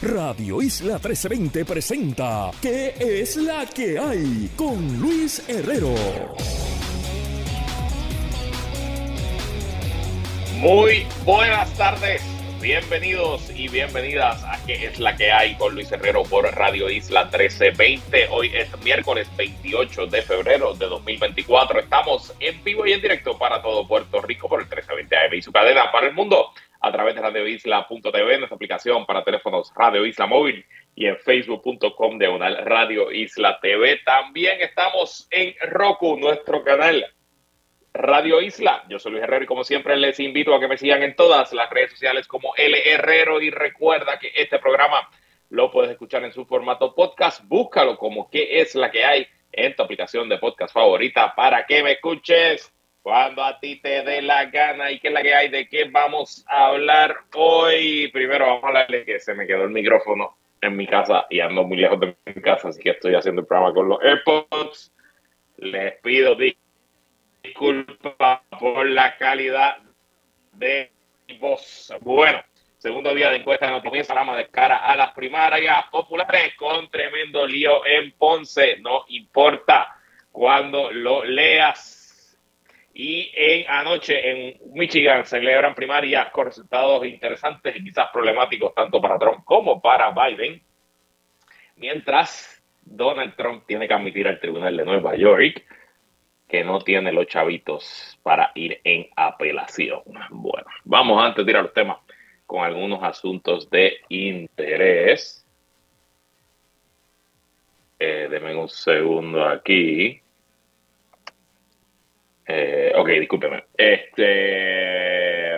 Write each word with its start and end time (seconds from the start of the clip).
Radio 0.00 0.62
Isla 0.62 0.92
1320 0.92 1.64
presenta 1.64 2.52
¿Qué 2.60 2.94
es 3.00 3.34
la 3.34 3.66
que 3.66 3.98
hay? 3.98 4.48
Con 4.54 5.00
Luis 5.00 5.42
Herrero. 5.48 5.92
Muy 10.58 11.04
buenas 11.24 11.76
tardes, 11.76 12.22
bienvenidos 12.60 13.50
y 13.50 13.66
bienvenidas 13.66 14.44
a 14.44 14.64
¿Qué 14.64 14.86
es 14.86 15.00
la 15.00 15.16
que 15.16 15.32
hay? 15.32 15.56
Con 15.56 15.74
Luis 15.74 15.90
Herrero 15.90 16.22
por 16.22 16.44
Radio 16.44 16.88
Isla 16.88 17.24
1320. 17.24 18.28
Hoy 18.30 18.52
es 18.54 18.68
miércoles 18.84 19.28
28 19.36 20.06
de 20.06 20.22
febrero 20.22 20.74
de 20.74 20.86
2024. 20.86 21.80
Estamos 21.80 22.32
en 22.38 22.62
vivo 22.62 22.86
y 22.86 22.92
en 22.92 23.02
directo 23.02 23.36
para 23.36 23.60
todo 23.60 23.88
Puerto 23.88 24.20
Rico 24.20 24.48
por 24.48 24.60
el 24.60 24.66
1320 24.66 25.16
AM 25.16 25.34
y 25.34 25.42
su 25.42 25.50
cadena 25.50 25.90
para 25.90 26.06
el 26.06 26.14
mundo 26.14 26.52
a 26.82 26.90
través 26.90 27.14
de 27.14 27.22
radioisla.tv, 27.22 28.38
nuestra 28.38 28.56
aplicación 28.56 29.06
para 29.06 29.22
teléfonos 29.22 29.72
Radio 29.76 30.04
Isla 30.04 30.26
Móvil 30.26 30.66
y 30.96 31.06
en 31.06 31.16
facebook.com 31.16 32.18
de 32.18 32.26
Radio 32.64 33.12
Isla 33.12 33.60
TV. 33.60 34.00
También 34.04 34.60
estamos 34.60 35.28
en 35.30 35.54
Roku, 35.70 36.16
nuestro 36.18 36.64
canal 36.64 37.06
Radio 37.94 38.40
Isla. 38.40 38.84
Yo 38.88 38.98
soy 38.98 39.12
Luis 39.12 39.22
Herrero 39.22 39.44
y 39.44 39.46
como 39.46 39.62
siempre 39.62 39.96
les 39.96 40.18
invito 40.18 40.52
a 40.52 40.58
que 40.58 40.66
me 40.66 40.76
sigan 40.76 41.04
en 41.04 41.14
todas 41.14 41.52
las 41.52 41.70
redes 41.70 41.92
sociales 41.92 42.26
como 42.26 42.52
L 42.56 42.76
Herrero 42.90 43.40
y 43.40 43.50
recuerda 43.50 44.18
que 44.18 44.32
este 44.34 44.58
programa 44.58 45.08
lo 45.50 45.70
puedes 45.70 45.92
escuchar 45.92 46.24
en 46.24 46.32
su 46.32 46.46
formato 46.46 46.96
podcast. 46.96 47.44
Búscalo 47.44 47.96
como 47.96 48.28
qué 48.28 48.60
es 48.60 48.74
la 48.74 48.90
que 48.90 49.04
hay 49.04 49.26
en 49.52 49.76
tu 49.76 49.84
aplicación 49.84 50.28
de 50.28 50.38
podcast 50.38 50.74
favorita 50.74 51.32
para 51.36 51.64
que 51.64 51.84
me 51.84 51.92
escuches 51.92 52.71
cuando 53.02 53.42
a 53.42 53.58
ti 53.58 53.80
te 53.80 54.02
dé 54.02 54.22
la 54.22 54.46
gana 54.46 54.90
y 54.90 55.00
qué 55.00 55.08
es 55.08 55.14
la 55.14 55.22
que 55.22 55.34
hay, 55.34 55.48
de 55.48 55.68
qué 55.68 55.84
vamos 55.84 56.44
a 56.48 56.68
hablar 56.68 57.16
hoy. 57.34 58.08
Primero 58.12 58.46
vamos 58.46 58.64
a 58.64 58.68
hablar 58.68 58.88
de 58.88 59.04
que 59.04 59.18
se 59.18 59.34
me 59.34 59.46
quedó 59.46 59.64
el 59.64 59.70
micrófono 59.70 60.36
en 60.60 60.76
mi 60.76 60.86
casa 60.86 61.26
y 61.28 61.40
ando 61.40 61.64
muy 61.64 61.78
lejos 61.78 61.98
de 61.98 62.16
mi 62.24 62.40
casa, 62.40 62.68
así 62.68 62.80
que 62.80 62.90
estoy 62.90 63.16
haciendo 63.16 63.40
el 63.40 63.46
programa 63.46 63.74
con 63.74 63.88
los 63.88 64.00
AirPods. 64.00 64.92
Les 65.56 65.94
pido 66.00 66.36
disculpas 67.42 68.40
por 68.58 68.86
la 68.88 69.16
calidad 69.16 69.78
de 70.52 70.92
voz. 71.40 71.92
Bueno, 72.02 72.40
segundo 72.78 73.12
día 73.12 73.30
de 73.30 73.38
encuesta 73.38 73.68
no 73.68 73.82
comienza 73.82 74.14
la 74.14 74.36
de 74.36 74.46
cara 74.46 74.78
a 74.78 74.94
las 74.94 75.12
primarias 75.12 75.86
populares 75.90 76.54
con 76.56 76.88
tremendo 76.88 77.46
lío 77.48 77.84
en 77.84 78.12
Ponce. 78.12 78.76
No 78.78 79.04
importa 79.08 79.96
cuando 80.30 80.92
lo 80.92 81.24
leas 81.24 82.01
y 82.94 83.30
en, 83.34 83.70
anoche 83.70 84.30
en 84.30 84.74
Michigan 84.74 85.24
celebran 85.24 85.74
primarias 85.74 86.30
con 86.30 86.46
resultados 86.46 87.06
interesantes 87.06 87.74
y 87.76 87.84
quizás 87.84 88.08
problemáticos 88.12 88.74
tanto 88.74 89.00
para 89.00 89.18
Trump 89.18 89.44
como 89.44 89.80
para 89.80 90.10
Biden. 90.10 90.62
Mientras 91.76 92.62
Donald 92.84 93.34
Trump 93.36 93.64
tiene 93.66 93.88
que 93.88 93.94
admitir 93.94 94.28
al 94.28 94.40
Tribunal 94.40 94.76
de 94.76 94.84
Nueva 94.84 95.16
York 95.16 95.64
que 96.48 96.64
no 96.64 96.80
tiene 96.80 97.12
los 97.12 97.26
chavitos 97.26 98.18
para 98.22 98.52
ir 98.54 98.78
en 98.84 99.08
apelación. 99.16 100.02
Bueno, 100.30 100.66
vamos 100.84 101.24
antes 101.24 101.46
de 101.46 101.50
ir 101.50 101.56
a 101.56 101.62
los 101.62 101.72
temas 101.72 101.98
con 102.46 102.62
algunos 102.62 103.02
asuntos 103.02 103.70
de 103.70 104.00
interés. 104.10 105.46
Eh, 107.98 108.28
denme 108.30 108.54
un 108.54 108.68
segundo 108.68 109.42
aquí. 109.46 110.20
Eh, 112.54 112.92
ok, 112.94 113.08
discúlpeme. 113.08 113.64
Este, 113.74 115.56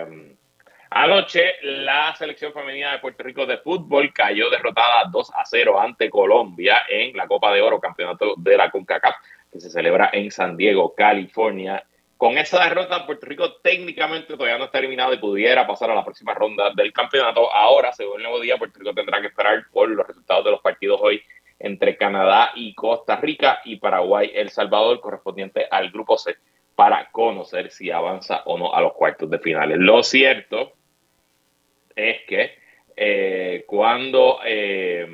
anoche 0.91 1.55
la 1.63 2.15
selección 2.15 2.53
femenina 2.53 2.93
de 2.93 2.99
Puerto 2.99 3.21
Rico 3.21 3.45
de 3.45 3.57
fútbol 3.57 4.13
cayó 4.13 4.49
derrotada 4.49 5.09
2 5.11 5.31
a 5.35 5.43
0 5.43 5.77
ante 5.77 6.09
Colombia 6.09 6.83
en 6.87 7.17
la 7.17 7.27
Copa 7.27 7.51
de 7.51 7.61
Oro, 7.61 7.81
campeonato 7.81 8.35
de 8.37 8.55
la 8.55 8.71
CONCACAF, 8.71 9.13
que 9.51 9.59
se 9.59 9.69
celebra 9.69 10.09
en 10.13 10.31
San 10.31 10.55
Diego, 10.55 10.95
California. 10.95 11.83
Con 12.15 12.37
esa 12.37 12.63
derrota, 12.63 13.05
Puerto 13.05 13.25
Rico 13.25 13.55
técnicamente 13.55 14.33
todavía 14.33 14.57
no 14.57 14.63
está 14.63 14.79
eliminado 14.79 15.13
y 15.13 15.17
pudiera 15.17 15.67
pasar 15.67 15.91
a 15.91 15.95
la 15.95 16.05
próxima 16.05 16.33
ronda 16.33 16.71
del 16.73 16.93
campeonato. 16.93 17.53
Ahora, 17.53 17.91
según 17.91 18.21
el 18.21 18.23
nuevo 18.23 18.39
día, 18.39 18.55
Puerto 18.55 18.79
Rico 18.79 18.93
tendrá 18.93 19.19
que 19.19 19.27
esperar 19.27 19.65
por 19.69 19.89
los 19.89 20.07
resultados 20.07 20.45
de 20.45 20.51
los 20.51 20.61
partidos 20.61 21.01
hoy 21.03 21.21
entre 21.59 21.97
Canadá 21.97 22.53
y 22.55 22.73
Costa 22.73 23.17
Rica 23.17 23.59
y 23.65 23.75
Paraguay, 23.75 24.31
El 24.33 24.49
Salvador, 24.49 25.01
correspondiente 25.01 25.67
al 25.69 25.91
grupo 25.91 26.17
C 26.17 26.37
para 26.75 27.09
conocer 27.11 27.71
si 27.71 27.89
avanza 27.89 28.43
o 28.45 28.57
no 28.57 28.73
a 28.73 28.81
los 28.81 28.93
cuartos 28.93 29.29
de 29.29 29.39
finales. 29.39 29.77
Lo 29.79 30.03
cierto 30.03 30.73
es 31.95 32.21
que 32.27 32.57
eh, 32.95 33.63
cuando 33.67 34.39
eh, 34.45 35.05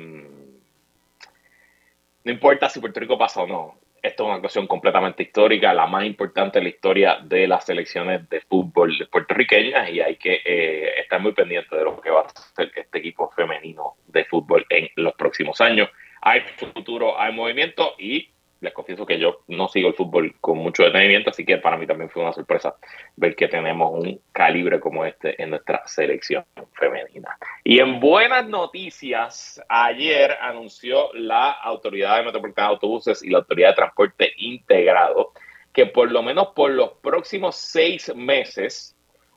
no 2.24 2.32
importa 2.32 2.68
si 2.68 2.80
Puerto 2.80 3.00
Rico 3.00 3.18
pasa 3.18 3.42
o 3.42 3.46
no, 3.46 3.78
esto 4.02 4.24
es 4.24 4.30
una 4.30 4.40
cuestión 4.40 4.66
completamente 4.66 5.22
histórica, 5.22 5.72
la 5.72 5.86
más 5.86 6.04
importante 6.04 6.58
en 6.58 6.64
la 6.64 6.70
historia 6.70 7.18
de 7.22 7.46
las 7.46 7.64
selecciones 7.64 8.28
de 8.28 8.40
fútbol 8.40 8.92
puertorriqueñas 9.10 9.90
y 9.90 10.00
hay 10.00 10.16
que 10.16 10.40
eh, 10.44 11.00
estar 11.00 11.20
muy 11.20 11.32
pendiente 11.32 11.76
de 11.76 11.84
lo 11.84 12.00
que 12.00 12.10
va 12.10 12.22
a 12.22 12.26
hacer 12.26 12.72
este 12.74 12.98
equipo 12.98 13.30
femenino 13.30 13.94
de 14.08 14.24
fútbol 14.24 14.66
en 14.70 14.88
los 14.96 15.14
próximos 15.14 15.60
años. 15.60 15.88
Hay 16.20 16.40
futuro, 16.40 17.18
hay 17.18 17.32
movimiento 17.32 17.94
y 17.98 18.31
les 18.62 18.72
confieso 18.72 19.04
que 19.04 19.18
yo 19.18 19.40
no 19.48 19.68
sigo 19.68 19.88
el 19.88 19.94
fútbol 19.94 20.34
con 20.40 20.56
mucho 20.58 20.84
detenimiento, 20.84 21.30
así 21.30 21.44
que 21.44 21.58
para 21.58 21.76
mí 21.76 21.86
también 21.86 22.08
fue 22.08 22.22
una 22.22 22.32
sorpresa 22.32 22.76
ver 23.16 23.36
que 23.36 23.48
tenemos 23.48 23.92
un 23.92 24.20
calibre 24.32 24.80
como 24.80 25.04
este 25.04 25.40
en 25.42 25.50
nuestra 25.50 25.82
selección 25.86 26.44
femenina. 26.72 27.36
Y 27.64 27.80
en 27.80 28.00
buenas 28.00 28.48
noticias, 28.48 29.60
ayer 29.68 30.32
anunció 30.40 31.12
la 31.12 31.50
Autoridad 31.50 32.18
de 32.18 32.24
Metropolitana 32.24 32.68
de 32.68 32.74
Autobuses 32.74 33.22
y 33.22 33.30
la 33.30 33.38
Autoridad 33.38 33.70
de 33.70 33.76
Transporte 33.76 34.32
Integrado 34.38 35.32
que 35.72 35.86
por 35.86 36.12
lo 36.12 36.22
menos 36.22 36.48
por 36.48 36.70
los 36.70 36.92
próximos 37.02 37.56
seis 37.56 38.14
meses 38.14 38.94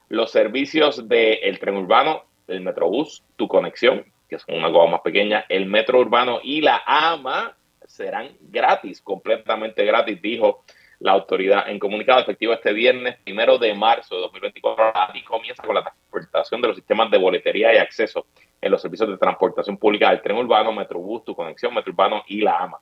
los 0.09 0.31
servicios 0.31 1.07
del 1.07 1.59
tren 1.59 1.77
urbano, 1.77 2.25
el 2.47 2.61
Metrobús, 2.61 3.23
Tu 3.37 3.47
Conexión, 3.47 4.05
que 4.29 4.35
es 4.35 4.45
una 4.47 4.71
cosa 4.71 4.91
más 4.91 5.01
pequeña, 5.01 5.45
el 5.49 5.65
Metro 5.65 5.99
Urbano 5.99 6.39
y 6.43 6.61
la 6.61 6.83
AMA 6.85 7.55
serán 7.87 8.29
gratis, 8.41 9.01
completamente 9.01 9.85
gratis, 9.85 10.21
dijo 10.21 10.63
la 10.99 11.11
autoridad 11.11 11.69
en 11.69 11.79
comunicado 11.79 12.21
efectivo 12.21 12.53
este 12.53 12.73
viernes, 12.73 13.17
primero 13.23 13.57
de 13.57 13.73
marzo 13.73 14.15
de 14.15 14.21
2024, 14.21 15.15
y 15.15 15.23
comienza 15.23 15.63
con 15.63 15.75
la 15.75 15.83
transportación 15.83 16.61
de 16.61 16.67
los 16.69 16.77
sistemas 16.77 17.11
de 17.11 17.17
boletería 17.17 17.73
y 17.73 17.77
acceso 17.77 18.27
en 18.61 18.71
los 18.71 18.81
servicios 18.81 19.09
de 19.09 19.17
transportación 19.17 19.77
pública 19.77 20.09
del 20.09 20.21
tren 20.21 20.37
urbano, 20.37 20.71
Metrobús, 20.71 21.23
Tu 21.23 21.35
Conexión, 21.35 21.73
Metro 21.73 21.91
Urbano 21.91 22.23
y 22.27 22.41
la 22.41 22.57
AMA. 22.57 22.79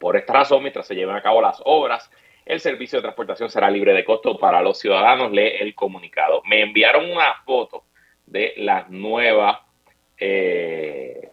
Por 0.00 0.16
esta 0.16 0.32
razón, 0.32 0.62
mientras 0.62 0.86
se 0.86 0.94
lleven 0.94 1.16
a 1.16 1.22
cabo 1.22 1.40
las 1.40 1.60
obras, 1.64 2.10
el 2.44 2.60
servicio 2.60 2.98
de 2.98 3.02
transportación 3.02 3.50
será 3.50 3.70
libre 3.70 3.92
de 3.92 4.04
costo 4.04 4.38
para 4.38 4.62
los 4.62 4.78
ciudadanos, 4.78 5.30
lee 5.30 5.52
el 5.60 5.74
comunicado. 5.74 6.42
Me 6.46 6.62
enviaron 6.62 7.10
una 7.10 7.34
foto 7.44 7.84
de 8.26 8.54
las 8.56 8.88
nuevas 8.90 9.58
eh, 10.18 11.30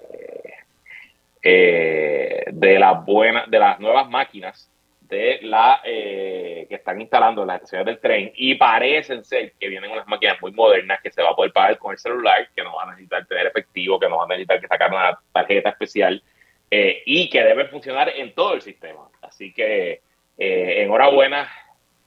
eh, 1.48 2.44
de 2.52 2.80
las 2.80 3.06
buenas, 3.06 3.48
de 3.52 3.60
las 3.60 3.80
nuevas 3.80 4.10
máquinas 4.10 4.68
de 5.02 5.42
la 5.44 5.80
eh, 5.84 6.66
que 6.68 6.74
están 6.74 7.00
instalando 7.00 7.44
en 7.44 7.50
las 7.50 7.58
estaciones 7.58 7.86
del 7.86 8.00
tren 8.00 8.32
y 8.36 8.56
parecen 8.56 9.24
ser 9.24 9.54
que 9.60 9.68
vienen 9.68 9.92
unas 9.92 10.08
máquinas 10.08 10.42
muy 10.42 10.52
modernas 10.54 11.00
que 11.04 11.12
se 11.12 11.22
va 11.22 11.30
a 11.30 11.36
poder 11.36 11.54
pagar 11.54 11.78
con 11.78 11.92
el 11.92 12.00
celular, 12.00 12.50
que 12.56 12.64
no 12.64 12.76
van 12.76 12.90
a 12.90 12.92
necesitar 12.94 13.28
tener 13.28 13.46
efectivo, 13.46 14.00
que 14.00 14.10
no 14.10 14.18
van 14.18 14.32
a 14.32 14.34
necesitar 14.34 14.60
que 14.60 14.68
sacar 14.68 14.90
una 14.90 15.20
tarjeta 15.32 15.70
especial 15.70 16.24
eh, 16.72 17.04
y 17.06 17.30
que 17.30 17.44
deben 17.44 17.70
funcionar 17.70 18.10
en 18.10 18.34
todo 18.34 18.56
el 18.56 18.64
sistema. 18.64 19.08
Así 19.22 19.54
que 19.54 20.02
enhorabuena, 20.38 21.48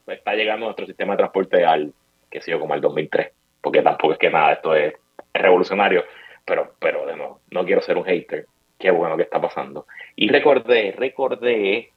está 0.09 0.34
llegando 0.34 0.66
nuestro 0.66 0.84
sistema 0.84 1.12
de 1.12 1.19
transporte 1.19 1.65
al, 1.65 1.93
que 2.28 2.41
sé 2.41 2.50
yo, 2.50 2.59
como 2.59 2.75
al 2.75 2.81
2003, 2.81 3.31
porque 3.60 3.82
tampoco 3.82 4.15
es 4.15 4.19
que 4.19 4.31
nada, 4.31 4.55
esto 4.55 4.75
es, 4.75 4.94
revolucionario, 5.32 6.05
pero, 6.44 6.75
pero 6.81 7.06
de 7.06 7.15
nuevo, 7.15 7.41
no 7.53 7.65
quiero 7.65 7.81
ser 7.82 7.97
un 7.97 8.05
hater 8.05 8.46
qué 8.78 8.90
bueno 8.90 9.16
que 9.16 9.25
está 9.25 9.40
pasando. 9.40 9.86
Y 10.16 10.28
recordé, 10.28 10.94
recordé 10.96 11.92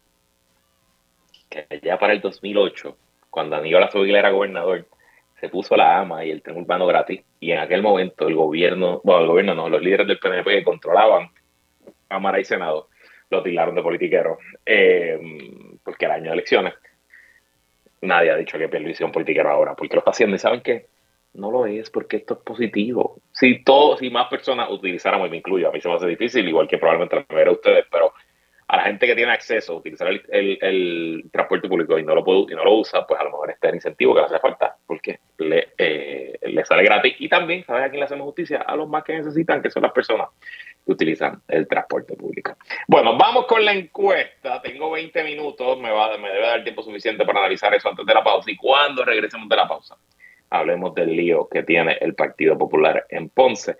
que 1.50 1.68
ya 1.82 2.00
para 2.00 2.14
el 2.14 2.22
2008, 2.22 2.98
cuando 3.30 3.56
Aníbal 3.56 3.84
Azoguila 3.84 4.20
era 4.20 4.32
gobernador, 4.32 4.86
se 5.40 5.50
puso 5.50 5.76
la 5.76 6.00
AMA 6.00 6.26
y 6.26 6.32
el 6.32 6.42
tren 6.42 6.58
urbano 6.58 6.86
gratis, 6.86 7.22
y 7.40 7.52
en 7.52 7.60
aquel 7.60 7.82
momento 7.82 8.28
el 8.28 8.36
gobierno, 8.36 9.02
bueno, 9.04 9.22
el 9.22 9.28
gobierno 9.28 9.56
no, 9.56 9.70
los 9.70 9.82
líderes 9.82 10.08
del 10.08 10.20
PNP 10.20 10.60
que 10.60 10.64
controlaban 10.64 11.30
Cámara 12.08 12.40
y 12.40 12.46
Senado, 12.46 12.90
lo 13.30 13.42
tiraron 13.42 13.74
de 13.74 13.82
politiquero, 13.82 14.38
eh, 14.66 15.20
porque 15.84 16.06
era 16.06 16.16
año 16.16 16.26
de 16.26 16.34
elecciones. 16.34 16.74
Nadie 18.02 18.32
ha 18.32 18.36
dicho 18.36 18.58
que 18.58 18.68
Pierluisi 18.68 19.04
es 19.04 19.08
un 19.08 19.12
politiquero 19.12 19.50
ahora, 19.50 19.76
porque 19.76 19.96
lo 19.96 20.00
está 20.00 20.12
haciendo, 20.12 20.36
y 20.36 20.40
¿saben 20.40 20.62
qué? 20.62 20.88
No 21.34 21.50
lo 21.50 21.66
es 21.66 21.90
porque 21.90 22.18
esto 22.18 22.34
es 22.36 22.40
positivo. 22.42 23.22
Si 23.32 23.64
todos, 23.64 24.00
si 24.00 24.10
más 24.10 24.28
personas 24.28 24.70
utilizáramos, 24.70 25.28
y 25.28 25.32
me 25.32 25.38
incluyo, 25.38 25.70
a 25.70 25.72
mí 25.72 25.80
se 25.80 25.88
me 25.88 25.96
hace 25.96 26.08
difícil, 26.08 26.48
igual 26.48 26.68
que 26.68 26.78
probablemente 26.78 27.26
la 27.30 27.44
de 27.44 27.50
ustedes, 27.50 27.86
pero 27.90 28.14
a 28.68 28.78
la 28.78 28.84
gente 28.84 29.06
que 29.06 29.16
tiene 29.16 29.34
acceso 29.34 29.74
a 29.74 29.76
utilizar 29.78 30.08
el, 30.10 31.30
transporte 31.32 31.68
público 31.68 32.00
y 32.00 32.04
no 32.04 32.16
lo 32.16 32.24
puede, 32.24 32.54
y 32.54 32.56
no 32.56 32.64
lo 32.64 32.76
usa, 32.76 33.06
pues 33.06 33.20
a 33.20 33.24
lo 33.26 33.32
mejor 33.32 33.52
está 33.52 33.68
el 33.68 33.76
incentivo 33.76 34.14
que 34.14 34.22
le 34.22 34.26
hace 34.28 34.40
falta, 34.40 34.78
porque 34.86 35.20
le, 35.40 35.74
eh, 35.78 36.40
le 36.42 36.66
sale 36.66 36.84
gratis. 36.84 37.16
Y 37.20 37.28
también, 37.28 37.66
¿sabes 37.66 37.86
a 37.86 37.90
quién 37.90 38.00
le 38.00 38.06
hacemos 38.06 38.26
justicia? 38.26 38.62
A 38.62 38.76
los 38.78 38.88
más 38.88 39.04
que 39.04 39.18
necesitan, 39.18 39.62
que 39.62 39.70
son 39.70 39.84
las 39.84 39.92
personas 39.92 40.30
que 40.86 40.92
utilizan 40.94 41.42
el 41.50 41.68
transporte 41.68 42.16
público. 42.16 42.56
Bueno, 42.88 43.18
vamos 43.18 43.46
con 43.46 43.64
la 43.64 43.74
encuesta. 43.74 44.62
Tengo 44.62 44.90
20 44.92 45.24
minutos, 45.24 45.78
me, 45.78 45.92
va, 45.92 46.18
me 46.18 46.30
debe 46.30 46.48
dar 46.48 46.64
tiempo 46.64 46.82
suficiente 46.82 47.26
para 47.26 47.40
analizar 47.40 47.74
eso 47.74 47.90
antes 47.90 48.06
de 48.06 48.14
la 48.14 48.24
pausa. 48.24 48.50
Y 48.50 48.56
cuando 48.56 49.04
regresemos 49.04 49.50
de 49.50 49.56
la 49.58 49.68
pausa, 49.68 49.98
hablemos 50.52 50.94
del 50.94 51.16
lío 51.16 51.50
que 51.50 51.64
tiene 51.64 51.98
el 52.00 52.14
Partido 52.14 52.58
Popular 52.58 53.08
en 53.10 53.30
Ponce 53.30 53.76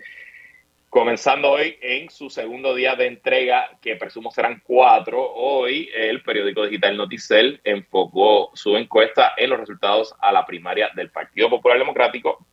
comenzando 0.92 1.52
hoy 1.52 1.78
en 1.80 2.10
su 2.10 2.28
segundo 2.28 2.74
día 2.74 2.94
de 2.96 3.06
entrega, 3.06 3.78
que 3.80 3.96
presumo 3.96 4.30
serán 4.30 4.60
cuatro. 4.62 5.26
Hoy 5.36 5.88
el 5.94 6.22
periódico 6.22 6.64
digital 6.64 6.98
Noticel 6.98 7.62
enfocó 7.64 8.50
su 8.52 8.76
encuesta 8.76 9.32
en 9.38 9.48
los 9.48 9.60
resultados 9.60 10.14
a 10.20 10.30
la 10.32 10.44
primaria 10.44 10.90
del 10.94 11.10
Partido 11.10 11.48
Popular 11.48 11.78
Democrático, 11.78 12.44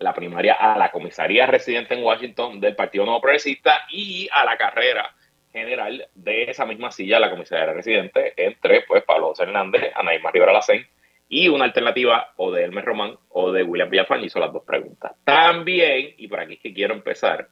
la 0.00 0.12
primaria 0.12 0.54
a 0.54 0.76
la 0.76 0.90
comisaría 0.90 1.46
residente 1.46 1.94
en 1.94 2.02
Washington 2.02 2.58
del 2.58 2.74
Partido 2.74 3.04
Nuevo 3.04 3.20
Progresista 3.20 3.82
y 3.88 4.28
a 4.32 4.44
la 4.44 4.56
carrera 4.56 5.14
general 5.52 6.08
de 6.16 6.50
esa 6.50 6.66
misma 6.66 6.90
silla, 6.90 7.20
la 7.20 7.30
comisaría 7.30 7.72
residente, 7.72 8.34
entre 8.36 8.80
pues 8.80 9.04
Pablo 9.04 9.32
Hernández, 9.38 9.92
Anaíma 9.94 10.32
Rivera 10.32 10.52
Lacén 10.52 10.88
y 11.32 11.48
una 11.48 11.64
alternativa 11.64 12.32
o 12.36 12.50
de 12.50 12.64
Elmer 12.64 12.84
Román 12.84 13.16
o 13.28 13.52
de 13.52 13.62
William 13.62 13.88
Villafán, 13.88 14.24
hizo 14.24 14.40
las 14.40 14.52
dos 14.52 14.64
preguntas. 14.64 15.12
También, 15.24 16.14
y 16.18 16.26
por 16.26 16.40
aquí 16.40 16.54
es 16.54 16.60
que 16.60 16.74
quiero 16.74 16.92
empezar, 16.92 17.48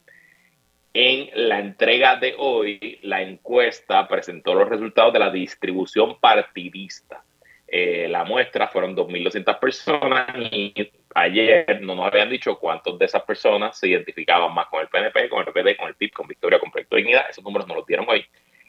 en 0.93 1.31
la 1.49 1.61
entrega 1.61 2.17
de 2.17 2.35
hoy, 2.37 2.99
la 3.03 3.23
encuesta 3.23 4.09
presentó 4.09 4.53
los 4.55 4.69
resultados 4.69 5.13
de 5.13 5.21
la 5.21 5.31
distribución 5.31 6.19
partidista. 6.19 7.23
Eh, 7.69 8.09
la 8.09 8.25
muestra 8.25 8.67
fueron 8.67 8.97
2.200 8.97 9.61
personas 9.61 10.27
y 10.51 10.91
ayer 11.15 11.81
no 11.81 11.95
nos 11.95 12.07
habían 12.07 12.31
dicho 12.31 12.59
cuántos 12.59 12.99
de 12.99 13.05
esas 13.05 13.23
personas 13.23 13.79
se 13.79 13.89
identificaban 13.89 14.53
más 14.53 14.67
con 14.67 14.81
el 14.81 14.89
PNP, 14.89 15.29
con 15.29 15.47
el 15.47 15.53
PPD, 15.53 15.77
con 15.77 15.89
el 15.89 15.95
PIB, 15.95 16.13
con 16.13 16.27
Victoria, 16.27 16.59
con 16.59 16.73
Proyecto 16.73 16.97
Dignidad. 16.97 17.31
Esos 17.31 17.45
números 17.45 17.69
nos 17.69 17.77
los 17.77 17.87
dieron 17.87 18.07
hoy. 18.09 18.25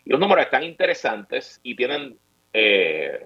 Y 0.05 0.11
los 0.11 0.19
números 0.19 0.45
están 0.45 0.63
interesantes 0.63 1.59
y 1.63 1.75
tienen, 1.75 2.19
eh, 2.53 3.25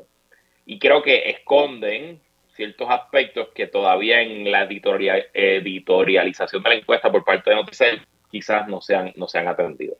y 0.66 0.80
creo 0.80 1.02
que 1.02 1.30
esconden 1.30 2.22
ciertos 2.56 2.90
aspectos 2.90 3.50
que 3.54 3.68
todavía 3.68 4.22
en 4.22 4.52
la 4.52 4.64
editorialización 4.64 6.64
de 6.64 6.70
la 6.70 6.76
encuesta 6.76 7.12
por 7.12 7.24
parte 7.24 7.50
de 7.50 7.56
Noticias 7.56 8.00
quizás 8.30 8.68
no 8.68 8.82
se 8.82 8.96
han, 8.96 9.14
no 9.16 9.28
se 9.28 9.40
han 9.40 9.48
atendido. 9.48 9.96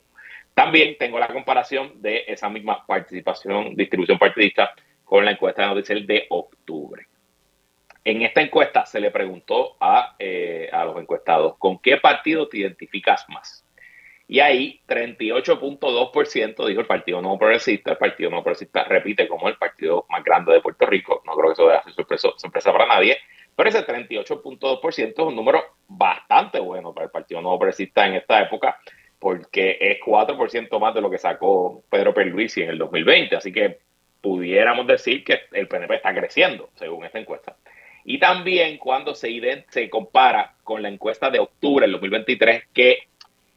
También 0.54 0.96
tengo 0.98 1.18
la 1.18 1.28
comparación 1.28 2.00
de 2.00 2.24
esa 2.28 2.48
misma 2.48 2.86
participación, 2.86 3.74
distribución 3.74 4.18
partidista 4.18 4.72
con 5.04 5.24
la 5.24 5.32
encuesta 5.32 5.62
de 5.62 5.68
Noticiel 5.68 6.06
de 6.06 6.26
octubre. 6.30 7.06
En 8.04 8.22
esta 8.22 8.42
encuesta 8.42 8.86
se 8.86 9.00
le 9.00 9.10
preguntó 9.10 9.76
a, 9.80 10.14
eh, 10.18 10.68
a 10.72 10.84
los 10.84 11.00
encuestados, 11.00 11.56
¿con 11.58 11.78
qué 11.78 11.96
partido 11.96 12.48
te 12.48 12.58
identificas 12.58 13.24
más? 13.28 13.63
Y 14.26 14.40
ahí 14.40 14.80
38.2% 14.88 16.66
dijo 16.66 16.80
el 16.80 16.86
Partido 16.86 17.20
No 17.20 17.38
Progresista. 17.38 17.92
El 17.92 17.98
Partido 17.98 18.30
No 18.30 18.42
Progresista 18.42 18.84
repite 18.84 19.28
como 19.28 19.48
el 19.48 19.56
partido 19.56 20.06
más 20.08 20.24
grande 20.24 20.52
de 20.52 20.60
Puerto 20.60 20.86
Rico. 20.86 21.22
No 21.26 21.34
creo 21.34 21.48
que 21.48 21.52
eso 21.52 21.70
sea 21.70 21.94
sorpresa, 21.94 22.28
sorpresa 22.36 22.72
para 22.72 22.86
nadie. 22.86 23.18
Pero 23.54 23.68
ese 23.68 23.86
38.2% 23.86 25.12
es 25.12 25.18
un 25.18 25.36
número 25.36 25.62
bastante 25.86 26.58
bueno 26.58 26.92
para 26.92 27.06
el 27.06 27.10
Partido 27.10 27.40
Nuevo 27.40 27.58
Progresista 27.58 28.06
en 28.06 28.14
esta 28.14 28.42
época, 28.42 28.80
porque 29.18 29.76
es 29.80 29.98
4% 30.00 30.80
más 30.80 30.94
de 30.94 31.00
lo 31.00 31.10
que 31.10 31.18
sacó 31.18 31.84
Pedro 31.88 32.12
Perluisi 32.14 32.62
en 32.62 32.70
el 32.70 32.78
2020. 32.78 33.36
Así 33.36 33.52
que 33.52 33.78
pudiéramos 34.20 34.86
decir 34.86 35.22
que 35.22 35.42
el 35.52 35.68
PNP 35.68 35.96
está 35.96 36.14
creciendo, 36.14 36.70
según 36.74 37.04
esta 37.04 37.18
encuesta. 37.18 37.56
Y 38.04 38.18
también 38.18 38.78
cuando 38.78 39.14
se, 39.14 39.64
se 39.68 39.88
compara 39.88 40.54
con 40.62 40.82
la 40.82 40.88
encuesta 40.88 41.30
de 41.30 41.38
octubre 41.38 41.84
del 41.84 41.92
2023, 41.92 42.64
que 42.72 43.08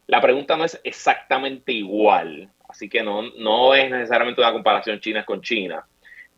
la 0.08 0.22
pregunta 0.22 0.58
no 0.58 0.66
es 0.66 0.80
exactamente 0.84 1.72
igual, 1.72 2.50
así 2.68 2.90
que 2.90 3.04
no, 3.04 3.24
no 3.38 3.74
es 3.76 3.90
necesariamente 3.90 4.42
una 4.42 4.54
comparación 4.54 5.00
China 5.00 5.26
con 5.26 5.42
China. 5.42 5.86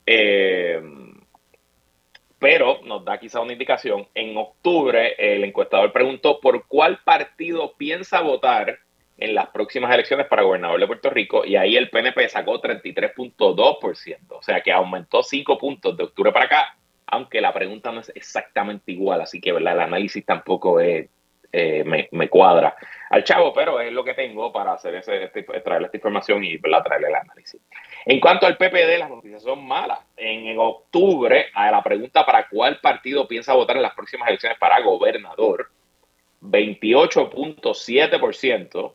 Eh, 0.06 0.82
pero 2.40 2.80
nos 2.86 3.04
da 3.04 3.20
quizá 3.20 3.42
una 3.42 3.54
indicación. 3.54 4.08
En 4.16 4.36
octubre, 4.38 5.14
el 5.18 5.44
encuestador 5.44 5.92
preguntó 5.92 6.40
por 6.40 6.66
cuál 6.68 7.00
partido 7.04 7.74
piensa 7.78 8.22
votar 8.22 8.80
en 9.18 9.36
las 9.36 9.50
próximas 9.50 9.94
elecciones 9.94 10.28
para 10.28 10.44
gobernador 10.44 10.80
de 10.80 10.88
Puerto 10.88 11.10
Rico 11.10 11.46
y 11.46 11.58
ahí 11.58 11.76
el 11.76 11.90
PNP 11.90 12.30
sacó 12.30 12.62
33.2%, 12.62 14.18
o 14.30 14.42
sea 14.42 14.62
que 14.62 14.72
aumentó 14.72 15.22
5 15.22 15.58
puntos 15.58 15.98
de 15.98 16.06
octubre 16.06 16.32
para 16.32 16.46
acá, 16.46 16.78
aunque 17.06 17.42
la 17.42 17.54
pregunta 17.54 17.92
no 17.92 18.00
es 18.00 18.12
exactamente 18.16 18.94
igual, 18.94 19.20
así 19.20 19.42
que 19.42 19.52
¿verdad? 19.52 19.74
el 19.74 19.82
análisis 19.82 20.26
tampoco 20.26 20.80
es 20.80 21.10
eh, 21.52 22.08
me, 22.12 22.30
cuadra 22.30 22.76
al 23.10 23.24
chavo, 23.24 23.52
pero 23.54 23.80
es 23.80 23.92
lo 23.92 24.04
que 24.04 24.14
tengo 24.14 24.54
para 24.54 24.74
hacer 24.74 24.94
ese, 24.96 25.24
este, 25.24 25.42
traerle 25.42 25.88
esta 25.88 25.98
información 25.98 26.44
y 26.44 26.60
traerle 26.60 27.08
el 27.08 27.16
análisis. 27.16 27.60
En 28.06 28.20
cuanto 28.20 28.46
al 28.46 28.56
PPD, 28.56 29.00
las 29.00 29.10
noticias 29.10 29.42
son 29.42 29.66
malas. 29.66 29.98
En, 30.16 30.56
octubre, 30.60 31.48
a 31.54 31.72
la 31.72 31.82
pregunta 31.82 32.24
para 32.26 32.48
cuál 32.48 32.80
partido 32.80 33.28
piensa 33.28 33.54
votar 33.54 33.78
en 33.78 33.82
las 33.82 33.96
próximas 33.96 34.30
elecciones 34.30 34.60
para 34.60 34.80
gobernador, 34.82 35.72
28.7% 36.42 38.94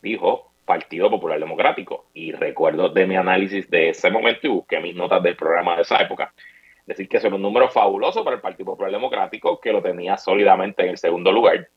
dijo 0.00 0.50
Partido 0.64 1.10
Popular 1.10 1.38
Democrático. 1.38 2.06
Y 2.14 2.32
recuerdo 2.32 2.88
de 2.88 3.06
mi 3.06 3.16
análisis 3.16 3.68
de 3.68 3.90
ese 3.90 4.10
momento 4.10 4.46
y 4.46 4.50
busqué 4.50 4.80
mis 4.80 4.94
notas 4.94 5.22
del 5.22 5.36
programa 5.36 5.76
de 5.76 5.82
esa 5.82 5.98
época 5.98 6.32
decir 6.86 7.08
que 7.08 7.20
son 7.20 7.34
un 7.34 7.42
número 7.42 7.68
fabuloso 7.68 8.24
para 8.24 8.36
el 8.36 8.42
Partido 8.42 8.66
Popular 8.66 8.90
Democrático, 8.90 9.60
que 9.60 9.72
lo 9.72 9.82
tenía 9.82 10.16
sólidamente 10.16 10.82
en 10.82 10.90
el 10.90 10.98
segundo 10.98 11.32
lugar 11.32 11.68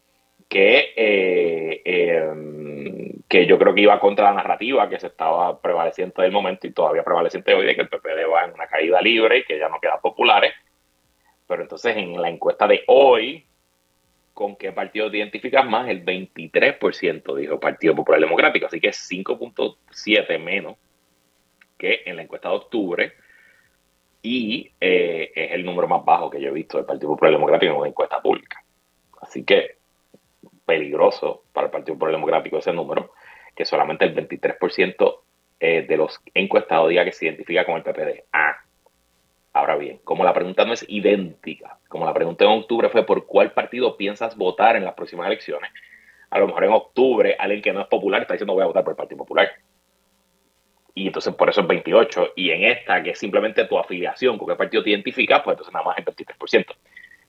que, 0.48 0.94
eh, 0.96 1.82
em, 1.86 3.12
que 3.28 3.46
yo 3.46 3.58
creo 3.58 3.74
que 3.74 3.82
iba 3.82 4.00
contra 4.00 4.26
la 4.26 4.34
narrativa 4.34 4.90
que 4.90 5.00
se 5.00 5.08
estaba 5.08 5.60
prevaleciendo 5.60 6.14
en 6.18 6.26
el 6.26 6.32
momento 6.32 6.68
y 6.68 6.72
todavía 6.72 7.04
prevaleciente 7.04 7.54
hoy 7.54 7.66
de 7.66 7.76
que 7.76 7.82
el 7.82 7.90
PPD 7.90 8.26
va 8.32 8.46
en 8.46 8.54
una 8.54 8.68
caída 8.68 9.02
libre 9.02 9.40
y 9.40 9.44
que 9.44 9.58
ya 9.60 9.70
no 9.70 9.80
queda 9.80 10.00
populares. 10.00 10.54
Pero 11.48 11.62
entonces 11.62 11.96
en 11.98 12.22
la 12.22 12.30
encuesta 12.30 12.68
de 12.68 12.84
hoy, 12.88 13.46
¿con 14.34 14.56
qué 14.56 14.72
partido 14.72 15.10
te 15.10 15.18
identificas 15.18 15.66
más? 15.66 15.90
El 15.90 16.04
23% 16.06 17.36
dijo 17.36 17.60
Partido 17.60 17.96
Popular 17.96 18.22
Democrático, 18.22 18.68
así 18.68 18.80
que 18.80 18.90
es 18.90 19.10
5.7 19.10 20.40
menos 20.40 20.76
que 21.78 22.04
en 22.06 22.16
la 22.16 22.24
encuesta 22.24 22.50
de 22.50 22.56
octubre 22.56 23.14
y 24.22 24.72
eh, 24.80 25.32
es 25.36 25.52
el 25.52 25.66
número 25.66 25.88
más 25.88 26.04
bajo 26.04 26.30
que 26.30 26.42
yo 26.42 26.50
he 26.50 26.54
visto 26.54 26.78
del 26.78 26.86
Partido 26.86 27.10
Popular 27.10 27.34
Democrático 27.34 27.74
en 27.74 27.80
una 27.80 27.90
encuesta 27.90 28.22
pública. 28.22 28.64
Así 29.22 29.44
que 29.44 29.78
peligroso 30.66 31.44
para 31.54 31.68
el 31.68 31.72
Partido 31.72 31.96
Popular 31.96 32.16
Democrático 32.16 32.58
ese 32.58 32.74
número, 32.74 33.12
que 33.56 33.66
solamente 33.66 34.06
el 34.06 34.16
23% 34.16 35.20
eh, 35.60 35.86
de 35.88 35.98
los 35.98 36.20
encuestados 36.34 36.90
diga 36.90 37.06
que 37.06 37.12
se 37.12 37.26
identifica 37.26 37.66
con 37.66 37.76
el 37.76 37.84
PPD. 37.84 38.26
Ah, 38.34 38.58
ahora 39.54 39.78
bien, 39.78 40.00
como 40.04 40.24
la 40.24 40.34
pregunta 40.34 40.66
no 40.66 40.74
es 40.74 40.86
idéntica, 40.90 41.80
como 41.88 42.06
la 42.06 42.14
pregunta 42.14 42.44
en 42.44 42.52
octubre 42.52 42.90
fue 42.90 43.06
por 43.06 43.26
cuál 43.26 43.52
partido 43.54 43.96
piensas 43.96 44.36
votar 44.36 44.76
en 44.76 44.84
las 44.84 44.96
próximas 44.96 45.28
elecciones, 45.28 45.72
a 46.30 46.40
lo 46.40 46.48
mejor 46.48 46.66
en 46.66 46.72
octubre 46.72 47.36
alguien 47.40 47.62
que 47.62 47.72
no 47.72 47.82
es 47.82 47.88
popular 47.88 48.22
está 48.22 48.34
diciendo 48.34 48.54
voy 48.54 48.64
a 48.64 48.68
votar 48.68 48.84
por 48.84 48.92
el 48.92 48.98
Partido 48.98 49.20
Popular. 49.20 49.50
Y 50.94 51.08
entonces 51.08 51.34
por 51.36 51.50
eso 51.50 51.62
es 51.62 51.68
28. 51.68 52.34
Y 52.36 52.52
en 52.52 52.64
esta, 52.64 53.04
que 53.04 53.12
es 53.12 53.20
simplemente 53.20 53.66
tu 53.66 53.78
afiliación, 53.78 54.38
con 54.38 54.48
qué 54.48 54.56
partido 54.56 54.84
te 54.84 54.90
identificas, 54.90 55.42
pues 55.44 55.54
entonces 55.54 55.74
nada 55.74 55.86
más 55.86 55.98
es 55.98 56.06
23%. 56.06 56.66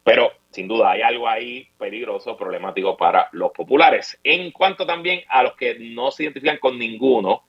Pero 0.06 0.30
sin 0.50 0.68
duda 0.68 0.92
hay 0.92 1.02
algo 1.02 1.28
ahí 1.28 1.66
peligroso, 1.76 2.36
problemático 2.36 2.96
para 2.96 3.28
los 3.32 3.50
populares. 3.50 4.16
En 4.22 4.52
cuanto 4.52 4.86
también 4.86 5.22
a 5.26 5.42
los 5.42 5.56
que 5.56 5.76
no 5.80 6.12
se 6.12 6.22
identifican 6.22 6.58
con 6.58 6.78
ninguno, 6.78 7.42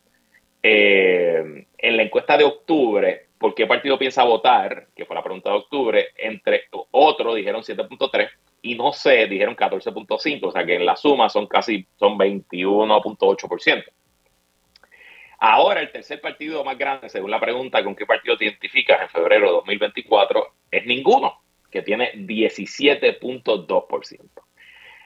eh, 0.63 1.67
en 1.77 1.97
la 1.97 2.01
encuesta 2.01 2.35
de 2.35 2.45
octubre, 2.45 3.27
¿por 3.37 3.53
qué 3.53 3.67
partido 3.67 3.99
piensa 3.99 4.23
votar? 4.23 4.87
Que 4.95 5.05
fue 5.05 5.15
la 5.15 5.21
pregunta 5.21 5.51
de 5.51 5.55
octubre, 5.57 6.07
entre 6.17 6.63
otros 6.89 7.35
dijeron 7.35 7.61
7.3 7.61 8.27
y 8.63 8.73
no 8.73 8.91
sé, 8.91 9.27
dijeron 9.27 9.55
14.5, 9.55 10.39
o 10.41 10.51
sea 10.51 10.65
que 10.65 10.77
en 10.77 10.85
la 10.87 10.95
suma 10.95 11.29
son 11.29 11.45
casi 11.45 11.85
son 11.99 12.17
21.8%. 12.17 13.83
Ahora 15.37 15.81
el 15.81 15.91
tercer 15.91 16.19
partido 16.21 16.63
más 16.63 16.75
grande, 16.75 17.07
según 17.07 17.29
la 17.29 17.39
pregunta, 17.39 17.83
¿con 17.83 17.95
qué 17.95 18.07
partido 18.07 18.35
te 18.35 18.45
identificas 18.45 18.99
en 18.99 19.09
febrero 19.09 19.45
de 19.45 19.53
2024? 19.53 20.53
Es 20.71 20.87
ninguno 20.87 21.36
que 21.77 21.83
tiene 21.83 22.11
17.2%. 22.13 24.19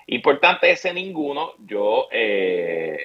Importante 0.08 0.72
ese 0.72 0.94
ninguno, 0.94 1.52
yo 1.60 2.08
eh, 2.12 2.98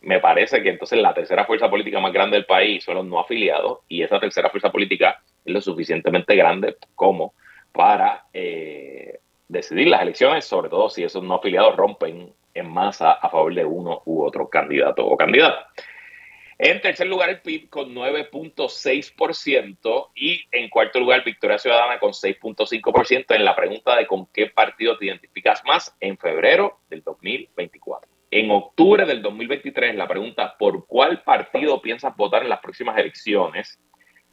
me 0.00 0.18
parece 0.18 0.60
que 0.60 0.70
entonces 0.70 0.98
la 0.98 1.14
tercera 1.14 1.44
fuerza 1.44 1.70
política 1.70 2.00
más 2.00 2.12
grande 2.12 2.36
del 2.36 2.46
país 2.46 2.82
son 2.82 2.96
los 2.96 3.06
no 3.06 3.20
afiliados 3.20 3.78
y 3.88 4.02
esa 4.02 4.18
tercera 4.18 4.50
fuerza 4.50 4.72
política 4.72 5.22
es 5.44 5.52
lo 5.52 5.60
suficientemente 5.60 6.34
grande 6.34 6.78
como 6.96 7.34
para 7.70 8.24
eh, 8.32 9.20
decidir 9.46 9.86
las 9.86 10.02
elecciones, 10.02 10.44
sobre 10.44 10.68
todo 10.68 10.90
si 10.90 11.04
esos 11.04 11.22
no 11.22 11.34
afiliados 11.34 11.76
rompen 11.76 12.32
en 12.54 12.72
masa 12.72 13.12
a 13.12 13.28
favor 13.28 13.54
de 13.54 13.64
uno 13.64 14.02
u 14.04 14.24
otro 14.24 14.48
candidato 14.48 15.06
o 15.06 15.16
candidata. 15.16 15.68
En 16.62 16.78
tercer 16.82 17.06
lugar, 17.06 17.30
el 17.30 17.40
PIB 17.40 17.70
con 17.70 17.94
9.6% 17.94 20.10
y 20.14 20.42
en 20.52 20.68
cuarto 20.68 21.00
lugar, 21.00 21.24
Victoria 21.24 21.56
Ciudadana 21.56 21.98
con 21.98 22.12
6.5% 22.12 23.34
en 23.34 23.46
la 23.46 23.56
pregunta 23.56 23.96
de 23.96 24.06
con 24.06 24.26
qué 24.26 24.48
partido 24.48 24.98
te 24.98 25.06
identificas 25.06 25.64
más 25.64 25.96
en 26.00 26.18
febrero 26.18 26.80
del 26.90 27.02
2024. 27.02 28.10
En 28.30 28.50
octubre 28.50 29.06
del 29.06 29.22
2023, 29.22 29.94
la 29.94 30.06
pregunta 30.06 30.54
por 30.58 30.86
cuál 30.86 31.22
partido 31.22 31.80
piensas 31.80 32.14
votar 32.14 32.42
en 32.42 32.50
las 32.50 32.60
próximas 32.60 32.98
elecciones, 32.98 33.80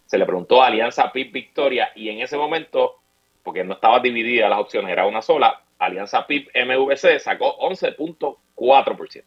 se 0.05 0.17
le 0.17 0.25
preguntó 0.25 0.61
a 0.61 0.67
Alianza 0.67 1.13
PIB 1.13 1.31
Victoria 1.31 1.93
y 1.95 2.09
en 2.09 2.19
ese 2.19 2.35
momento, 2.35 2.99
porque 3.41 3.63
no 3.63 3.75
estaba 3.75 4.01
dividida 4.01 4.49
las 4.49 4.59
opciones, 4.59 4.91
era 4.91 5.07
una 5.07 5.21
sola, 5.21 5.63
Alianza 5.79 6.27
PIB 6.27 6.49
MVC 6.53 7.19
sacó 7.19 7.57
11.4%. 7.59 9.23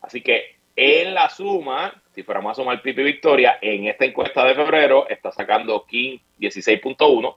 Así 0.00 0.20
que 0.20 0.61
en 0.76 1.14
la 1.14 1.28
suma, 1.28 2.02
si 2.14 2.22
fuéramos 2.22 2.52
a 2.52 2.54
sumar 2.62 2.80
Pipi 2.80 3.02
Victoria, 3.02 3.58
en 3.60 3.86
esta 3.86 4.04
encuesta 4.04 4.44
de 4.44 4.54
febrero 4.54 5.08
está 5.08 5.30
sacando 5.32 5.84
King 5.86 6.18
16.1. 6.38 7.36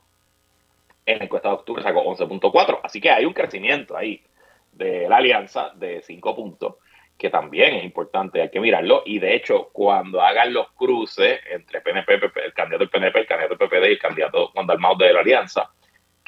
En 1.06 1.20
la 1.20 1.26
encuesta 1.26 1.50
de 1.50 1.56
octubre 1.56 1.84
sacó 1.84 2.04
11.4. 2.04 2.80
Así 2.84 3.02
que 3.02 3.12
hay 3.12 3.26
un 3.26 3.34
crecimiento 3.34 3.96
ahí 3.96 4.24
de 4.72 5.08
la 5.08 5.18
alianza 5.18 5.72
de 5.76 6.02
5 6.02 6.36
puntos, 6.36 6.76
que 7.18 7.30
también 7.30 7.76
es 7.76 7.84
importante, 7.84 8.42
hay 8.42 8.50
que 8.50 8.60
mirarlo. 8.60 9.04
Y 9.06 9.20
de 9.20 9.36
hecho, 9.36 9.70
cuando 9.72 10.22
hagan 10.22 10.54
los 10.54 10.72
cruces 10.72 11.40
entre 11.52 11.82
PNP, 11.82 12.14
el 12.14 12.54
candidato 12.54 12.80
del 12.80 12.90
PNP, 12.90 13.20
el 13.20 13.28
candidato 13.28 13.56
del 13.56 13.70
PPD 13.70 13.90
y 13.90 13.92
el 13.94 14.00
candidato 14.00 14.48
Juan 14.48 14.68
Dalmau 14.68 14.98
de 14.98 15.14
la 15.14 15.20
alianza, 15.20 15.70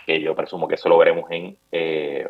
que 0.06 0.22
yo 0.22 0.36
presumo 0.36 0.68
que 0.68 0.76
eso 0.76 0.88
lo 0.88 0.98
veremos 0.98 1.30
en, 1.32 1.58
eh, 1.72 2.28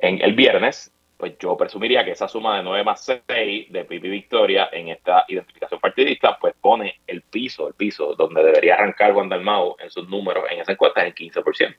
en 0.00 0.22
el 0.22 0.34
viernes, 0.34 0.93
pues 1.24 1.38
yo 1.38 1.56
presumiría 1.56 2.04
que 2.04 2.10
esa 2.10 2.28
suma 2.28 2.58
de 2.58 2.62
9 2.62 2.84
más 2.84 3.02
6 3.26 3.72
de 3.72 3.84
Pipi 3.86 4.10
Victoria 4.10 4.68
en 4.70 4.88
esta 4.88 5.24
identificación 5.26 5.80
partidista, 5.80 6.36
pues 6.38 6.52
pone 6.60 7.00
el 7.06 7.22
piso, 7.22 7.66
el 7.66 7.72
piso 7.72 8.14
donde 8.14 8.44
debería 8.44 8.74
arrancar 8.74 9.14
Juan 9.14 9.30
Dalmau 9.30 9.74
en 9.78 9.90
sus 9.90 10.06
números 10.06 10.44
en 10.50 10.60
esa 10.60 10.72
encuesta 10.72 11.02
en 11.02 11.14
15%. 11.14 11.76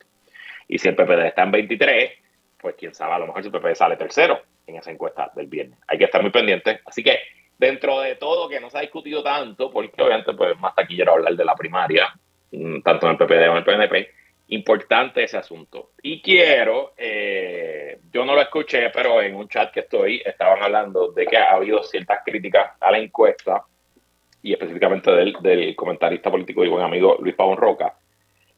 Y 0.68 0.80
si 0.80 0.88
el 0.88 0.96
PPD 0.96 1.28
está 1.28 1.44
en 1.44 1.52
23, 1.52 2.12
pues 2.60 2.74
quién 2.76 2.96
sabe, 2.96 3.14
a 3.14 3.20
lo 3.20 3.28
mejor 3.28 3.46
el 3.46 3.52
PPD 3.52 3.76
sale 3.76 3.98
tercero 3.98 4.42
en 4.66 4.78
esa 4.78 4.90
encuesta 4.90 5.32
del 5.36 5.46
viernes. 5.46 5.78
Hay 5.90 6.00
que 6.00 6.06
estar 6.06 6.24
muy 6.24 6.32
pendiente. 6.32 6.80
Así 6.84 7.04
que 7.04 7.20
dentro 7.56 8.00
de 8.00 8.16
todo 8.16 8.50
que 8.50 8.60
no 8.60 8.72
se 8.72 8.80
ha 8.80 8.82
discutido 8.82 9.22
tanto, 9.22 9.70
porque 9.70 10.02
obviamente 10.02 10.34
pues 10.34 10.60
más 10.60 10.74
taquillero 10.74 11.12
hablar 11.12 11.36
de 11.36 11.46
la 11.46 11.54
primaria, 11.54 12.12
mm, 12.52 12.82
tanto 12.82 13.06
en 13.06 13.12
el 13.12 13.18
PPD 13.20 13.46
como 13.46 13.52
en 13.52 13.58
el 13.58 13.64
PNP, 13.64 14.10
importante 14.50 15.24
ese 15.24 15.38
asunto. 15.38 15.92
Y 16.02 16.22
quiero, 16.22 16.94
eh, 16.98 18.00
yo 18.12 18.26
no 18.26 18.36
lo 18.36 18.42
escuché, 18.42 18.90
pero 18.92 19.22
en 19.22 19.36
un 19.36 19.48
chat 19.48 19.72
que 19.72 19.82
estoy 19.82 20.22
estaban 20.24 20.62
hablando 20.62 21.12
de 21.12 21.26
que 21.26 21.38
ha 21.38 21.56
habido 21.56 21.84
ciertas 21.84 22.20
críticas 22.24 22.74
a 22.80 22.92
la 22.92 23.00
encuesta 23.00 23.64
y 24.44 24.54
específicamente 24.54 25.12
del, 25.12 25.76
comentarista 25.76 26.30
político 26.30 26.64
y 26.64 26.70
buen 26.70 26.84
amigo 26.84 27.18
Luis 27.20 27.34
Pavón 27.34 27.58
Roca 27.58 27.98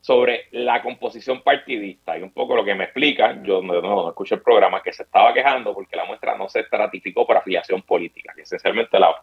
sobre 0.01 0.47
la 0.51 0.81
composición 0.81 1.41
partidista 1.41 2.17
y 2.17 2.21
un 2.21 2.31
poco 2.31 2.55
lo 2.55 2.63
que 2.63 2.75
me 2.75 2.85
explica, 2.85 3.41
yo 3.41 3.61
no, 3.61 3.81
no, 3.81 4.09
escuché 4.09 4.35
el 4.35 4.41
programa, 4.41 4.81
que 4.81 4.93
se 4.93 5.03
estaba 5.03 5.33
quejando 5.33 5.73
porque 5.73 5.95
la 5.95 6.05
muestra 6.05 6.37
no 6.37 6.47
se 6.49 6.61
estratificó 6.61 7.25
por 7.25 7.37
afiliación 7.37 7.81
política, 7.81 8.33
que 8.35 8.43
esencialmente 8.43 8.99
la, 8.99 9.15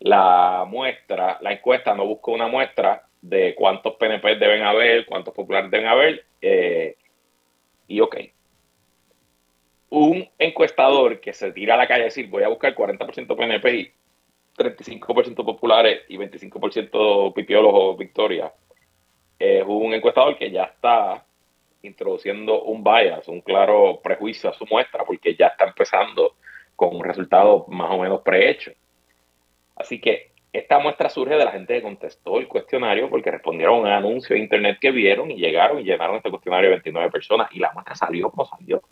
la 0.00 0.64
muestra, 0.66 1.38
la 1.40 1.52
encuesta 1.52 1.94
no 1.94 2.06
buscó 2.06 2.32
una 2.32 2.48
muestra 2.48 3.02
de 3.22 3.54
cuántos 3.54 3.96
PNP 3.96 4.36
deben 4.36 4.62
haber, 4.62 5.06
cuántos 5.06 5.34
populares 5.34 5.70
deben 5.70 5.86
haber, 5.86 6.24
eh, 6.40 6.96
y 7.86 8.00
ok. 8.00 8.16
Un 9.90 10.28
encuestador 10.38 11.20
que 11.20 11.32
se 11.32 11.52
tira 11.52 11.74
a 11.74 11.76
la 11.76 11.88
calle 11.88 12.02
a 12.02 12.04
decir 12.04 12.28
voy 12.28 12.44
a 12.44 12.48
buscar 12.48 12.74
40% 12.74 13.36
PNP 13.36 13.74
y 13.74 13.92
35% 14.56 15.44
populares 15.44 16.02
y 16.08 16.16
25% 16.16 17.34
pipiólogos 17.34 17.98
Victoria, 17.98 18.52
es 19.38 19.64
un 19.66 19.94
encuestador 19.94 20.36
que 20.36 20.50
ya 20.50 20.64
está 20.64 21.24
introduciendo 21.82 22.62
un 22.62 22.84
bias, 22.84 23.26
un 23.26 23.40
claro 23.40 24.00
prejuicio 24.02 24.50
a 24.50 24.52
su 24.52 24.66
muestra, 24.66 25.04
porque 25.04 25.34
ya 25.34 25.48
está 25.48 25.64
empezando 25.64 26.34
con 26.76 26.94
un 26.94 27.02
resultado 27.02 27.64
más 27.68 27.90
o 27.90 27.98
menos 27.98 28.20
prehecho. 28.20 28.72
Así 29.76 29.98
que 29.98 30.29
esta 30.52 30.78
muestra 30.78 31.08
surge 31.08 31.36
de 31.36 31.44
la 31.44 31.52
gente 31.52 31.74
que 31.74 31.82
contestó 31.82 32.38
el 32.38 32.48
cuestionario 32.48 33.08
porque 33.08 33.30
respondieron 33.30 33.76
a 33.76 33.80
un 33.80 33.86
anuncio 33.86 34.34
de 34.34 34.42
internet 34.42 34.78
que 34.80 34.90
vieron 34.90 35.30
y 35.30 35.36
llegaron 35.36 35.78
y 35.78 35.84
llenaron 35.84 36.16
este 36.16 36.30
cuestionario 36.30 36.70
29 36.70 37.10
personas 37.10 37.48
y 37.52 37.60
la 37.60 37.72
muestra 37.72 37.94
salió 37.94 38.30
como 38.30 38.46
salió. 38.46 38.82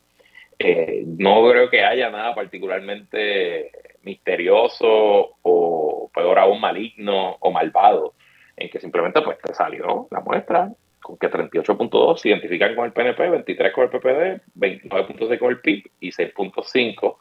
Eh, 0.59 1.05
no 1.07 1.49
creo 1.49 1.71
que 1.71 1.85
haya 1.85 2.11
nada 2.11 2.35
particularmente 2.35 3.71
misterioso 4.03 5.37
o 5.43 6.11
peor 6.15 6.39
aún 6.39 6.61
maligno 6.61 7.37
o 7.41 7.51
malvado 7.51 8.15
en 8.57 8.69
que 8.69 8.81
simplemente 8.81 9.21
pues 9.23 9.39
salió 9.53 10.09
la 10.11 10.21
muestra 10.21 10.73
con 11.01 11.17
que 11.17 11.31
38.2 11.31 12.17
se 12.19 12.29
identifican 12.29 12.75
con 12.75 12.87
el 12.87 12.93
PNP, 12.93 13.31
23 13.31 13.73
con 13.73 13.85
el 13.85 13.91
PPD, 13.91 14.43
29.6 14.57 15.39
con 15.39 15.51
el 15.51 15.61
PIB 15.61 15.91
y 16.01 16.11
6.5 16.11 17.17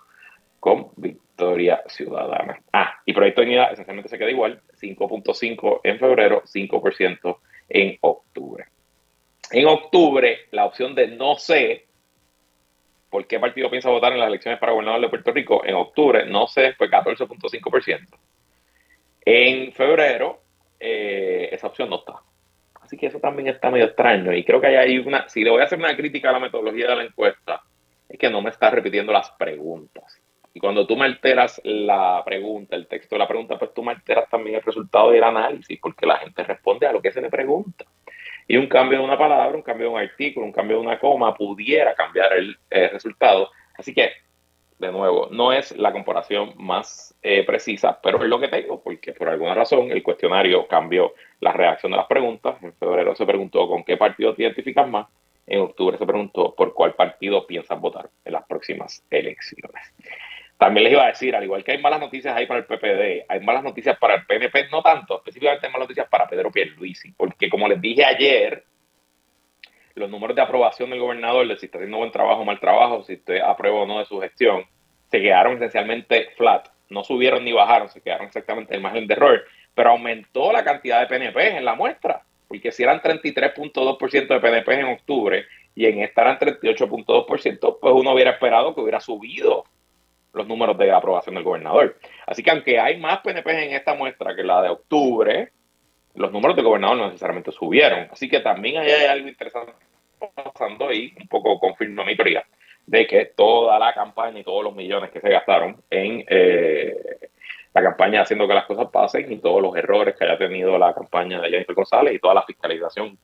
con 0.60 0.90
Victoria 0.96 1.84
Ciudadana. 1.88 2.62
Ah, 2.74 2.96
y 3.06 3.14
Proyecto 3.14 3.42
Unidad 3.42 3.72
esencialmente 3.72 4.10
se 4.10 4.18
queda 4.18 4.32
igual, 4.32 4.62
5.5 4.80 5.82
en 5.84 6.00
febrero, 6.00 6.44
5% 6.44 7.38
en 7.70 7.98
octubre. 8.02 8.66
En 9.52 9.68
octubre, 9.68 10.40
la 10.52 10.66
opción 10.66 10.94
de 10.96 11.08
no 11.08 11.36
sé 11.36 11.88
por 13.10 13.26
qué 13.28 13.40
partido 13.40 13.70
piensa 13.70 13.90
votar 13.90 14.12
en 14.12 14.20
las 14.20 14.28
elecciones 14.28 14.60
para 14.60 14.74
gobernador 14.74 15.02
de 15.02 15.10
Puerto 15.10 15.32
Rico, 15.32 15.66
en 15.66 15.76
octubre, 15.76 16.26
no 16.26 16.48
sé, 16.48 16.74
fue 16.74 16.90
14.5%. 16.90 18.08
En 19.26 19.72
febrero, 19.74 20.42
eh, 20.80 21.50
esa 21.52 21.68
opción 21.68 21.90
no 21.90 21.98
está. 21.98 22.22
Así 22.82 22.98
que 22.98 23.08
eso 23.08 23.20
también 23.20 23.50
está 23.50 23.70
medio 23.70 23.86
extraño. 23.86 24.34
Y 24.34 24.44
creo 24.44 24.62
que 24.62 24.68
hay 24.68 24.98
una, 24.98 25.28
si 25.28 25.44
le 25.44 25.50
voy 25.50 25.62
a 25.62 25.66
hacer 25.66 25.80
una 25.80 25.96
crítica 25.96 26.30
a 26.30 26.34
la 26.34 26.40
metodología 26.40 26.88
de 26.88 26.96
la 26.96 27.04
encuesta, 27.04 27.62
es 28.08 28.18
que 28.18 28.30
no 28.30 28.42
me 28.42 28.50
está 28.50 28.70
repitiendo 28.70 29.12
las 29.12 29.32
preguntas. 29.32 30.22
Y 30.58 30.60
cuando 30.60 30.88
tú 30.88 30.98
me 30.98 31.06
alteras 31.06 31.62
la 31.64 32.24
pregunta, 32.26 32.76
el 32.76 32.88
texto 32.88 33.14
de 33.14 33.20
la 33.20 33.28
pregunta, 33.28 33.60
pues 33.60 33.76
tú 33.76 33.84
me 33.84 33.92
alteras 33.92 34.28
también 34.28 34.56
el 34.56 34.64
resultado 34.64 35.12
del 35.12 35.24
análisis, 35.24 35.80
porque 35.80 36.08
la 36.08 36.18
gente 36.18 36.44
responde 36.44 36.88
a 36.88 36.92
lo 36.92 37.00
que 37.00 37.12
se 37.12 37.22
le 37.22 37.30
pregunta. 37.30 37.86
Y 38.48 38.58
un 38.58 38.66
cambio 38.66 38.98
de 38.98 39.06
una 39.06 39.20
palabra, 39.20 39.56
un 39.56 39.62
cambio 39.62 39.90
de 39.90 39.94
un 39.94 40.00
artículo, 40.00 40.48
un 40.48 40.52
cambio 40.52 40.78
de 40.78 40.82
una 40.82 40.98
coma 40.98 41.36
pudiera 41.36 41.94
cambiar 41.94 42.34
el, 42.34 42.58
resultado. 42.72 43.52
Así 43.78 43.94
que, 43.94 44.14
de 44.80 44.92
nuevo, 44.92 45.28
no 45.30 45.54
es 45.54 45.78
la 45.78 45.92
comparación 45.92 46.56
más 46.58 47.16
eh, 47.22 47.44
precisa, 47.46 48.00
pero 48.02 48.24
es 48.24 48.28
lo 48.28 48.40
que 48.40 48.48
tengo, 48.48 48.82
porque 48.82 49.14
por 49.14 49.30
alguna 49.30 49.54
razón 49.54 49.92
el 49.92 50.02
cuestionario 50.02 50.68
cambió 50.68 51.14
la 51.40 51.54
reacción 51.54 51.92
de 51.92 52.00
las 52.00 52.08
preguntas. 52.08 52.56
En 52.64 52.74
febrero 52.74 53.16
se 53.16 53.28
preguntó 53.28 53.68
con 53.68 53.84
qué 53.84 53.96
partido 53.96 54.34
te 54.34 54.42
identificas 54.42 54.90
más. 54.90 55.06
En 55.46 55.62
octubre 55.62 56.00
se 56.00 56.06
preguntó 56.08 56.56
por 56.56 56.74
cuál 56.74 56.96
partido 56.96 57.46
piensas 57.46 57.80
votar 57.80 58.10
en 58.26 58.34
las 58.34 58.46
próximas 58.48 59.04
elecciones. 59.12 59.94
También 60.58 60.86
les 60.86 60.94
iba 60.94 61.04
a 61.04 61.10
decir, 61.10 61.36
al 61.36 61.44
igual 61.44 61.64
que 61.64 61.74
hay 61.74 61.78
malas 61.78 62.00
noticias 62.00 62.36
ahí 62.36 62.48
para 62.48 62.60
el 62.60 62.66
PPD, 62.66 63.26
hay 63.30 63.40
malas 63.42 63.64
noticias 63.64 63.98
para 64.00 64.16
el 64.16 64.26
PNP, 64.26 64.70
no 64.72 64.82
tanto, 64.82 65.18
específicamente 65.18 65.68
hay 65.68 65.72
malas 65.72 65.86
noticias 65.86 66.08
para 66.10 66.28
Pedro 66.28 66.52
Pierluisi, 66.52 67.12
porque 67.12 67.48
como 67.48 67.68
les 67.68 67.80
dije 67.80 68.04
ayer, 68.04 68.64
los 69.94 70.10
números 70.10 70.36
de 70.36 70.42
aprobación 70.42 70.90
del 70.90 71.00
gobernador, 71.00 71.48
de 71.48 71.58
si 71.58 71.68
está 71.68 71.78
haciendo 71.78 71.98
buen 71.98 72.12
trabajo 72.12 72.42
o 72.42 72.46
mal 72.46 72.60
trabajo, 72.60 73.04
si 73.04 73.14
usted 73.14 73.40
aprueba 73.40 73.82
o 73.82 73.86
no 73.86 74.00
de 74.00 74.06
su 74.06 74.20
gestión, 74.20 74.66
se 75.12 75.22
quedaron 75.22 75.58
esencialmente 75.58 76.30
flat, 76.36 76.68
no 76.90 77.04
subieron 77.04 77.44
ni 77.44 77.52
bajaron, 77.52 77.90
se 77.90 78.02
quedaron 78.02 78.26
exactamente 78.28 78.76
en 78.76 78.82
margen 78.82 79.06
de 79.06 79.14
error, 79.14 79.44
pero 79.76 79.92
aumentó 79.92 80.52
la 80.52 80.64
cantidad 80.64 81.00
de 81.02 81.08
PNP 81.08 81.58
en 81.58 81.66
la 81.66 81.76
muestra, 81.76 82.24
porque 82.48 82.72
si 82.72 82.82
eran 82.82 83.00
33.2% 83.00 84.28
de 84.28 84.40
PNP 84.40 84.74
en 84.74 84.86
octubre 84.86 85.46
y 85.76 85.86
en 85.86 86.00
esta 86.02 86.22
eran 86.22 86.40
38.2%, 86.40 87.78
pues 87.80 87.94
uno 87.94 88.14
hubiera 88.14 88.32
esperado 88.32 88.74
que 88.74 88.82
hubiera 88.82 89.00
subido 89.00 89.66
los 90.34 90.48
números 90.48 90.78
de 90.78 90.92
aprobación 90.92 91.36
del 91.36 91.44
gobernador. 91.44 91.98
Así 92.26 92.44
que 92.44 92.52
aunque 92.52 92.80
hay 92.80 93.00
más 93.00 93.20
PNP 93.20 93.66
en 93.66 93.74
esta 93.74 93.94
muestra 93.94 94.36
que 94.36 94.44
la 94.44 94.62
de 94.62 94.70
octubre, 94.70 95.52
los 96.16 96.32
números 96.32 96.56
del 96.56 96.66
gobernador 96.66 96.98
no 96.98 97.06
necesariamente 97.08 97.52
subieron. 97.52 98.08
Así 98.12 98.30
que 98.30 98.40
también 98.40 98.78
hay 98.78 99.06
algo 99.06 99.28
interesante 99.28 99.74
pasando 100.34 100.92
y 100.92 101.14
un 101.20 101.28
poco 101.28 101.60
confirma 101.60 102.04
mi 102.04 102.16
teoría 102.16 102.44
de 102.88 103.06
que 103.06 103.26
toda 103.26 103.78
la 103.78 103.94
campaña 103.94 104.40
y 104.40 104.44
todos 104.44 104.64
los 104.64 104.74
millones 104.74 105.12
que 105.12 105.20
se 105.20 105.30
gastaron 105.30 105.84
en 105.90 106.24
eh, 106.28 106.96
la 107.74 107.84
campaña 107.84 108.22
haciendo 108.22 108.48
que 108.48 108.54
las 108.54 108.66
cosas 108.66 108.88
pasen 108.90 109.32
y 109.32 109.38
todos 109.38 109.62
los 109.62 109.76
errores 109.76 110.16
que 110.16 110.24
haya 110.24 110.38
tenido 110.38 110.78
la 110.78 110.94
campaña 110.94 111.40
de 111.42 111.50
Jennifer 111.50 111.76
González 111.76 112.16
y 112.16 112.20
toda 112.20 112.34
la 112.34 112.44
fiscalización, 112.44 113.18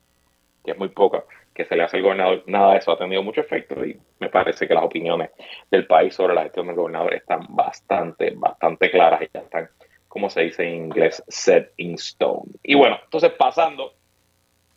que 0.64 0.72
es 0.72 0.78
muy 0.78 0.90
poca, 0.90 1.24
que 1.54 1.66
se 1.66 1.76
le 1.76 1.84
hace 1.84 1.98
al 1.98 2.04
gobernador, 2.04 2.44
nada 2.48 2.74
de 2.74 2.80
eso 2.80 2.92
ha 2.92 2.98
tenido 2.98 3.24
mucho 3.24 3.42
efecto 3.42 3.86
y 3.86 4.00
me 4.20 4.30
parece 4.30 4.68
que 4.68 4.74
las 4.74 4.84
opiniones 4.84 5.32
del 5.70 5.86
país 5.86 6.16
sobre 6.16 6.34
la 6.34 6.44
gestión 6.44 6.68
del 6.68 6.76
gobernador 6.76 7.14
están 7.14 7.46
bastante, 7.50 8.34
bastante 8.36 8.90
claras 8.90 9.22
y 9.22 9.30
ya 9.34 9.42
están, 9.42 9.70
como 10.08 10.30
se 10.30 10.42
dice 10.42 10.64
en 10.68 10.86
inglés, 10.86 11.24
set 11.28 11.74
in 11.78 11.96
stone. 11.96 12.52
Y 12.64 12.76
bueno, 12.76 13.00
entonces 13.04 13.32
pasando 13.32 13.94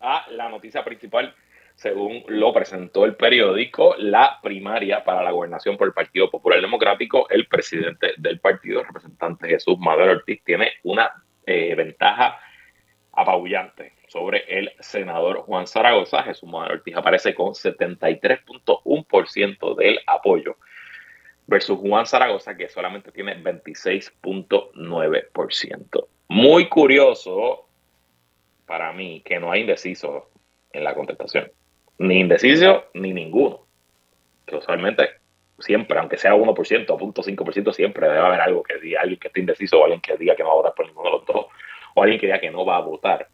a 0.01 0.27
la 0.31 0.49
noticia 0.49 0.85
principal 0.85 1.35
según 1.77 2.25
lo 2.29 2.55
presentó 2.55 3.05
el 3.05 3.17
periódico, 3.17 3.95
la 3.99 4.41
primaria 4.43 5.05
para 5.05 5.23
la 5.23 5.31
gobernación 5.31 5.77
por 5.77 5.87
el 5.87 5.93
Partido 5.93 6.31
Popular 6.31 6.61
Democrático, 6.61 7.29
el 7.29 7.47
presidente 7.47 8.15
del 8.17 8.41
partido, 8.41 8.83
representante 8.83 9.47
Jesús 9.47 9.79
Madero 9.79 10.13
Ortiz, 10.13 10.43
tiene 10.43 10.73
una 10.85 11.13
eh, 11.45 11.75
ventaja 11.75 12.41
apabullante 13.13 13.93
sobre 14.09 14.45
el 14.49 14.73
senador 14.81 15.43
Juan 15.43 15.67
Zaragoza. 15.67 16.23
Jesús 16.23 16.49
Madero 16.49 16.75
Ortiz 16.75 16.97
aparece 16.97 17.35
con 17.35 17.55
73.1% 17.55 19.77
del 19.77 19.99
apoyo 20.07 20.57
versus 21.47 21.79
Juan 21.79 22.07
Zaragoza, 22.07 22.57
que 22.57 22.69
solamente 22.69 23.13
tiene 23.13 23.37
26.9%. 23.43 26.07
Muy 26.29 26.69
curioso 26.69 27.69
para 28.67 28.93
mí 28.93 29.23
que 29.25 29.39
no 29.39 29.53
hay 29.53 29.61
indeciso 29.61 30.31
en 30.73 30.83
la 30.85 30.95
contestación. 30.95 31.51
Ni 31.99 32.21
indeciso 32.21 32.85
ni 32.95 33.13
ninguno. 33.13 33.67
Que 34.45 34.57
usualmente 34.57 35.09
siempre, 35.59 35.99
aunque 35.99 36.19
sea 36.19 36.35
1% 36.35 36.91
o 36.91 36.99
0.5%, 36.99 37.73
siempre 37.73 38.09
debe 38.09 38.21
haber 38.21 38.41
algo 38.41 38.63
que 38.63 38.79
diga 38.79 39.01
alguien 39.01 39.19
que 39.19 39.29
esté 39.29 39.41
indeciso 39.41 39.81
o 39.81 39.85
alguien 39.85 40.01
que 40.01 40.17
diga 40.17 40.37
que 40.37 40.43
no 40.43 40.49
va 40.49 40.55
a 40.55 40.57
votar 40.57 40.75
por 40.75 40.87
ninguno 40.87 41.11
de 41.11 41.17
los 41.17 41.27
dos 41.27 41.47
o 41.95 42.03
alguien 42.03 42.21
que 42.21 42.27
diga 42.27 42.41
que 42.41 42.51
no 42.51 42.67
va 42.67 42.77
a 42.77 42.81
votar. 42.81 43.29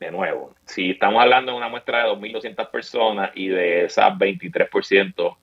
De 0.00 0.10
nuevo, 0.10 0.54
si 0.64 0.92
estamos 0.92 1.20
hablando 1.20 1.52
de 1.52 1.58
una 1.58 1.68
muestra 1.68 2.04
de 2.04 2.10
2.200 2.10 2.70
personas 2.70 3.30
y 3.34 3.48
de 3.48 3.84
esas 3.84 4.14
23% 4.14 5.36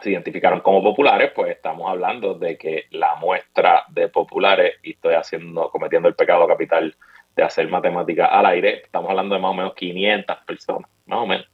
se 0.00 0.10
identificaron 0.10 0.60
como 0.60 0.84
populares, 0.84 1.32
pues 1.34 1.50
estamos 1.50 1.90
hablando 1.90 2.34
de 2.34 2.56
que 2.56 2.84
la 2.90 3.16
muestra 3.16 3.84
de 3.88 4.08
populares, 4.08 4.76
y 4.84 4.92
estoy 4.92 5.14
haciendo, 5.14 5.68
cometiendo 5.70 6.08
el 6.08 6.14
pecado 6.14 6.46
capital 6.46 6.94
de 7.34 7.42
hacer 7.42 7.68
matemáticas 7.68 8.28
al 8.30 8.46
aire, 8.46 8.82
estamos 8.84 9.10
hablando 9.10 9.34
de 9.34 9.40
más 9.40 9.50
o 9.50 9.54
menos 9.54 9.74
500 9.74 10.36
personas, 10.46 10.88
más 11.06 11.18
o 11.18 11.26
menos. 11.26 11.48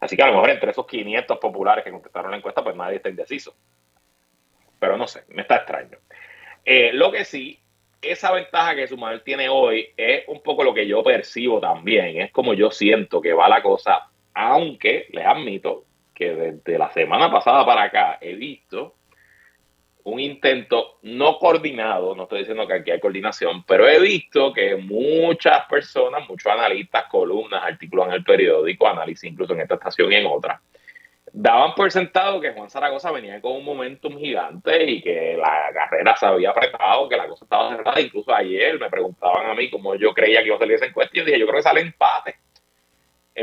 Así 0.00 0.16
que 0.16 0.22
a 0.24 0.26
lo 0.26 0.34
mejor 0.34 0.50
entre 0.50 0.72
esos 0.72 0.86
500 0.86 1.38
populares 1.38 1.84
que 1.84 1.92
contestaron 1.92 2.32
la 2.32 2.38
encuesta, 2.38 2.64
pues 2.64 2.74
nadie 2.74 2.96
está 2.96 3.10
indeciso. 3.10 3.54
Pero 4.80 4.96
no 4.96 5.06
sé, 5.06 5.22
me 5.28 5.42
está 5.42 5.56
extraño. 5.56 5.98
Eh, 6.64 6.90
lo 6.92 7.12
que 7.12 7.24
sí, 7.24 7.60
esa 8.02 8.32
ventaja 8.32 8.74
que 8.74 8.86
Sumael 8.86 9.22
tiene 9.22 9.48
hoy 9.48 9.88
es 9.96 10.24
un 10.28 10.42
poco 10.42 10.62
lo 10.62 10.74
que 10.74 10.86
yo 10.86 11.02
percibo 11.02 11.60
también, 11.60 12.20
es 12.20 12.32
como 12.32 12.54
yo 12.54 12.70
siento 12.70 13.20
que 13.20 13.32
va 13.32 13.48
la 13.48 13.62
cosa, 13.62 14.08
aunque 14.34 15.06
les 15.10 15.26
admito 15.26 15.84
que 16.14 16.34
desde 16.34 16.78
la 16.78 16.90
semana 16.92 17.30
pasada 17.30 17.64
para 17.64 17.84
acá 17.84 18.18
he 18.20 18.34
visto 18.34 18.94
un 20.04 20.20
intento 20.20 20.98
no 21.02 21.38
coordinado, 21.38 22.14
no 22.14 22.22
estoy 22.22 22.40
diciendo 22.40 22.66
que 22.66 22.74
aquí 22.74 22.90
hay 22.90 23.00
coordinación, 23.00 23.62
pero 23.64 23.86
he 23.86 24.00
visto 24.00 24.52
que 24.52 24.76
muchas 24.76 25.66
personas, 25.66 26.26
muchos 26.28 26.50
analistas, 26.50 27.04
columnas, 27.10 27.62
artículos 27.62 28.06
en 28.06 28.14
el 28.14 28.24
periódico, 28.24 28.88
análisis 28.88 29.30
incluso 29.30 29.52
en 29.52 29.60
esta 29.60 29.74
estación 29.74 30.10
y 30.12 30.16
en 30.16 30.26
otras, 30.26 30.60
daban 31.32 31.74
por 31.74 31.90
sentado 31.90 32.40
que 32.40 32.52
Juan 32.52 32.70
Zaragoza 32.70 33.10
venía 33.10 33.40
con 33.40 33.52
un 33.52 33.64
momentum 33.64 34.18
gigante 34.18 34.84
y 34.84 35.02
que 35.02 35.36
la 35.36 35.70
carrera 35.72 36.16
se 36.16 36.26
había 36.26 36.50
apretado, 36.50 37.08
que 37.08 37.16
la 37.16 37.28
cosa 37.28 37.44
estaba 37.44 37.76
cerrada. 37.76 38.00
Incluso 38.00 38.34
ayer 38.34 38.78
me 38.78 38.90
preguntaban 38.90 39.50
a 39.50 39.54
mí 39.54 39.70
cómo 39.70 39.94
yo 39.94 40.12
creía 40.12 40.40
que 40.40 40.46
iba 40.46 40.56
a 40.56 40.58
salir 40.58 40.74
esa 40.74 40.86
encuesta 40.86 41.12
y 41.14 41.18
yo 41.18 41.24
dije, 41.24 41.38
yo 41.38 41.46
creo 41.46 41.58
que 41.58 41.62
sale 41.62 41.80
empate 41.80 42.36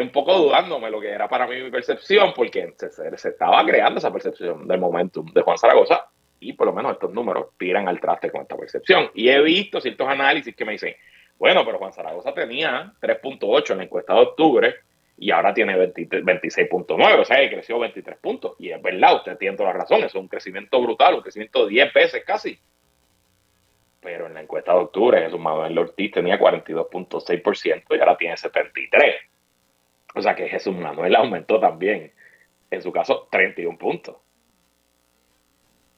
un 0.02 0.10
poco 0.10 0.38
dudándome 0.38 0.90
lo 0.90 1.00
que 1.00 1.10
era 1.10 1.28
para 1.28 1.48
mí 1.48 1.62
mi 1.62 1.72
percepción, 1.72 2.34
porque 2.36 2.74
se, 2.78 3.30
estaba 3.30 3.66
creando 3.66 4.00
esa 4.00 4.12
percepción 4.12 4.68
del 4.68 4.80
momentum 4.80 5.26
de 5.32 5.42
Juan 5.42 5.58
Zaragoza 5.58 6.08
y 6.40 6.54
por 6.54 6.68
lo 6.68 6.74
menos 6.74 6.94
estos 6.94 7.12
números 7.12 7.48
tiran 7.58 7.88
al 7.88 8.00
traste 8.00 8.32
con 8.32 8.42
esta 8.42 8.58
percepción. 8.58 9.10
Y 9.14 9.30
he 9.30 9.42
visto 9.42 9.80
ciertos 9.80 10.08
análisis 10.08 10.56
que 10.56 10.66
me 10.66 10.74
dicen, 10.74 10.96
bueno, 11.38 11.66
pero 11.66 11.78
Juan 11.78 11.94
Zaragoza 11.94 12.34
tenía 12.34 12.94
3.8 13.02 13.72
en 13.72 13.78
la 13.78 13.84
encuesta 13.84 14.14
de 14.14 14.22
octubre 14.22 14.76
y 15.18 15.32
ahora 15.32 15.54
tiene 15.54 15.78
26.9, 15.78 17.20
o 17.20 17.26
sea, 17.26 17.38
que 17.38 17.50
creció 17.50 17.80
23 17.80 18.18
puntos. 18.18 18.56
Y 18.60 18.72
es 18.72 18.82
verdad, 18.82 19.16
usted 19.16 19.38
tiene 19.38 19.56
toda 19.56 19.72
la 19.72 19.80
razón, 19.80 20.04
es 20.04 20.14
un 20.16 20.28
crecimiento 20.28 20.82
brutal, 20.82 21.16
un 21.16 21.22
crecimiento 21.22 21.66
de 21.66 21.72
10 21.72 21.94
veces 21.94 22.24
casi. 22.26 22.60
Pero 24.02 24.28
en 24.28 24.34
la 24.34 24.42
encuesta 24.42 24.74
de 24.74 24.80
octubre 24.80 25.22
Jesús 25.22 25.40
Manuel 25.40 25.78
Ortiz 25.78 26.12
tenía 26.12 26.38
42.6% 26.38 27.84
y 27.90 28.00
ahora 28.00 28.18
tiene 28.18 28.36
73%. 28.36 29.16
O 30.16 30.22
sea 30.22 30.36
que 30.36 30.48
Jesús 30.48 30.76
Manuel 30.76 31.16
aumentó 31.16 31.60
también, 31.60 32.12
en 32.72 32.82
su 32.82 32.92
caso, 32.92 33.28
31 33.32 33.78
puntos. 33.78 34.18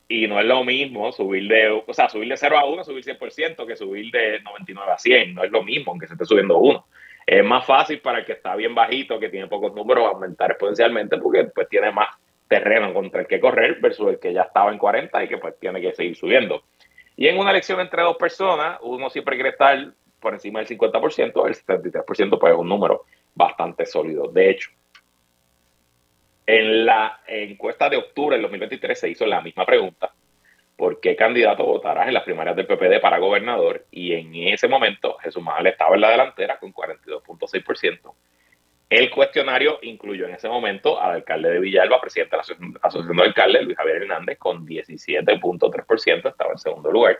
Y 0.07 0.27
no 0.27 0.39
es 0.39 0.45
lo 0.45 0.63
mismo 0.63 1.11
subir 1.11 1.47
de, 1.49 1.69
o 1.69 1.93
sea, 1.93 2.07
subir 2.07 2.29
de 2.29 2.37
0 2.37 2.57
a 2.57 2.65
1, 2.65 2.83
subir 2.83 3.03
100%, 3.03 3.67
que 3.67 3.75
subir 3.75 4.09
de 4.11 4.39
99 4.41 4.91
a 4.91 4.97
100. 4.97 5.35
No 5.35 5.43
es 5.43 5.51
lo 5.51 5.63
mismo, 5.63 5.91
aunque 5.91 6.07
se 6.07 6.13
esté 6.13 6.25
subiendo 6.25 6.57
uno. 6.57 6.85
Es 7.27 7.43
más 7.43 7.65
fácil 7.65 7.99
para 7.99 8.19
el 8.19 8.25
que 8.25 8.31
está 8.31 8.55
bien 8.55 8.73
bajito, 8.73 9.19
que 9.19 9.27
tiene 9.27 9.47
pocos 9.47 9.73
números, 9.75 10.05
aumentar 10.05 10.51
exponencialmente 10.51 11.17
porque 11.17 11.43
pues 11.43 11.67
tiene 11.67 11.91
más 11.91 12.07
terreno 12.47 12.93
contra 12.93 13.19
el 13.19 13.27
que 13.27 13.41
correr 13.41 13.81
versus 13.81 14.07
el 14.07 14.19
que 14.19 14.31
ya 14.31 14.43
estaba 14.43 14.71
en 14.71 14.77
40 14.77 15.25
y 15.25 15.27
que 15.27 15.37
pues 15.37 15.59
tiene 15.59 15.81
que 15.81 15.93
seguir 15.93 16.15
subiendo. 16.15 16.63
Y 17.17 17.27
en 17.27 17.37
una 17.37 17.51
elección 17.51 17.81
entre 17.81 18.01
dos 18.01 18.15
personas, 18.15 18.79
uno 18.81 19.09
siempre 19.09 19.35
quiere 19.35 19.49
estar 19.49 19.91
por 20.21 20.35
encima 20.35 20.59
del 20.59 20.69
50%, 20.69 21.47
el 21.47 21.55
73% 21.55 22.39
pues 22.39 22.53
es 22.53 22.57
un 22.57 22.69
número 22.69 23.03
bastante 23.35 23.85
sólido. 23.85 24.29
De 24.29 24.49
hecho, 24.49 24.69
en 26.45 26.85
la 26.85 27.19
encuesta 27.27 27.89
de 27.89 27.97
octubre 27.97 28.37
del 28.37 28.43
2023 28.43 28.97
se 28.97 29.09
hizo 29.09 29.25
la 29.25 29.41
misma 29.41 29.65
pregunta. 29.65 30.13
¿Por 30.77 31.01
qué 31.01 31.15
candidato 31.15 31.65
votarás 31.65 32.07
en 32.07 32.13
las 32.13 32.23
primarias 32.23 32.55
del 32.55 32.67
PPD 32.67 33.01
para 33.01 33.17
gobernador? 33.17 33.85
Y 33.89 34.13
en 34.13 34.33
ese 34.35 34.67
momento 34.67 35.17
Jesús 35.17 35.41
Manuel 35.41 35.67
estaba 35.67 35.95
en 35.95 36.01
la 36.01 36.11
delantera 36.11 36.59
con 36.59 36.71
42.6%. 36.71 38.13
El 38.89 39.09
cuestionario 39.09 39.79
incluyó 39.81 40.27
en 40.27 40.35
ese 40.35 40.47
momento 40.47 41.01
al 41.01 41.15
alcalde 41.15 41.49
de 41.49 41.59
Villalba, 41.59 41.99
presidente 41.99 42.37
de 42.37 42.37
la 42.37 42.79
Asociación 42.83 43.17
de 43.17 43.23
Alcaldes, 43.23 43.63
Luis 43.63 43.75
Javier 43.75 44.03
Hernández, 44.03 44.37
con 44.37 44.65
17.3%, 44.65 46.29
estaba 46.29 46.51
en 46.51 46.57
segundo 46.57 46.91
lugar. 46.91 47.19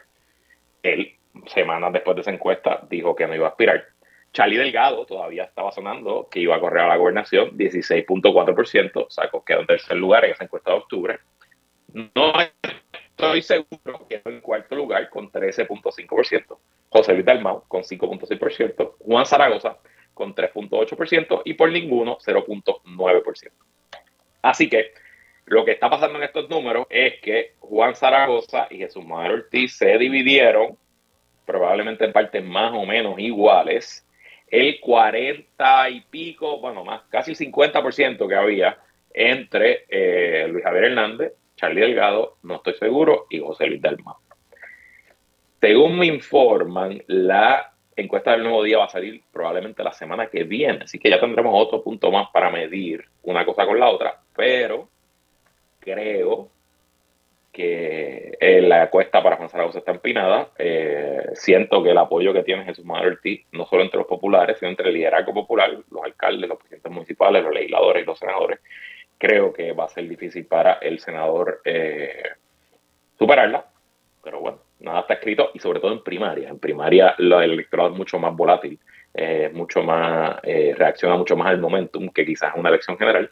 Él, 0.83 1.15
semanas 1.47 1.91
después 1.91 2.15
de 2.15 2.21
esa 2.21 2.31
encuesta, 2.31 2.79
dijo 2.89 3.15
que 3.15 3.27
no 3.27 3.35
iba 3.35 3.47
a 3.47 3.49
aspirar. 3.49 3.83
Charlie 4.31 4.57
Delgado 4.57 5.05
todavía 5.05 5.45
estaba 5.45 5.71
sonando 5.71 6.29
que 6.29 6.39
iba 6.39 6.55
a 6.55 6.59
correr 6.59 6.83
a 6.83 6.87
la 6.89 6.95
gobernación, 6.95 7.57
16.4%, 7.57 9.07
sacó 9.09 9.43
quedó 9.43 9.61
en 9.61 9.67
tercer 9.67 9.97
lugar 9.97 10.23
en 10.25 10.31
esa 10.31 10.43
encuesta 10.43 10.71
de 10.71 10.77
octubre. 10.77 11.19
No 11.93 12.33
estoy 13.17 13.41
seguro 13.41 14.07
que 14.07 14.21
en 14.23 14.41
cuarto 14.41 14.75
lugar 14.75 15.09
con 15.09 15.31
13.5%, 15.31 16.57
José 16.89 17.13
Luis 17.13 17.25
Dalmau 17.25 17.63
con 17.67 17.81
5.6%, 17.81 18.95
Juan 18.99 19.25
Zaragoza 19.25 19.79
con 20.13 20.35
3.8% 20.35 21.41
y 21.45 21.55
por 21.55 21.71
ninguno 21.71 22.17
0.9%. 22.19 23.51
Así 24.43 24.69
que 24.69 24.91
lo 25.45 25.65
que 25.65 25.71
está 25.71 25.89
pasando 25.89 26.17
en 26.19 26.25
estos 26.25 26.47
números 26.49 26.85
es 26.89 27.19
que 27.21 27.55
Juan 27.59 27.95
Zaragoza 27.95 28.67
y 28.69 28.77
Jesús 28.77 29.03
Manuel 29.03 29.43
Ortiz 29.43 29.77
se 29.77 29.97
dividieron 29.97 30.77
probablemente 31.45 32.05
en 32.05 32.13
partes 32.13 32.43
más 32.43 32.71
o 32.73 32.85
menos 32.85 33.17
iguales 33.17 34.05
el 34.47 34.79
40 34.79 35.89
y 35.89 36.01
pico, 36.01 36.59
bueno, 36.59 36.85
más, 36.85 37.01
casi 37.09 37.31
el 37.31 37.37
50% 37.37 38.27
que 38.27 38.35
había 38.35 38.77
entre 39.13 39.85
eh, 39.89 40.47
Luis 40.47 40.63
Javier 40.63 40.85
Hernández, 40.85 41.33
Charlie 41.57 41.81
Delgado, 41.81 42.37
no 42.43 42.55
estoy 42.55 42.75
seguro, 42.75 43.25
y 43.29 43.39
José 43.39 43.67
Luis 43.67 43.81
Dalmau. 43.81 44.15
Según 45.59 45.97
me 45.97 46.05
informan, 46.05 47.03
la 47.07 47.73
encuesta 47.95 48.31
del 48.31 48.43
nuevo 48.43 48.63
día 48.63 48.77
va 48.77 48.85
a 48.85 48.89
salir 48.89 49.23
probablemente 49.31 49.83
la 49.83 49.91
semana 49.91 50.27
que 50.27 50.43
viene, 50.43 50.83
así 50.83 50.99
que 50.99 51.09
ya 51.09 51.19
tendremos 51.19 51.51
otro 51.55 51.83
punto 51.83 52.11
más 52.11 52.29
para 52.29 52.51
medir 52.51 53.03
una 53.23 53.43
cosa 53.43 53.65
con 53.65 53.79
la 53.79 53.89
otra, 53.89 54.21
pero 54.35 54.87
creo 55.79 56.49
que 57.51 58.37
eh, 58.39 58.61
la 58.61 58.87
cuesta 58.91 59.23
para 59.23 59.35
Juan 59.35 59.49
Zaragoza 59.49 59.79
está 59.79 59.91
empinada. 59.91 60.51
Eh, 60.59 61.29
siento 61.33 61.81
que 61.81 61.89
el 61.89 61.97
apoyo 61.97 62.31
que 62.31 62.43
tiene 62.43 62.65
Jesús 62.65 62.85
Manuel 62.85 63.13
Ortiz, 63.13 63.47
no 63.51 63.65
solo 63.65 63.81
entre 63.81 63.97
los 63.97 64.05
populares, 64.05 64.59
sino 64.59 64.69
entre 64.69 64.89
el 64.89 64.93
liderazgo 64.93 65.33
popular, 65.33 65.71
los 65.71 66.03
alcaldes, 66.03 66.47
los 66.47 66.59
presidentes 66.59 66.91
municipales, 66.91 67.43
los 67.43 67.53
legisladores 67.53 68.03
y 68.03 68.05
los 68.05 68.19
senadores, 68.19 68.59
creo 69.17 69.53
que 69.53 69.71
va 69.73 69.85
a 69.85 69.89
ser 69.89 70.07
difícil 70.07 70.45
para 70.45 70.73
el 70.73 70.99
senador 70.99 71.61
eh, 71.65 72.23
superarla. 73.17 73.65
Pero 74.23 74.39
bueno, 74.39 74.59
nada 74.79 75.01
está 75.01 75.15
escrito 75.15 75.51
y 75.53 75.59
sobre 75.59 75.79
todo 75.79 75.93
en 75.93 76.03
primaria. 76.03 76.49
En 76.49 76.59
primaria 76.59 77.15
el 77.17 77.31
electorado 77.31 77.89
es 77.89 77.95
mucho 77.95 78.19
más 78.19 78.35
volátil, 78.35 78.79
mucho 79.53 79.81
más, 79.83 80.41
reacciona 80.43 81.15
mucho 81.15 81.35
más 81.35 81.47
al 81.47 81.59
momentum 81.59 82.09
que 82.09 82.25
quizás 82.25 82.53
una 82.55 82.69
elección 82.69 82.97
general. 82.97 83.31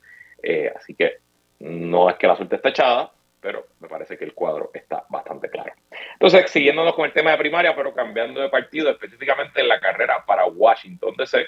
así 0.76 0.95
que 0.95 1.17
no 1.60 2.10
es 2.10 2.15
que 2.15 2.28
la 2.28 2.36
suerte 2.36 2.56
esté 2.56 2.69
echada, 2.69 3.12
pero 3.45 3.67
me 3.80 3.88
parece 3.88 4.17
que 4.17 4.26
el 4.26 4.34
cuadro 4.34 4.71
está 4.74 5.06
bastante 5.10 5.50
claro. 5.50 5.71
Entonces, 6.13 6.50
siguiéndonos 6.50 6.95
con 6.95 7.06
el 7.06 7.13
tema 7.13 7.30
de 7.30 7.38
primaria, 7.38 7.76
pero 7.76 7.93
cambiando 7.93 8.41
de 8.41 8.50
partido, 8.50 8.89
específicamente 8.89 9.62
en 9.62 9.67
la 9.67 9.80
carrera 9.80 10.24
para 10.26 10.45
Washington 10.48 11.13
DC, 11.15 11.45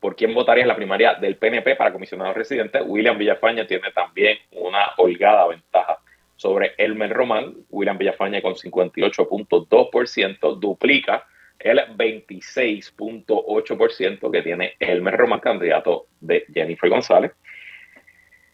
por 0.00 0.16
quién 0.16 0.34
votaría 0.34 0.62
en 0.62 0.68
la 0.68 0.76
primaria 0.76 1.14
del 1.14 1.36
PNP 1.36 1.76
para 1.76 1.92
comisionado 1.92 2.32
residente, 2.32 2.80
William 2.82 3.18
Villafaña 3.18 3.66
tiene 3.66 3.92
también 3.92 4.38
una 4.52 4.92
holgada 4.96 5.46
ventaja 5.48 5.98
sobre 6.36 6.72
Elmer 6.78 7.12
Román. 7.12 7.54
William 7.70 7.98
Villafaña 7.98 8.40
con 8.40 8.54
58.2% 8.54 10.58
duplica 10.58 11.26
el 11.58 11.78
26.8% 11.96 14.30
que 14.30 14.42
tiene 14.42 14.74
Elmer 14.78 15.16
Román, 15.16 15.40
candidato 15.40 16.06
de 16.20 16.46
Jennifer 16.54 16.88
González. 16.88 17.32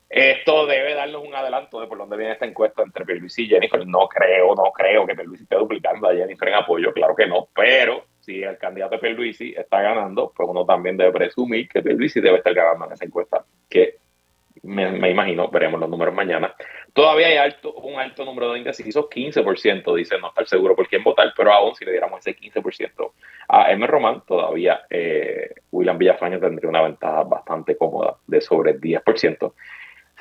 Esto 0.09 0.65
debe 0.67 0.95
darnos 0.95 1.23
un 1.27 1.35
adelanto 1.35 1.79
de 1.81 1.89
por 1.89 1.99
dónde 1.99 2.17
viene 2.17 2.33
esta 2.33 2.47
encuesta 2.47 2.83
entre 2.83 3.05
Pierluisi 3.05 3.43
y 3.43 3.49
Jennifer. 3.49 3.87
No 3.87 4.09
creo, 4.09 4.55
no 4.55 4.73
creo 4.73 5.07
que 5.07 5.15
Pierluisi 5.15 5.43
esté 5.43 5.57
duplicando 5.57 6.09
a 6.09 6.15
Jennifer 6.15 6.49
en 6.49 6.55
apoyo, 6.55 6.91
claro 6.93 7.17
que 7.17 7.27
no, 7.27 7.49
pero 7.55 8.07
si 8.25 8.43
el 8.43 8.59
candidato 8.59 8.99
Pierluisi 8.99 9.55
está 9.57 9.83
ganando, 9.83 10.33
pues 10.35 10.49
uno 10.49 10.65
también 10.65 10.97
debe 10.97 11.13
presumir 11.13 11.69
que 11.69 11.83
Pierluisi 11.83 12.21
debe 12.21 12.39
estar 12.39 12.55
ganando 12.55 12.87
en 12.87 12.93
esa 12.93 13.05
encuesta, 13.05 13.45
que 13.69 13.99
me, 14.63 15.11
imagino, 15.11 15.49
veremos 15.49 15.79
los 15.79 15.91
números 15.91 16.15
mañana. 16.15 16.55
Todavía 16.93 17.27
hay 17.27 17.37
alto, 17.37 17.75
un 17.75 18.01
alto 18.01 18.25
número 18.25 18.53
de 18.53 18.59
indecisos, 18.59 19.07
15% 19.07 19.95
dicen 19.95 20.21
no 20.21 20.29
estar 20.29 20.47
seguro 20.47 20.75
por 20.75 20.89
quién 20.89 21.03
votar, 21.03 21.33
pero 21.37 21.53
aún 21.53 21.75
si 21.75 21.85
le 21.85 21.91
diéramos 21.91 22.21
ese 22.21 22.37
15% 22.37 23.13
a 23.49 23.73
M. 23.73 23.87
Román, 23.87 24.23
todavía 24.27 24.83
eh, 24.89 25.51
William 25.71 25.99
Villafaño 25.99 26.41
tendría 26.41 26.71
una 26.71 26.83
ventaja 26.83 27.25
bastante 27.25 27.77
cómoda 27.77 28.17
de 28.27 28.41
sobre 28.41 28.73
el 28.73 28.81
10%. 28.81 29.53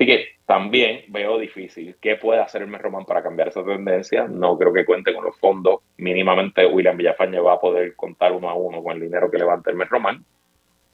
Así 0.04 0.12
que 0.12 0.28
también 0.46 1.06
veo 1.08 1.38
difícil 1.38 1.96
qué 2.02 2.18
puede 2.18 2.42
hacer 2.42 2.63
M. 2.63 2.78
Román 2.78 3.06
para 3.06 3.24
cambiar 3.24 3.48
esa 3.48 3.63
tendencia. 3.63 4.28
No 4.28 4.58
creo 4.58 4.74
que 4.74 4.84
cuente 4.84 5.13
con 5.13 5.24
los 5.24 5.39
fondos. 5.39 5.80
Mínimamente 5.96 6.66
William 6.66 6.98
Villafañe 6.98 7.39
va 7.39 7.54
a 7.54 7.60
poder 7.62 7.96
contar 7.96 8.34
uno 8.34 8.50
a 8.50 8.54
uno 8.54 8.84
con 8.84 8.98
el 8.98 9.02
dinero 9.02 9.32
que 9.32 9.38
levanta 9.38 9.72
M. 9.72 9.86
Román. 9.86 10.26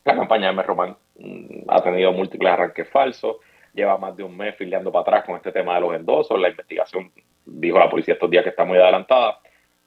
La 0.05 0.15
campaña 0.15 0.53
de. 0.53 0.61
Román 0.61 0.95
mm, 1.17 1.61
ha 1.69 1.81
tenido 1.81 2.11
múltiples 2.11 2.53
arranques 2.53 2.87
falsos. 2.87 3.37
Lleva 3.73 3.97
más 3.97 4.15
de 4.15 4.21
un 4.21 4.37
mes 4.37 4.55
filiando 4.55 4.91
para 4.91 5.01
atrás 5.01 5.23
con 5.25 5.37
este 5.37 5.51
tema 5.51 5.73
de 5.73 5.81
los 5.81 5.95
endosos. 5.95 6.39
La 6.39 6.49
investigación, 6.49 7.11
dijo 7.47 7.79
la 7.79 7.89
policía 7.89 8.13
estos 8.13 8.29
días 8.29 8.43
que 8.43 8.51
está 8.51 8.63
muy 8.63 8.77
adelantada. 8.77 9.39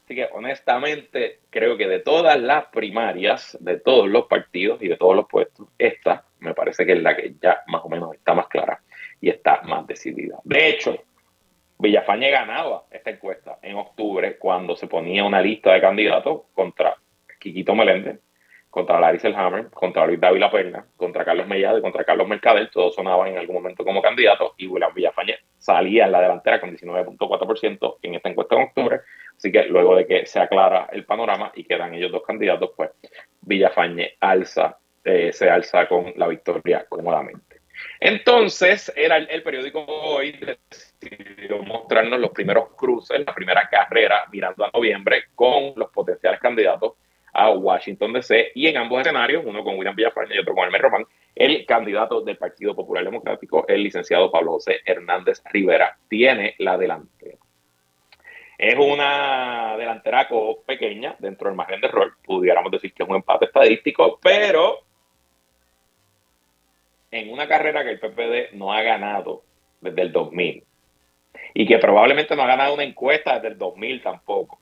Así 0.05 0.17
que 0.17 0.29
honestamente 0.33 1.43
creo 1.49 1.77
que 1.77 1.87
de 1.87 2.01
todas 2.01 2.41
las 2.41 2.65
primarias, 2.67 3.57
de 3.61 3.79
todos 3.79 4.09
los 4.09 4.27
partidos 4.27 4.83
y 4.83 4.89
de 4.89 4.97
todos 4.97 5.15
los 5.15 5.29
puestos, 5.29 5.69
esta 5.79 6.25
me 6.41 6.55
parece 6.55 6.85
que 6.85 6.95
es 6.95 7.03
la 7.03 7.15
que 7.15 7.37
ya 7.41 7.63
más 7.69 7.85
o 7.85 7.89
menos 7.89 8.13
está 8.15 8.35
más 8.35 8.49
clara 8.49 8.81
y 9.23 9.31
está 9.31 9.63
más 9.63 9.87
decidida. 9.87 10.39
De 10.45 10.69
hecho, 10.69 10.99
Villafañe 11.79 12.31
ganaba 12.31 12.85
esta 12.91 13.11
encuesta 13.11 13.59
en 13.63 13.77
octubre 13.77 14.37
cuando 14.37 14.77
se 14.77 14.89
ponía 14.89 15.25
una 15.25 15.41
lista 15.41 15.73
de 15.73 15.81
candidatos 15.81 16.43
contra 16.53 16.97
Quiquito 17.39 17.75
Meléndez, 17.75 18.21
contra 18.69 18.99
Larry 18.99 19.21
Selhammer, 19.21 19.71
contra 19.71 20.07
Luis 20.07 20.19
Dávila 20.19 20.51
Perna, 20.51 20.85
contra 20.97 21.25
Carlos 21.25 21.47
Mellado 21.47 21.79
y 21.79 21.83
contra 21.83 22.05
Carlos 22.05 22.27
Mercader. 22.27 22.69
Todos 22.71 22.95
sonaban 22.95 23.29
en 23.29 23.39
algún 23.39 23.57
momento 23.57 23.85
como 23.85 24.03
candidatos 24.03 24.53
y 24.57 24.67
William 24.67 24.93
Villafañe 24.93 25.37
salía 25.57 26.07
en 26.07 26.13
la 26.13 26.21
delantera 26.21 26.61
con 26.61 26.71
19.4% 26.71 27.97
en 28.03 28.15
esta 28.17 28.29
encuesta 28.29 28.57
en 28.57 28.63
octubre. 28.63 29.01
Así 29.37 29.53
que 29.53 29.65
luego 29.67 29.95
de 29.95 30.07
que 30.07 30.27
se 30.27 30.41
aclara 30.41 30.89
el 30.93 31.05
panorama 31.05 31.53
y 31.55 31.65
quedan 31.65 31.95
ellos 31.95 32.11
dos 32.11 32.23
candidatos, 32.23 32.71
pues 32.77 32.91
Villafañe 33.41 34.17
alza, 34.21 34.79
eh, 35.05 35.33
se 35.33 35.49
alza 35.49 35.87
con 35.87 36.13
la 36.17 36.27
victoria 36.27 36.87
cómodamente. 36.89 37.52
Entonces, 38.01 38.93
era 38.97 39.17
el, 39.17 39.43
periódico 39.43 39.85
hoy 39.87 40.33
decidió 41.01 41.63
mostrarnos 41.63 42.19
los 42.19 42.31
primeros 42.31 42.75
cruces, 42.77 43.25
la 43.25 43.35
primera 43.35 43.69
carrera 43.69 44.25
mirando 44.33 44.65
a 44.65 44.71
noviembre 44.73 45.27
con 45.35 45.73
los 45.77 45.91
potenciales 45.91 46.41
candidatos 46.41 46.95
a 47.33 47.51
Washington 47.51 48.13
DC 48.13 48.53
y 48.55 48.67
en 48.67 48.77
ambos 48.77 49.01
escenarios, 49.01 49.45
uno 49.47 49.65
con 49.65 49.79
William 49.79 49.95
Villafaña 49.95 50.35
y 50.35 50.39
otro 50.39 50.55
con 50.55 50.65
Elmer 50.65 50.83
Román, 50.83 51.07
el 51.35 51.65
candidato 51.65 52.21
del 52.21 52.37
Partido 52.37 52.75
Popular 52.75 53.05
Democrático, 53.05 53.65
el 53.69 53.83
licenciado 53.83 54.31
Pablo 54.31 54.53
José 54.53 54.81
Hernández 54.85 55.43
Rivera, 55.51 55.97
tiene 56.09 56.55
la 56.59 56.77
delantera. 56.77 57.39
Es 58.59 58.77
una 58.77 59.77
delantera 59.77 60.29
pequeña 60.67 61.17
dentro 61.19 61.49
del 61.49 61.57
margen 61.57 61.81
de 61.81 61.87
error, 61.87 62.15
pudiéramos 62.25 62.71
decir 62.71 62.93
que 62.93 63.03
es 63.03 63.09
un 63.09 63.17
empate 63.17 63.47
estadístico, 63.47 64.21
pero 64.23 64.81
en 67.13 67.31
una 67.31 67.47
carrera 67.47 67.85
que 67.85 67.91
el 67.91 68.01
PPD 68.01 68.55
no 68.55 68.73
ha 68.73 68.83
ganado 68.83 69.43
desde 69.81 70.03
el 70.03 70.13
2000 70.13 70.65
y 71.55 71.67
que 71.67 71.79
probablemente 71.79 72.35
no 72.35 72.43
ha 72.43 72.47
ganado 72.47 72.75
una 72.75 72.85
encuesta 72.85 73.35
desde 73.35 73.49
el 73.49 73.59
2000 73.59 74.03
tampoco, 74.03 74.59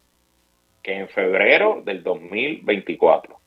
que 0.82 0.94
en 0.94 1.08
febrero 1.08 1.80
del 1.84 2.02
2024, 2.02 3.38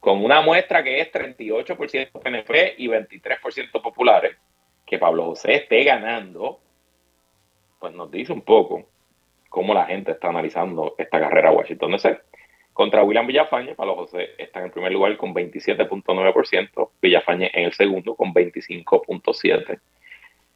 con 0.00 0.24
una 0.24 0.40
muestra 0.40 0.82
que 0.82 1.00
es 1.00 1.12
38% 1.12 2.10
PNP 2.20 2.74
y 2.78 2.88
23% 2.88 3.82
populares, 3.82 4.36
que 4.84 4.98
Pablo 4.98 5.26
José 5.26 5.54
esté 5.54 5.84
ganando, 5.84 6.58
pues 7.78 7.94
nos 7.94 8.10
dice 8.10 8.32
un 8.32 8.42
poco 8.42 8.88
cómo 9.48 9.72
la 9.72 9.86
gente 9.86 10.12
está 10.12 10.28
analizando 10.28 10.96
esta 10.98 11.20
carrera 11.20 11.52
Washington 11.52 11.92
DC. 11.92 12.20
Contra 12.72 13.02
William 13.02 13.26
Villafañe, 13.26 13.74
Pablo 13.74 13.96
José 13.96 14.30
está 14.38 14.62
en 14.62 14.70
primer 14.70 14.92
lugar 14.92 15.16
con 15.16 15.34
27.9%, 15.34 16.90
Villafañe 17.02 17.50
en 17.52 17.64
el 17.64 17.72
segundo 17.72 18.14
con 18.14 18.32
25.7%. 18.32 19.80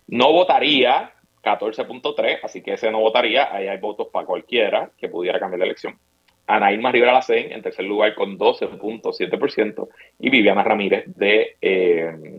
No 0.07 0.33
votaría 0.33 1.13
14.3%, 1.43 2.41
así 2.43 2.63
que 2.63 2.75
ese 2.75 2.91
no 2.91 3.01
votaría, 3.01 3.55
ahí 3.55 3.69
hay 3.69 3.79
votos 3.79 4.09
para 4.13 4.27
cualquiera 4.27 4.91
que 4.97 5.09
pudiera 5.09 5.39
cambiar 5.41 5.61
la 5.61 5.67
elección. 5.67 5.99
Ana 6.47 6.73
Irma 6.73 6.93
Rivera 6.93 7.13
Lacén 7.13 7.53
en 7.53 7.63
tercer 7.63 7.87
lugar 7.87 8.15
con 8.15 8.39
12.7% 8.39 9.89
y 10.19 10.31
Viviana 10.31 10.63
Ramírez 10.63 11.05
de 11.07 11.57
eh, 11.61 12.39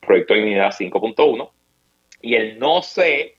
Proyecto 0.00 0.34
de 0.34 0.42
Unidad 0.42 0.70
5.1% 0.70 1.50
y 2.22 2.34
el 2.34 2.58
no 2.58 2.80
sé 2.80 3.36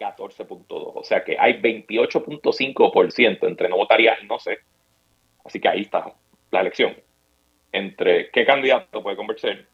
14.2%. 0.00 0.66
O 0.68 1.04
sea 1.04 1.22
que 1.22 1.36
hay 1.38 1.60
28.5% 1.60 3.46
entre 3.46 3.68
no 3.68 3.76
votaría 3.76 4.16
y 4.20 4.26
no 4.26 4.38
sé 4.40 4.58
Así 5.44 5.60
que 5.60 5.68
ahí 5.68 5.82
está 5.82 6.12
la 6.50 6.60
elección 6.60 6.94
entre 7.74 8.30
qué 8.30 8.46
candidato 8.46 9.02
puede 9.02 9.16
convencer 9.16 9.66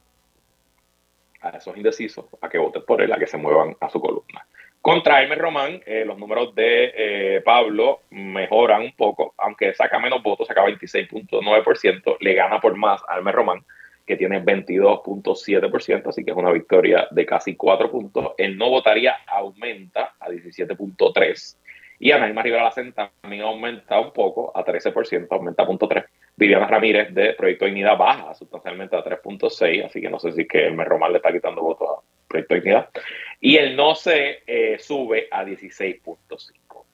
a 1.42 1.50
esos 1.50 1.76
indecisos 1.76 2.24
a 2.40 2.48
que 2.48 2.58
voten 2.58 2.82
por 2.86 3.02
él, 3.02 3.12
a 3.12 3.18
que 3.18 3.26
se 3.26 3.36
muevan 3.36 3.76
a 3.78 3.90
su 3.90 4.00
columna. 4.00 4.46
Contra 4.80 5.22
Elmer 5.22 5.38
Román, 5.38 5.82
eh, 5.84 6.04
los 6.06 6.18
números 6.18 6.54
de 6.54 6.92
eh, 6.96 7.40
Pablo 7.42 8.00
mejoran 8.10 8.82
un 8.82 8.92
poco, 8.92 9.34
aunque 9.36 9.74
saca 9.74 9.98
menos 9.98 10.22
votos, 10.22 10.48
saca 10.48 10.64
26.9%, 10.64 12.16
le 12.20 12.34
gana 12.34 12.58
por 12.58 12.74
más 12.76 13.02
a 13.06 13.18
Elmer 13.18 13.34
Román, 13.34 13.64
que 14.06 14.16
tiene 14.16 14.42
22.7%, 14.42 16.08
así 16.08 16.24
que 16.24 16.30
es 16.30 16.36
una 16.36 16.50
victoria 16.50 17.06
de 17.10 17.26
casi 17.26 17.56
4 17.56 17.90
puntos. 17.90 18.32
El 18.38 18.56
no 18.56 18.70
votaría 18.70 19.18
aumenta 19.26 20.14
a 20.18 20.28
17.3%. 20.30 21.56
Y 22.00 22.12
Anaíma 22.12 22.42
Rivera 22.42 22.64
Lacen 22.64 22.94
también 22.94 23.42
aumenta 23.42 24.00
un 24.00 24.12
poco 24.12 24.50
a 24.56 24.64
13%, 24.64 25.26
aumenta 25.30 25.62
a 25.62 25.66
0.3. 25.66 26.06
Viviana 26.34 26.66
Ramírez 26.66 27.12
de 27.14 27.34
Proyecto 27.34 27.66
Dignidad 27.66 27.98
baja 27.98 28.32
sustancialmente 28.32 28.96
a 28.96 29.04
3.6, 29.04 29.84
así 29.84 30.00
que 30.00 30.08
no 30.08 30.18
sé 30.18 30.32
si 30.32 30.48
que 30.48 30.66
el 30.66 30.74
Merromal 30.74 31.12
le 31.12 31.18
está 31.18 31.30
quitando 31.30 31.60
votos 31.60 31.88
a 31.90 32.02
Proyecto 32.26 32.54
Dignidad. 32.54 32.88
Y 33.38 33.58
el 33.58 33.76
no 33.76 33.94
se 33.94 34.42
eh, 34.46 34.78
sube 34.78 35.28
a 35.30 35.44
16.5. 35.44 36.84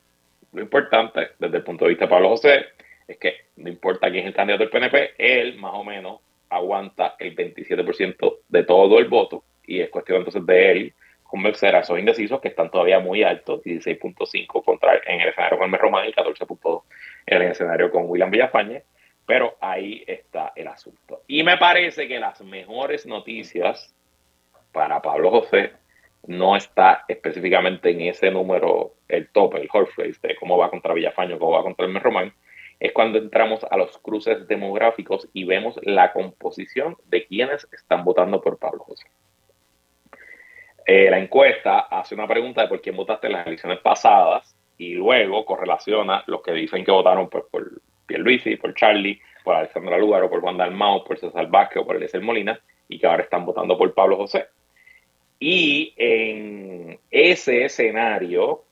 Lo 0.53 0.61
importante 0.61 1.29
desde 1.39 1.59
el 1.59 1.63
punto 1.63 1.85
de 1.85 1.91
vista 1.91 2.07
de 2.07 2.11
Pablo 2.11 2.31
José 2.31 2.67
es 3.07 3.17
que 3.19 3.35
no 3.57 3.69
importa 3.69 4.11
quién 4.11 4.25
es 4.25 4.27
el 4.27 4.35
candidato 4.35 4.65
del 4.65 4.71
PNP, 4.71 5.15
él 5.19 5.57
más 5.59 5.75
o 5.75 5.85
menos 5.85 6.21
aguanta 6.51 7.15
el 7.21 7.37
27% 7.37 8.39
de 8.49 8.63
todo 8.65 8.99
el 8.99 9.07
voto 9.07 9.45
y 9.65 9.81
es 9.81 9.89
cuestión 9.91 10.19
entonces 10.19 10.45
de 10.45 10.73
él 10.73 10.95
a 11.33 11.81
esos 11.81 11.99
indecisos 11.99 12.41
que 12.41 12.49
están 12.49 12.71
todavía 12.71 12.99
muy 13.01 13.23
altos, 13.23 13.63
16.5 13.63 14.65
contra 14.65 15.01
en 15.07 15.21
el 15.21 15.29
escenario 15.29 15.59
con 15.59 15.73
el 15.73 15.81
Román 15.81 16.09
y 16.09 16.13
14.2 16.13 16.83
en 17.27 17.43
el 17.43 17.51
escenario 17.51 17.91
con 17.91 18.05
William 18.09 18.31
Villafañe, 18.31 18.83
pero 19.27 19.57
ahí 19.61 20.05
está 20.07 20.53
el 20.55 20.69
asunto. 20.69 21.23
Y 21.27 21.43
me 21.43 21.57
parece 21.57 22.07
que 22.07 22.19
las 22.19 22.41
mejores 22.43 23.07
noticias 23.07 23.95
para 24.73 25.03
Pablo 25.03 25.31
José 25.31 25.73
no 26.27 26.57
está 26.57 27.05
específicamente 27.09 27.91
en 27.91 28.03
ese 28.03 28.31
número, 28.31 28.95
el 29.09 29.29
tope, 29.29 29.61
el 29.61 29.69
horse 29.73 30.13
de 30.23 30.37
cómo 30.37 30.59
va 30.59 30.71
contra 30.71 30.95
Villafañe, 30.95 31.39
cómo 31.39 31.53
va 31.53 31.63
contra 31.63 31.87
el 31.87 31.95
Román, 32.01 32.33
es 32.79 32.93
cuando 32.93 33.19
entramos 33.19 33.65
a 33.71 33.77
los 33.77 33.97
cruces 33.99 34.47
demográficos 34.49 35.29
y 35.33 35.45
vemos 35.45 35.79
la 35.83 36.13
composición 36.13 36.97
de 37.07 37.27
quienes 37.27 37.67
están 37.73 38.05
votando 38.05 38.41
por 38.41 38.59
Pablo 38.59 38.85
José. 38.85 39.07
Eh, 40.89 41.11
la 41.11 41.19
encuesta 41.19 41.81
hace 41.91 42.15
una 42.15 42.29
pregunta 42.29 42.63
de 42.63 42.69
por 42.69 42.81
quién 42.81 42.95
votaste 42.95 43.27
en 43.27 43.33
las 43.33 43.47
elecciones 43.49 43.81
pasadas 43.81 44.55
y 44.79 44.95
luego 44.95 45.45
correlaciona 45.45 46.23
los 46.29 46.43
que 46.43 46.53
dicen 46.53 46.85
que 46.85 46.93
votaron 46.93 47.29
pues, 47.29 47.43
por 47.51 47.83
Pierluisi, 48.07 48.55
por 48.55 48.73
Charlie, 48.73 49.21
por 49.43 49.57
Alexandra 49.57 49.99
Lugaro, 49.99 50.31
por 50.31 50.41
Juan 50.41 50.57
Dalmau, 50.57 51.03
por 51.03 51.19
César 51.19 51.49
Vázquez 51.49 51.83
o 51.83 51.87
por 51.87 51.97
Eliezer 51.97 52.21
Molina 52.21 52.61
y 52.89 53.01
que 53.01 53.07
ahora 53.09 53.25
están 53.25 53.45
votando 53.45 53.77
por 53.77 53.93
Pablo 53.95 54.17
José. 54.17 54.47
Y 55.41 55.93
en 55.97 57.01
ese 57.11 57.65
escenario, 57.65 58.63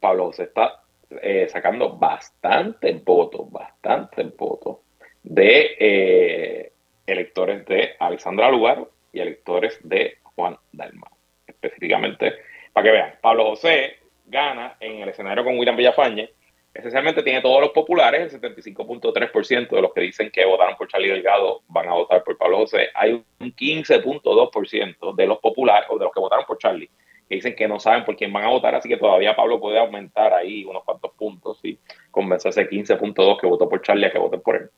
Pablo 0.00 0.26
José 0.26 0.44
está 0.44 0.82
eh, 1.22 1.46
sacando 1.48 1.96
bastantes 1.96 3.04
votos, 3.04 3.48
bastantes 3.48 4.36
votos 4.36 4.78
de 5.22 5.76
eh, 5.78 6.72
electores 7.06 7.64
de 7.66 7.90
Alexandra 8.00 8.50
Lugaro 8.50 8.90
y 9.12 9.20
electores 9.20 9.78
de 9.84 10.18
Juan 10.34 10.56
Dalmau 10.72 11.19
específicamente, 11.60 12.34
para 12.72 12.84
que 12.84 12.92
vean, 12.92 13.14
Pablo 13.20 13.44
José 13.50 13.98
gana 14.26 14.76
en 14.80 15.02
el 15.02 15.08
escenario 15.08 15.44
con 15.44 15.58
William 15.58 15.76
Villafañe 15.76 16.30
esencialmente 16.72 17.22
tiene 17.22 17.40
todos 17.40 17.60
los 17.60 17.70
populares, 17.70 18.32
el 18.32 18.40
75.3% 18.40 19.70
de 19.70 19.82
los 19.82 19.92
que 19.92 20.02
dicen 20.02 20.30
que 20.30 20.44
votaron 20.44 20.76
por 20.76 20.88
Charlie 20.88 21.08
Delgado 21.08 21.62
van 21.68 21.88
a 21.88 21.94
votar 21.94 22.22
por 22.22 22.36
Pablo 22.38 22.58
José. 22.58 22.88
Hay 22.94 23.12
un 23.12 23.54
15.2% 23.54 25.14
de 25.14 25.26
los 25.26 25.38
populares 25.38 25.88
o 25.90 25.98
de 25.98 26.04
los 26.04 26.12
que 26.12 26.20
votaron 26.20 26.44
por 26.46 26.58
Charlie 26.58 26.90
que 27.28 27.36
dicen 27.36 27.54
que 27.54 27.68
no 27.68 27.78
saben 27.78 28.04
por 28.04 28.16
quién 28.16 28.32
van 28.32 28.42
a 28.42 28.48
votar, 28.48 28.74
así 28.74 28.88
que 28.88 28.96
todavía 28.96 29.36
Pablo 29.36 29.60
puede 29.60 29.78
aumentar 29.78 30.34
ahí 30.34 30.64
unos 30.64 30.82
cuantos 30.82 31.12
puntos 31.12 31.60
y 31.62 31.78
convencer 32.10 32.48
a 32.48 32.50
ese 32.50 32.68
15.2 32.68 33.40
que 33.40 33.46
votó 33.46 33.68
por 33.68 33.82
Charlie 33.82 34.06
a 34.06 34.10
que 34.10 34.18
voten 34.18 34.40
por 34.40 34.56
él. 34.56 34.70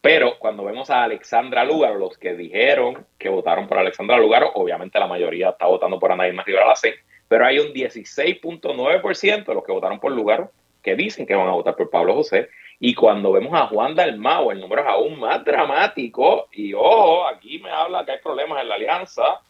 Pero 0.00 0.38
cuando 0.38 0.64
vemos 0.64 0.88
a 0.88 1.02
Alexandra 1.02 1.64
Lugaro, 1.64 1.98
los 1.98 2.16
que 2.16 2.34
dijeron 2.34 3.06
que 3.18 3.28
votaron 3.28 3.68
por 3.68 3.78
Alexandra 3.78 4.18
Lugaro, 4.18 4.50
obviamente 4.54 4.98
la 4.98 5.06
mayoría 5.06 5.50
está 5.50 5.66
votando 5.66 5.98
por 5.98 6.10
Ana 6.10 6.26
Irma 6.26 6.42
Rivera 6.42 6.68
Lacén, 6.68 6.94
pero 7.28 7.46
hay 7.46 7.58
un 7.58 7.72
16.9% 7.72 9.44
de 9.44 9.54
los 9.54 9.64
que 9.64 9.72
votaron 9.72 10.00
por 10.00 10.12
Lugaro 10.12 10.50
que 10.82 10.96
dicen 10.96 11.26
que 11.26 11.34
van 11.34 11.48
a 11.48 11.52
votar 11.52 11.76
por 11.76 11.90
Pablo 11.90 12.14
José. 12.14 12.48
Y 12.78 12.94
cuando 12.94 13.32
vemos 13.32 13.52
a 13.52 13.66
Juan 13.66 13.94
Dalmau, 13.94 14.50
el 14.50 14.60
número 14.60 14.80
es 14.82 14.88
aún 14.88 15.20
más 15.20 15.44
dramático. 15.44 16.48
Y 16.52 16.72
ojo, 16.72 17.28
aquí 17.28 17.58
me 17.58 17.70
habla 17.70 18.06
que 18.06 18.12
hay 18.12 18.18
problemas 18.18 18.62
en 18.62 18.70
la 18.70 18.76
alianza 18.76 19.42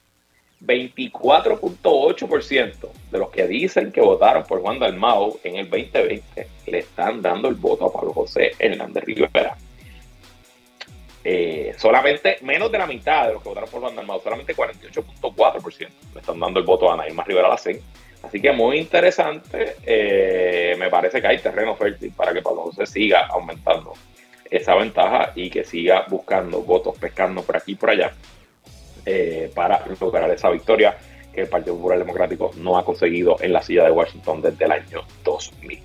24.8% 0.62 2.88
de 3.10 3.18
los 3.18 3.30
que 3.30 3.46
dicen 3.46 3.92
que 3.92 4.00
votaron 4.00 4.42
por 4.44 4.60
Juan 4.60 4.80
Dalmau 4.80 5.38
en 5.44 5.56
el 5.56 5.70
2020 5.70 6.48
le 6.66 6.78
están 6.78 7.22
dando 7.22 7.48
el 7.48 7.54
voto 7.54 7.86
a 7.86 7.92
Pablo 7.92 8.12
José 8.12 8.50
Hernández 8.58 9.04
Rivera. 9.04 9.56
Eh, 11.22 11.74
solamente 11.76 12.38
menos 12.42 12.72
de 12.72 12.78
la 12.78 12.86
mitad 12.86 13.26
de 13.26 13.34
los 13.34 13.42
que 13.42 13.50
votaron 13.50 13.68
por 13.68 13.80
Juan 13.80 13.94
Dalmau, 13.94 14.20
solamente 14.22 14.56
48.4% 14.56 15.88
le 16.14 16.20
están 16.20 16.40
dando 16.40 16.60
el 16.60 16.66
voto 16.66 16.90
a 16.90 16.94
Anaíma 16.94 17.24
Rivera 17.24 17.48
Lacén. 17.48 17.80
Así 18.22 18.40
que 18.40 18.52
muy 18.52 18.78
interesante. 18.78 19.76
Eh, 19.84 20.76
me 20.78 20.88
parece 20.88 21.20
que 21.20 21.26
hay 21.26 21.38
terreno 21.38 21.74
fértil 21.74 22.12
para 22.12 22.32
que 22.32 22.42
Pablo 22.42 22.62
José 22.62 22.86
siga 22.86 23.26
aumentando 23.26 23.92
esa 24.50 24.74
ventaja 24.74 25.32
y 25.34 25.48
que 25.50 25.64
siga 25.64 26.06
buscando 26.08 26.62
votos, 26.62 26.98
pescando 26.98 27.42
por 27.42 27.56
aquí 27.56 27.72
y 27.72 27.76
por 27.76 27.90
allá 27.90 28.12
eh, 29.06 29.50
para 29.54 29.84
lograr 30.00 30.30
esa 30.30 30.50
victoria 30.50 30.96
que 31.32 31.42
el 31.42 31.48
Partido 31.48 31.76
Popular 31.76 31.98
Democrático 31.98 32.50
no 32.56 32.76
ha 32.76 32.84
conseguido 32.84 33.36
en 33.40 33.52
la 33.52 33.62
silla 33.62 33.84
de 33.84 33.90
Washington 33.92 34.42
desde 34.42 34.64
el 34.64 34.72
año 34.72 35.02
2000. 35.24 35.82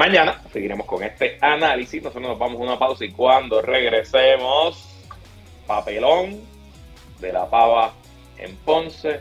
Mañana 0.00 0.40
seguiremos 0.50 0.86
con 0.86 1.02
este 1.02 1.36
análisis. 1.42 2.02
Nosotros 2.02 2.30
nos 2.30 2.38
vamos 2.38 2.58
a 2.58 2.64
una 2.64 2.78
pausa 2.78 3.04
y 3.04 3.10
cuando 3.12 3.60
regresemos, 3.60 4.88
papelón 5.66 6.40
de 7.20 7.30
la 7.30 7.44
pava 7.50 7.92
en 8.38 8.56
Ponce, 8.64 9.20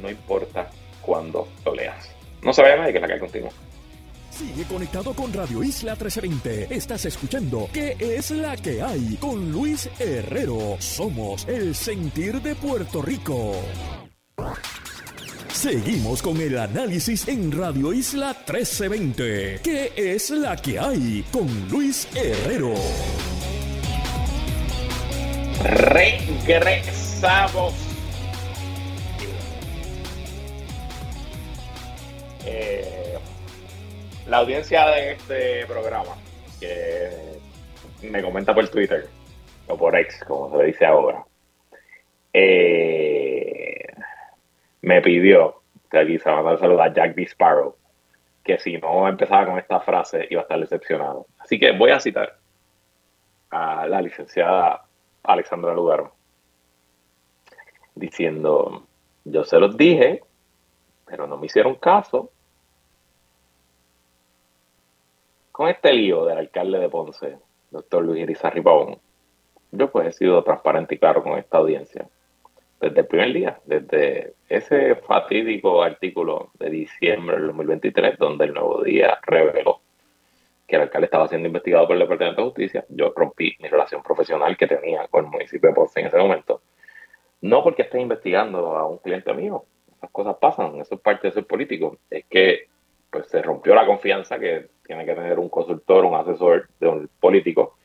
no 0.00 0.08
importa 0.08 0.70
cuándo 1.02 1.48
lo 1.66 1.74
leas. 1.74 2.08
No 2.40 2.50
se 2.50 2.62
vaya 2.62 2.76
nadie 2.76 2.94
que 2.94 3.00
la 3.00 3.08
que 3.08 3.18
continúa. 3.18 3.50
Sigue 4.30 4.64
conectado 4.64 5.12
con 5.12 5.34
Radio 5.34 5.62
Isla 5.62 5.92
1320. 5.92 6.74
Estás 6.74 7.04
escuchando 7.04 7.68
¿Qué 7.70 7.94
es 8.00 8.30
la 8.30 8.56
que 8.56 8.80
hay? 8.80 9.18
Con 9.20 9.52
Luis 9.52 9.90
Herrero. 9.98 10.76
Somos 10.78 11.46
el 11.46 11.74
sentir 11.74 12.40
de 12.40 12.54
Puerto 12.54 13.02
Rico. 13.02 13.52
Seguimos 15.58 16.22
con 16.22 16.40
el 16.40 16.56
análisis 16.56 17.26
en 17.26 17.50
Radio 17.50 17.92
Isla 17.92 18.28
1320. 18.28 19.58
¿Qué 19.60 19.92
es 19.96 20.30
la 20.30 20.54
que 20.54 20.78
hay? 20.78 21.24
Con 21.32 21.48
Luis 21.68 22.08
Herrero. 22.14 22.74
Regresamos. 26.46 27.74
Eh, 32.46 33.18
la 34.28 34.36
audiencia 34.36 34.86
de 34.86 35.12
este 35.14 35.66
programa, 35.66 36.16
que 36.60 37.10
me 38.02 38.22
comenta 38.22 38.54
por 38.54 38.68
Twitter, 38.68 39.08
o 39.66 39.76
por 39.76 39.96
ex, 39.98 40.22
como 40.22 40.56
se 40.56 40.66
dice 40.66 40.86
ahora, 40.86 41.24
eh, 42.32 43.07
me 44.88 45.02
pidió, 45.02 45.60
que 45.90 45.98
aquí 45.98 46.18
se 46.18 46.30
va 46.30 46.50
a 46.50 46.56
saludar 46.56 46.88
a 46.88 46.94
Jack 46.94 47.14
D. 47.14 47.26
Sparrow, 47.26 47.76
que 48.42 48.58
si 48.58 48.78
no 48.78 49.06
empezaba 49.06 49.44
con 49.44 49.58
esta 49.58 49.80
frase 49.80 50.26
iba 50.30 50.40
a 50.40 50.44
estar 50.44 50.58
decepcionado. 50.58 51.26
Así 51.38 51.58
que 51.58 51.72
voy 51.72 51.90
a 51.90 52.00
citar 52.00 52.38
a 53.50 53.86
la 53.86 54.00
licenciada 54.00 54.86
Alexandra 55.22 55.74
Lugaro, 55.74 56.14
diciendo, 57.94 58.86
yo 59.24 59.44
se 59.44 59.58
los 59.58 59.76
dije, 59.76 60.22
pero 61.04 61.26
no 61.26 61.36
me 61.36 61.46
hicieron 61.46 61.74
caso, 61.74 62.30
con 65.52 65.68
este 65.68 65.92
lío 65.92 66.24
del 66.24 66.38
alcalde 66.38 66.78
de 66.78 66.88
Ponce, 66.88 67.38
doctor 67.70 68.02
Luis 68.04 68.22
Irizarry 68.22 68.62
Pavón, 68.62 68.98
yo 69.70 69.90
pues 69.90 70.08
he 70.08 70.12
sido 70.12 70.42
transparente 70.42 70.94
y 70.94 70.98
claro 70.98 71.22
con 71.22 71.36
esta 71.38 71.58
audiencia. 71.58 72.08
Desde 72.80 73.00
el 73.00 73.06
primer 73.06 73.32
día, 73.32 73.60
desde 73.64 74.34
ese 74.48 74.94
fatídico 74.96 75.82
artículo 75.82 76.52
de 76.58 76.70
diciembre 76.70 77.36
del 77.36 77.48
2023, 77.48 78.18
donde 78.18 78.44
el 78.44 78.54
nuevo 78.54 78.84
día 78.84 79.18
reveló 79.26 79.80
que 80.66 80.76
el 80.76 80.82
alcalde 80.82 81.06
estaba 81.06 81.26
siendo 81.26 81.48
investigado 81.48 81.86
por 81.86 81.96
el 81.96 82.02
Departamento 82.02 82.42
de 82.42 82.48
Justicia, 82.48 82.84
yo 82.90 83.12
rompí 83.16 83.56
mi 83.58 83.68
relación 83.68 84.02
profesional 84.02 84.56
que 84.56 84.66
tenía 84.66 85.08
con 85.08 85.24
el 85.24 85.30
municipio 85.30 85.70
de 85.70 85.74
Ponce 85.74 86.00
en 86.00 86.06
ese 86.06 86.18
momento. 86.18 86.60
No 87.40 87.64
porque 87.64 87.82
esté 87.82 88.00
investigando 88.00 88.76
a 88.76 88.86
un 88.86 88.98
cliente 88.98 89.32
mío, 89.32 89.64
esas 89.96 90.10
cosas 90.10 90.36
pasan, 90.40 90.76
eso 90.76 90.94
es 90.94 91.00
parte 91.00 91.28
de 91.28 91.32
ser 91.32 91.46
político. 91.46 91.96
Es 92.10 92.26
que 92.26 92.68
pues 93.10 93.26
se 93.28 93.42
rompió 93.42 93.74
la 93.74 93.86
confianza 93.86 94.38
que 94.38 94.68
tiene 94.86 95.04
que 95.04 95.14
tener 95.14 95.38
un 95.38 95.48
consultor, 95.48 96.04
un 96.04 96.14
asesor 96.14 96.68
de 96.78 96.86
un 96.86 97.10
político 97.18 97.76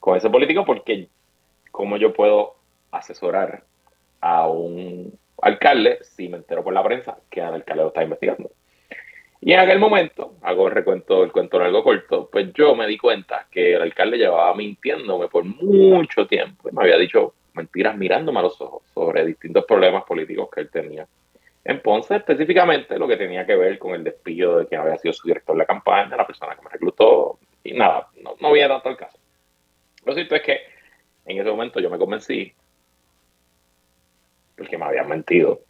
con 0.00 0.16
ese 0.16 0.30
político, 0.30 0.64
porque 0.64 1.08
¿cómo 1.70 1.98
yo 1.98 2.14
puedo 2.14 2.56
asesorar 2.90 3.64
a 4.20 4.48
un 4.48 5.12
alcalde 5.42 5.98
si 6.02 6.28
me 6.28 6.38
entero 6.38 6.62
por 6.62 6.72
la 6.72 6.84
prensa 6.84 7.18
que 7.30 7.40
el 7.40 7.54
alcalde 7.54 7.82
lo 7.82 7.88
está 7.88 8.02
investigando? 8.02 8.50
Y 9.42 9.52
en 9.52 9.60
aquel 9.60 9.78
momento, 9.78 10.34
hago 10.42 10.68
el 10.68 10.74
recuento 10.74 11.22
del 11.22 11.32
cuento 11.32 11.58
algo 11.60 11.82
corto, 11.82 12.28
pues 12.30 12.52
yo 12.52 12.74
me 12.74 12.86
di 12.86 12.98
cuenta 12.98 13.46
que 13.50 13.74
el 13.74 13.82
alcalde 13.82 14.18
llevaba 14.18 14.54
mintiéndome 14.54 15.28
por 15.28 15.44
mucho 15.44 16.26
tiempo. 16.26 16.68
Me 16.72 16.82
había 16.82 16.98
dicho 16.98 17.34
mentiras 17.54 17.96
mirándome 17.96 18.40
a 18.40 18.42
los 18.42 18.60
ojos 18.60 18.82
sobre 18.94 19.24
distintos 19.24 19.64
problemas 19.64 20.04
políticos 20.04 20.48
que 20.54 20.60
él 20.60 20.70
tenía 20.70 21.06
en 21.64 21.80
Ponce, 21.82 22.16
específicamente 22.16 22.98
lo 22.98 23.06
que 23.06 23.16
tenía 23.16 23.44
que 23.44 23.54
ver 23.54 23.78
con 23.78 23.94
el 23.94 24.02
despido 24.02 24.58
de 24.58 24.66
quien 24.66 24.80
había 24.80 24.96
sido 24.96 25.12
su 25.12 25.28
director 25.28 25.54
de 25.54 25.58
la 25.58 25.66
campaña, 25.66 26.16
la 26.16 26.26
persona 26.26 26.56
que 26.56 26.62
me 26.62 26.70
reclutó, 26.70 27.38
y 27.62 27.74
nada, 27.74 28.08
no, 28.22 28.34
no 28.40 28.48
había 28.48 28.68
tanto 28.68 28.88
el 28.88 28.96
caso. 28.96 29.18
Lo 30.04 30.14
cierto 30.14 30.34
es 30.36 30.42
que 30.42 30.60
en 31.26 31.38
ese 31.38 31.50
momento 31.50 31.80
yo 31.80 31.90
me 31.90 31.98
convencí, 31.98 32.52
porque 34.60 34.76
me 34.76 34.84
habían 34.84 35.08
mentido, 35.08 35.60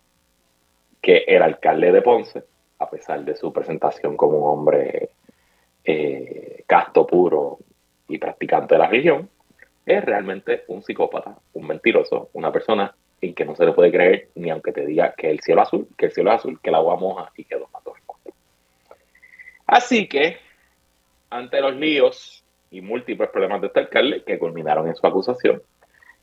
que 1.00 1.18
el 1.18 1.42
alcalde 1.42 1.92
de 1.92 2.02
Ponce, 2.02 2.42
a 2.80 2.90
pesar 2.90 3.24
de 3.24 3.36
su 3.36 3.52
presentación 3.52 4.16
como 4.16 4.38
un 4.38 4.58
hombre 4.58 5.10
eh, 5.84 6.64
casto 6.66 7.06
puro 7.06 7.58
y 8.08 8.18
practicante 8.18 8.74
de 8.74 8.78
la 8.80 8.88
religión, 8.88 9.30
es 9.86 10.04
realmente 10.04 10.64
un 10.66 10.82
psicópata, 10.82 11.38
un 11.52 11.68
mentiroso, 11.68 12.30
una 12.32 12.50
persona 12.50 12.92
en 13.20 13.32
que 13.32 13.44
no 13.44 13.54
se 13.54 13.64
le 13.64 13.74
puede 13.74 13.92
creer 13.92 14.30
ni 14.34 14.50
aunque 14.50 14.72
te 14.72 14.84
diga 14.84 15.14
que 15.16 15.30
el 15.30 15.38
cielo 15.38 15.62
azul, 15.62 15.86
que 15.96 16.06
el 16.06 16.12
cielo 16.12 16.32
es 16.32 16.40
azul, 16.40 16.58
que 16.60 16.70
el 16.70 16.74
agua 16.74 16.96
moja 16.96 17.30
y 17.36 17.44
que 17.44 17.56
dos 17.56 17.70
matos 17.72 17.94
Así 19.68 20.08
que, 20.08 20.36
ante 21.30 21.60
los 21.60 21.76
líos 21.76 22.44
y 22.72 22.80
múltiples 22.80 23.30
problemas 23.30 23.60
de 23.60 23.68
este 23.68 23.78
alcalde 23.78 24.24
que 24.24 24.36
culminaron 24.36 24.88
en 24.88 24.96
su 24.96 25.06
acusación, 25.06 25.62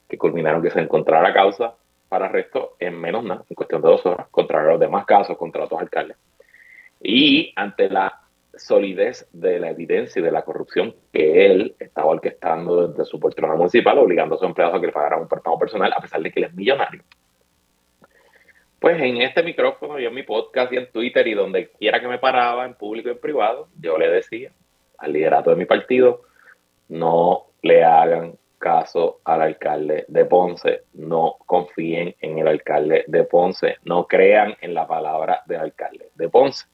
que 0.10 0.17
culminaron 0.17 0.62
que 0.62 0.69
se 0.69 0.82
encontrara 0.82 1.34
causa 1.34 1.73
para 2.10 2.26
arresto 2.28 2.76
en 2.80 3.00
menos 3.00 3.24
nada, 3.24 3.43
en 3.50 3.56
cuestión 3.56 3.82
de 3.82 3.89
dos 3.89 4.06
horas, 4.06 4.28
contra 4.30 4.63
los 4.63 4.80
demás 4.80 5.06
casos 5.06 5.38
contra 5.38 5.65
otros 5.65 5.82
alcaldes. 5.82 6.17
Y 7.02 7.54
ante 7.56 7.89
la 7.89 8.22
solidez 8.56 9.28
de 9.32 9.60
la 9.60 9.70
evidencia 9.70 10.20
y 10.20 10.24
de 10.24 10.32
la 10.32 10.43
corrupción 10.43 10.96
que 11.13 11.46
él 11.46 11.76
estaba 11.80 12.08
orquestando 12.08 12.88
desde 12.88 13.06
su 13.06 13.20
poltrona 13.20 13.56
municipal, 13.56 13.98
obligando 13.98 14.36
a 14.36 14.38
sus 14.39 14.48
empleados 14.48 14.76
a 14.76 14.80
que 14.80 14.88
le 14.88 14.93
pagaran 14.93 15.22
un 15.22 15.28
préstamo 15.28 15.60
personal, 15.60 15.93
a 15.93 16.02
pesar 16.02 16.22
de 16.22 16.32
que 16.32 16.39
él 16.39 16.46
es 16.46 16.54
millonario. 16.54 17.04
Pues 18.80 19.00
en 19.02 19.17
este 19.17 19.43
micrófono 19.43 20.00
y 20.00 20.06
en 20.06 20.13
mi 20.13 20.24
podcast 20.24 20.72
y 20.72 20.78
en 20.78 20.91
Twitter 20.91 21.28
y 21.28 21.34
donde 21.34 21.70
quiera 21.72 22.00
que 22.00 22.08
me 22.08 22.20
paraba, 22.20 22.65
en 22.65 22.76
público 22.76 23.10
y 23.10 23.13
en 23.13 23.20
privado, 23.20 23.67
yo 23.80 23.98
le 23.98 24.10
decía 24.10 24.52
al 24.98 25.13
liderato 25.13 25.50
de 25.50 25.56
mi 25.56 25.65
partido, 25.65 26.22
no 26.89 27.48
le 27.62 27.84
hagan 27.84 28.38
caso 28.58 29.20
al 29.24 29.41
alcalde 29.41 30.06
de 30.08 30.26
Ponce, 30.26 30.84
no 30.93 31.38
confíen 31.46 32.15
en 32.22 32.39
el 32.39 32.48
alcalde 32.48 33.06
de 33.08 33.24
Ponce, 33.24 33.78
no 33.84 34.08
crean 34.08 34.56
en 34.62 34.74
la 34.74 34.88
palabra 34.88 35.43
del 35.46 35.62
alcalde 35.62 36.12
de 36.15 36.30
Ponce 36.30 36.65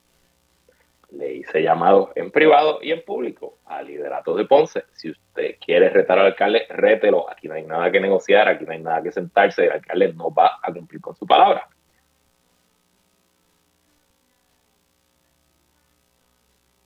le 1.13 1.33
hice 1.33 1.61
llamado 1.61 2.11
en 2.15 2.31
privado 2.31 2.79
y 2.81 2.91
en 2.91 3.03
público 3.03 3.59
al 3.65 3.87
liderato 3.87 4.35
de 4.35 4.45
Ponce. 4.45 4.85
Si 4.93 5.11
usted 5.11 5.57
quiere 5.63 5.89
retar 5.89 6.17
al 6.17 6.27
alcalde, 6.27 6.65
rételo. 6.69 7.29
Aquí 7.29 7.47
no 7.47 7.53
hay 7.53 7.63
nada 7.63 7.91
que 7.91 7.99
negociar, 7.99 8.47
aquí 8.47 8.65
no 8.65 8.71
hay 8.71 8.79
nada 8.79 9.01
que 9.03 9.11
sentarse. 9.11 9.65
El 9.65 9.73
alcalde 9.73 10.13
no 10.13 10.33
va 10.33 10.59
a 10.61 10.73
cumplir 10.73 11.01
con 11.01 11.15
su 11.15 11.25
palabra. 11.25 11.67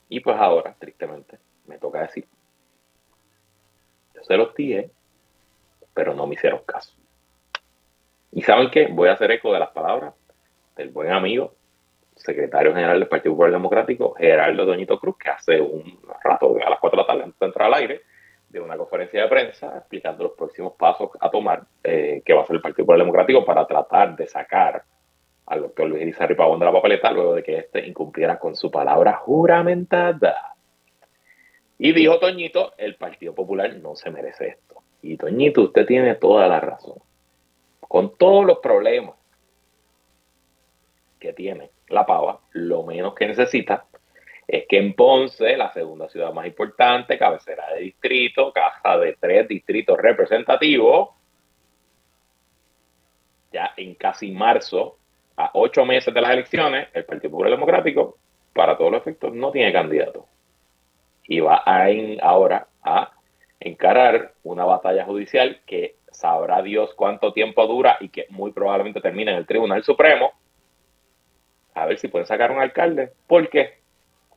Y 0.10 0.20
pues 0.20 0.38
ahora, 0.38 0.76
tristemente, 0.78 1.38
me 1.66 1.78
toca 1.78 2.02
decir, 2.02 2.28
yo 4.18 4.24
se 4.24 4.36
los 4.36 4.54
dije, 4.56 4.90
pero 5.94 6.14
no 6.14 6.28
me 6.28 6.34
hicieron 6.34 6.62
caso. 6.66 6.94
¿Y 8.32 8.42
saben 8.42 8.70
qué? 8.70 8.88
Voy 8.88 9.10
a 9.10 9.14
hacer 9.14 9.32
eco 9.32 9.54
de 9.54 9.60
las 9.60 9.70
palabras 9.70 10.14
del 10.76 10.90
buen 10.90 11.12
amigo, 11.12 11.54
secretario 12.16 12.74
general 12.74 13.00
del 13.00 13.08
Partido 13.08 13.34
Popular 13.34 13.52
Democrático, 13.52 14.14
Gerardo 14.16 14.66
Doñito 14.66 15.00
Cruz, 15.00 15.18
que 15.18 15.30
hace 15.30 15.62
un 15.62 16.00
rato, 16.24 16.56
a 16.66 16.70
las 16.70 16.80
4 16.80 16.98
de 16.98 17.04
la 17.04 17.08
tarde, 17.08 17.24
antes 17.24 17.40
de 17.40 17.46
entrar 17.46 17.68
al 17.68 17.74
aire, 17.76 18.02
de 18.50 18.60
una 18.60 18.78
conferencia 18.78 19.24
de 19.24 19.28
prensa 19.28 19.78
explicando 19.78 20.24
los 20.24 20.34
próximos 20.34 20.74
pasos 20.74 21.12
a 21.20 21.30
tomar 21.30 21.64
eh, 21.84 22.22
que 22.26 22.34
va 22.34 22.42
a 22.42 22.44
hacer 22.44 22.56
el 22.56 22.62
Partido 22.62 22.86
Popular 22.86 23.00
Democrático 23.00 23.46
para 23.46 23.68
tratar 23.68 24.16
de 24.16 24.28
sacar 24.28 24.84
al 25.48 25.62
doctor 25.62 25.88
Luis 25.88 26.02
Irizarry 26.02 26.36
Pavón 26.36 26.60
de 26.60 26.66
la 26.66 26.72
papeleta 26.72 27.12
luego 27.12 27.36
de 27.36 27.44
que 27.44 27.58
éste 27.58 27.86
incumpliera 27.86 28.38
con 28.40 28.56
su 28.56 28.70
palabra 28.70 29.14
juramentada. 29.14 30.57
Y 31.80 31.92
dijo 31.94 32.20
Toñito, 32.20 32.74
el 32.78 32.96
Partido 32.96 33.36
Popular 33.36 33.76
no 33.76 33.96
se 33.96 34.10
merece 34.10 34.48
esto. 34.48 34.82
Y 35.02 35.18
Toñito, 35.18 35.62
usted 35.62 35.86
tiene 35.86 36.16
toda 36.16 36.48
la 36.48 36.60
razón. 36.60 36.98
Con 37.80 38.18
todos 38.18 38.46
los 38.46 38.60
problemas 38.60 39.16
que 41.20 41.34
tiene 41.34 41.70
la 41.90 42.06
pava, 42.06 42.40
lo 42.52 42.84
menos 42.84 43.14
que 43.14 43.28
necesita 43.28 43.86
es 44.48 44.66
que 44.68 44.78
en 44.78 44.94
Ponce, 44.94 45.58
la 45.58 45.74
segunda 45.74 46.08
ciudad 46.08 46.32
más 46.32 46.48
importante, 46.48 47.18
cabecera 47.18 47.74
de 47.74 47.82
distrito, 47.82 48.54
caja 48.54 48.98
de 48.98 49.18
tres 49.20 49.48
distritos 49.48 49.98
representativos, 49.98 51.10
ya 53.52 53.74
en 53.76 53.96
casi 53.96 54.32
marzo, 54.32 54.98
a 55.36 55.52
ocho 55.54 55.86
meses 55.86 56.14
de 56.14 56.22
las 56.22 56.32
elecciones, 56.32 56.88
el 56.94 57.06
Partido 57.06 57.32
Popular 57.32 57.52
Democrático, 57.52 58.18
para 58.54 58.78
todos 58.78 58.92
los 58.92 59.02
efectos, 59.02 59.34
no 59.34 59.52
tiene 59.52 59.72
candidato. 59.74 60.26
Y 61.28 61.40
va 61.40 61.62
a 61.66 61.88
ahora 62.22 62.68
a 62.84 63.12
encarar 63.60 64.34
una 64.44 64.66
batalla 64.66 65.06
judicial 65.06 65.62
que 65.66 65.96
sabrá 66.12 66.62
Dios 66.62 66.94
cuánto 66.96 67.34
tiempo 67.34 67.68
dura 67.68 67.98
y 68.00 68.10
que 68.10 68.26
muy 68.30 68.52
probablemente 68.52 69.02
termine 69.02 69.32
en 69.32 69.38
el 69.38 69.46
Tribunal 69.46 69.84
Supremo. 69.84 70.32
A 71.76 71.86
ver 71.86 72.00
si 72.00 72.08
pueden 72.08 72.28
sacar 72.28 72.52
un 72.52 72.60
alcalde. 72.60 73.14
¿Por 73.28 73.50
qué? 73.50 73.80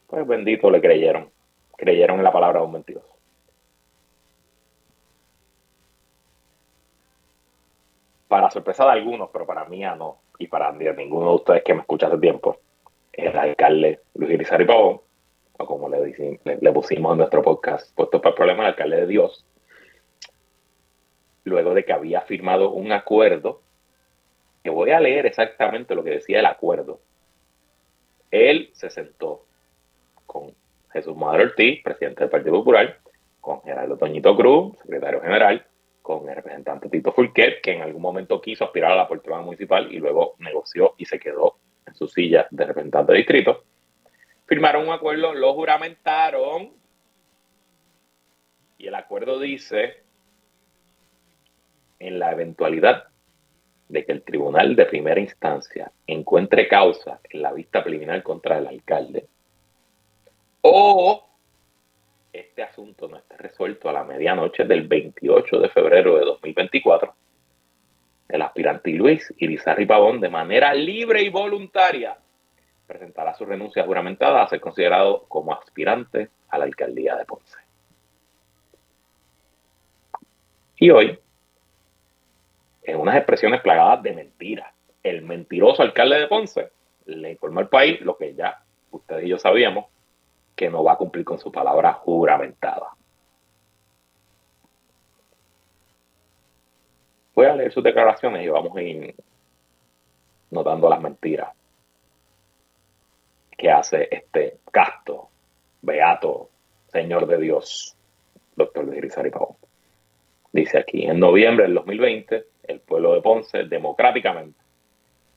Pues 0.06 0.26
bendito 0.26 0.70
le 0.70 0.80
creyeron. 0.80 1.30
Creyeron 1.76 2.18
en 2.18 2.24
la 2.24 2.32
palabra 2.32 2.60
de 2.60 2.66
un 2.66 2.72
mentiroso. 2.72 3.08
Para 8.28 8.50
sorpresa 8.50 8.84
de 8.84 8.92
algunos, 8.92 9.30
pero 9.32 9.46
para 9.46 9.64
mí 9.64 9.80
no, 9.80 10.18
y 10.38 10.46
para 10.46 10.70
ninguno 10.72 11.30
de 11.30 11.34
ustedes 11.34 11.64
que 11.64 11.74
me 11.74 11.80
escucha 11.80 12.06
hace 12.06 12.18
tiempo, 12.18 12.58
el 13.12 13.36
alcalde 13.36 14.00
Luis 14.14 14.32
Irizarry 14.32 14.66
Pavón, 14.66 15.00
como 15.66 15.88
le, 15.88 16.38
le, 16.44 16.72
pusimos 16.72 17.12
en 17.12 17.18
nuestro 17.18 17.42
podcast, 17.42 17.94
puesto 17.94 18.20
para 18.20 18.34
problema, 18.34 18.62
el 18.62 18.68
alcalde 18.70 18.96
de 18.96 19.06
Dios, 19.06 19.46
luego 21.44 21.74
de 21.74 21.84
que 21.84 21.92
había 21.92 22.20
firmado 22.22 22.70
un 22.70 22.92
acuerdo, 22.92 23.62
que 24.62 24.70
voy 24.70 24.90
a 24.90 25.00
leer 25.00 25.26
exactamente 25.26 25.94
lo 25.94 26.04
que 26.04 26.10
decía 26.10 26.40
el 26.40 26.46
acuerdo. 26.46 27.00
Él 28.30 28.70
se 28.74 28.90
sentó 28.90 29.46
con 30.26 30.54
Jesús 30.92 31.16
Madero 31.16 31.44
Ortiz, 31.44 31.82
presidente 31.82 32.20
del 32.20 32.30
Partido 32.30 32.54
Popular, 32.56 32.98
con 33.40 33.62
Gerardo 33.62 33.96
Toñito 33.96 34.36
Cruz, 34.36 34.76
secretario 34.82 35.20
general, 35.20 35.66
con 36.02 36.28
el 36.28 36.34
representante 36.34 36.88
Tito 36.88 37.12
Fulquet, 37.12 37.60
que 37.62 37.72
en 37.72 37.82
algún 37.82 38.02
momento 38.02 38.40
quiso 38.40 38.64
aspirar 38.64 38.92
a 38.92 38.96
la 38.96 39.08
política 39.08 39.40
municipal 39.40 39.92
y 39.92 39.98
luego 39.98 40.34
negoció 40.38 40.94
y 40.98 41.04
se 41.04 41.18
quedó 41.18 41.56
en 41.86 41.94
su 41.94 42.08
silla 42.08 42.46
de 42.50 42.64
representante 42.64 43.12
de 43.12 43.18
distrito. 43.18 43.64
Firmaron 44.50 44.88
un 44.88 44.92
acuerdo, 44.92 45.32
lo 45.32 45.54
juramentaron. 45.54 46.72
Y 48.78 48.88
el 48.88 48.94
acuerdo 48.96 49.38
dice, 49.38 50.02
en 52.00 52.18
la 52.18 52.32
eventualidad 52.32 53.04
de 53.88 54.04
que 54.04 54.10
el 54.10 54.24
tribunal 54.24 54.74
de 54.74 54.86
primera 54.86 55.20
instancia 55.20 55.92
encuentre 56.04 56.66
causa 56.66 57.20
en 57.30 57.42
la 57.42 57.52
vista 57.52 57.84
preliminar 57.84 58.24
contra 58.24 58.58
el 58.58 58.66
alcalde, 58.66 59.28
o 60.62 61.28
este 62.32 62.64
asunto 62.64 63.06
no 63.06 63.18
esté 63.18 63.36
resuelto 63.36 63.88
a 63.88 63.92
la 63.92 64.02
medianoche 64.02 64.64
del 64.64 64.88
28 64.88 65.60
de 65.60 65.68
febrero 65.68 66.18
de 66.18 66.24
2024, 66.24 67.14
el 68.30 68.42
aspirante 68.42 68.90
Luis 68.90 69.32
Irizarry 69.38 69.86
Pavón, 69.86 70.18
de 70.18 70.28
manera 70.28 70.74
libre 70.74 71.22
y 71.22 71.28
voluntaria, 71.28 72.18
presentará 72.90 73.34
su 73.34 73.44
renuncia 73.44 73.84
juramentada 73.84 74.42
a 74.42 74.48
ser 74.48 74.60
considerado 74.60 75.24
como 75.28 75.54
aspirante 75.54 76.28
a 76.48 76.58
la 76.58 76.64
alcaldía 76.64 77.14
de 77.14 77.24
Ponce. 77.24 77.56
Y 80.76 80.90
hoy, 80.90 81.16
en 82.82 82.98
unas 82.98 83.14
expresiones 83.14 83.60
plagadas 83.60 84.02
de 84.02 84.12
mentiras, 84.12 84.74
el 85.04 85.22
mentiroso 85.22 85.82
alcalde 85.82 86.18
de 86.18 86.26
Ponce 86.26 86.72
le 87.04 87.30
informó 87.30 87.60
al 87.60 87.68
país 87.68 88.00
lo 88.00 88.16
que 88.16 88.34
ya 88.34 88.60
ustedes 88.90 89.24
y 89.24 89.28
yo 89.28 89.38
sabíamos, 89.38 89.86
que 90.56 90.68
no 90.68 90.82
va 90.82 90.94
a 90.94 90.98
cumplir 90.98 91.24
con 91.24 91.38
su 91.38 91.52
palabra 91.52 91.92
juramentada. 91.92 92.88
Voy 97.36 97.46
a 97.46 97.54
leer 97.54 97.72
sus 97.72 97.84
declaraciones 97.84 98.44
y 98.44 98.48
vamos 98.48 98.76
a 98.76 98.82
ir 98.82 99.14
notando 100.50 100.90
las 100.90 101.00
mentiras 101.00 101.59
que 103.60 103.70
hace 103.70 104.08
este 104.10 104.58
casto, 104.72 105.28
beato, 105.82 106.48
señor 106.88 107.26
de 107.26 107.38
Dios, 107.38 107.94
doctor 108.56 108.88
Rizari 108.88 109.30
Pavón. 109.30 109.56
Dice 110.52 110.78
aquí, 110.78 111.04
en 111.04 111.20
noviembre 111.20 111.66
del 111.66 111.74
2020, 111.74 112.44
el 112.64 112.80
pueblo 112.80 113.14
de 113.14 113.20
Ponce 113.20 113.64
democráticamente 113.64 114.58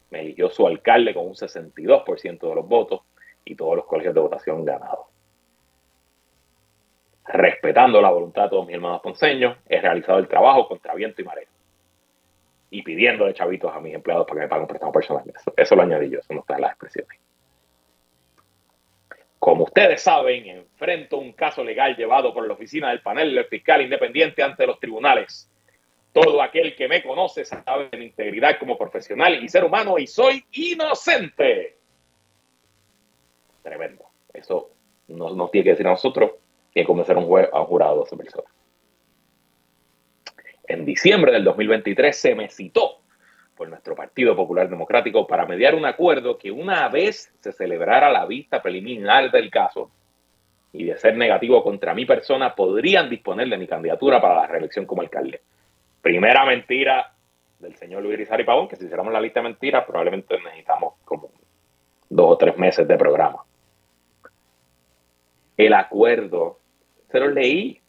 me 0.09 0.21
eligió 0.21 0.49
su 0.49 0.65
alcalde 0.65 1.13
con 1.13 1.27
un 1.27 1.33
62% 1.33 2.39
de 2.39 2.55
los 2.55 2.67
votos 2.67 3.01
y 3.43 3.55
todos 3.55 3.75
los 3.75 3.85
colegios 3.85 4.13
de 4.13 4.21
votación 4.21 4.63
ganados 4.63 5.07
respetando 7.25 8.01
la 8.01 8.09
voluntad 8.09 8.43
de 8.43 8.49
todos 8.49 8.65
mis 8.65 8.75
hermanos 8.75 9.01
ponceños, 9.01 9.57
he 9.67 9.79
realizado 9.79 10.19
el 10.19 10.27
trabajo 10.27 10.67
contra 10.67 10.93
viento 10.93 11.21
y 11.21 11.25
marea. 11.25 11.47
Y 12.69 12.81
pidiendo 12.81 13.25
de 13.25 13.33
chavitos 13.33 13.73
a 13.73 13.79
mis 13.79 13.93
empleados 13.93 14.25
para 14.25 14.39
que 14.39 14.45
me 14.45 14.49
paguen 14.49 14.67
préstamos 14.67 14.93
personales. 14.93 15.35
Eso, 15.55 15.75
lo 15.75 15.83
añadí 15.83 16.09
yo, 16.09 16.19
eso 16.19 16.33
no 16.33 16.41
está 16.41 16.55
en 16.55 16.61
las 16.61 16.71
expresiones. 16.71 17.19
Como 19.43 19.65
ustedes 19.65 20.01
saben, 20.01 20.47
enfrento 20.47 21.17
un 21.17 21.33
caso 21.33 21.65
legal 21.65 21.97
llevado 21.97 22.33
por 22.33 22.47
la 22.47 22.53
oficina 22.53 22.91
del 22.91 23.01
panel 23.01 23.43
fiscal 23.49 23.81
independiente 23.81 24.41
ante 24.41 24.65
los 24.65 24.79
tribunales. 24.79 25.51
Todo 26.13 26.41
aquel 26.41 26.77
que 26.77 26.87
me 26.87 27.03
conoce 27.03 27.43
sabe 27.43 27.89
de 27.89 28.05
integridad 28.05 28.57
como 28.57 28.77
profesional 28.77 29.43
y 29.43 29.49
ser 29.49 29.65
humano 29.65 29.99
y 29.99 30.07
soy 30.07 30.45
inocente. 30.53 31.75
Tremendo. 33.61 34.05
Eso 34.33 34.69
no 35.09 35.31
nos 35.31 35.51
tiene 35.51 35.65
que 35.65 35.71
decir 35.71 35.87
a 35.87 35.91
nosotros 35.91 36.31
que 36.73 36.85
convencer 36.85 37.17
a 37.17 37.19
un, 37.19 37.25
juez, 37.25 37.49
a 37.51 37.59
un 37.59 37.65
jurado 37.65 37.95
de 37.95 37.99
12 37.99 38.15
personas. 38.15 38.51
En 40.69 40.85
diciembre 40.85 41.33
del 41.33 41.43
2023 41.43 42.17
se 42.17 42.33
me 42.33 42.47
citó 42.47 43.01
por 43.63 43.69
nuestro 43.69 43.95
Partido 43.95 44.35
Popular 44.35 44.69
Democrático 44.69 45.25
para 45.25 45.45
mediar 45.45 45.73
un 45.73 45.85
acuerdo 45.85 46.37
que 46.37 46.51
una 46.51 46.89
vez 46.89 47.33
se 47.39 47.53
celebrara 47.53 48.11
la 48.11 48.25
vista 48.25 48.61
preliminar 48.61 49.31
del 49.31 49.49
caso 49.49 49.89
y 50.73 50.83
de 50.83 50.97
ser 50.97 51.15
negativo 51.15 51.63
contra 51.63 51.93
mi 51.93 52.05
persona, 52.05 52.53
podrían 52.53 53.09
disponer 53.09 53.47
de 53.47 53.57
mi 53.57 53.65
candidatura 53.65 54.19
para 54.19 54.35
la 54.35 54.47
reelección 54.47 54.85
como 54.85 55.01
alcalde. 55.01 55.39
Primera 56.01 56.43
mentira 56.43 57.13
del 57.57 57.73
señor 57.77 58.03
Luis 58.03 58.17
Rizari 58.17 58.43
Pavón, 58.43 58.67
que 58.67 58.75
si 58.75 58.83
hiciéramos 58.83 59.13
la 59.13 59.21
lista 59.21 59.39
de 59.39 59.47
mentiras, 59.47 59.85
probablemente 59.85 60.37
necesitamos 60.43 60.95
como 61.05 61.31
dos 62.09 62.31
o 62.31 62.37
tres 62.37 62.57
meses 62.57 62.85
de 62.85 62.97
programa. 62.97 63.45
El 65.55 65.73
acuerdo 65.73 66.59
se 67.09 67.19
lo 67.21 67.29
leí. 67.29 67.79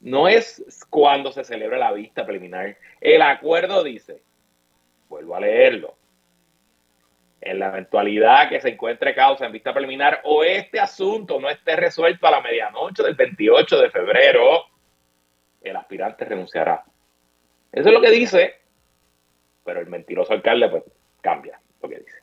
No 0.00 0.28
es 0.28 0.86
cuando 0.90 1.32
se 1.32 1.44
celebra 1.44 1.78
la 1.78 1.92
vista 1.92 2.26
preliminar. 2.26 2.76
El 3.00 3.22
acuerdo 3.22 3.82
dice, 3.82 4.25
vuelvo 5.08 5.36
a 5.36 5.40
leerlo, 5.40 5.96
en 7.40 7.58
la 7.58 7.68
eventualidad 7.68 8.48
que 8.48 8.60
se 8.60 8.70
encuentre 8.70 9.14
causa 9.14 9.46
en 9.46 9.52
vista 9.52 9.72
preliminar 9.72 10.20
o 10.24 10.42
este 10.42 10.80
asunto 10.80 11.40
no 11.40 11.48
esté 11.48 11.76
resuelto 11.76 12.26
a 12.26 12.32
la 12.32 12.40
medianoche 12.40 13.02
del 13.02 13.14
28 13.14 13.80
de 13.80 13.90
febrero, 13.90 14.64
el 15.62 15.76
aspirante 15.76 16.24
renunciará. 16.24 16.84
Eso 17.72 17.88
es 17.88 17.94
lo 17.94 18.00
que 18.00 18.10
dice, 18.10 18.54
pero 19.64 19.80
el 19.80 19.86
mentiroso 19.86 20.32
alcalde 20.32 20.68
pues 20.68 20.84
cambia 21.20 21.60
lo 21.82 21.88
que 21.88 21.98
dice. 21.98 22.18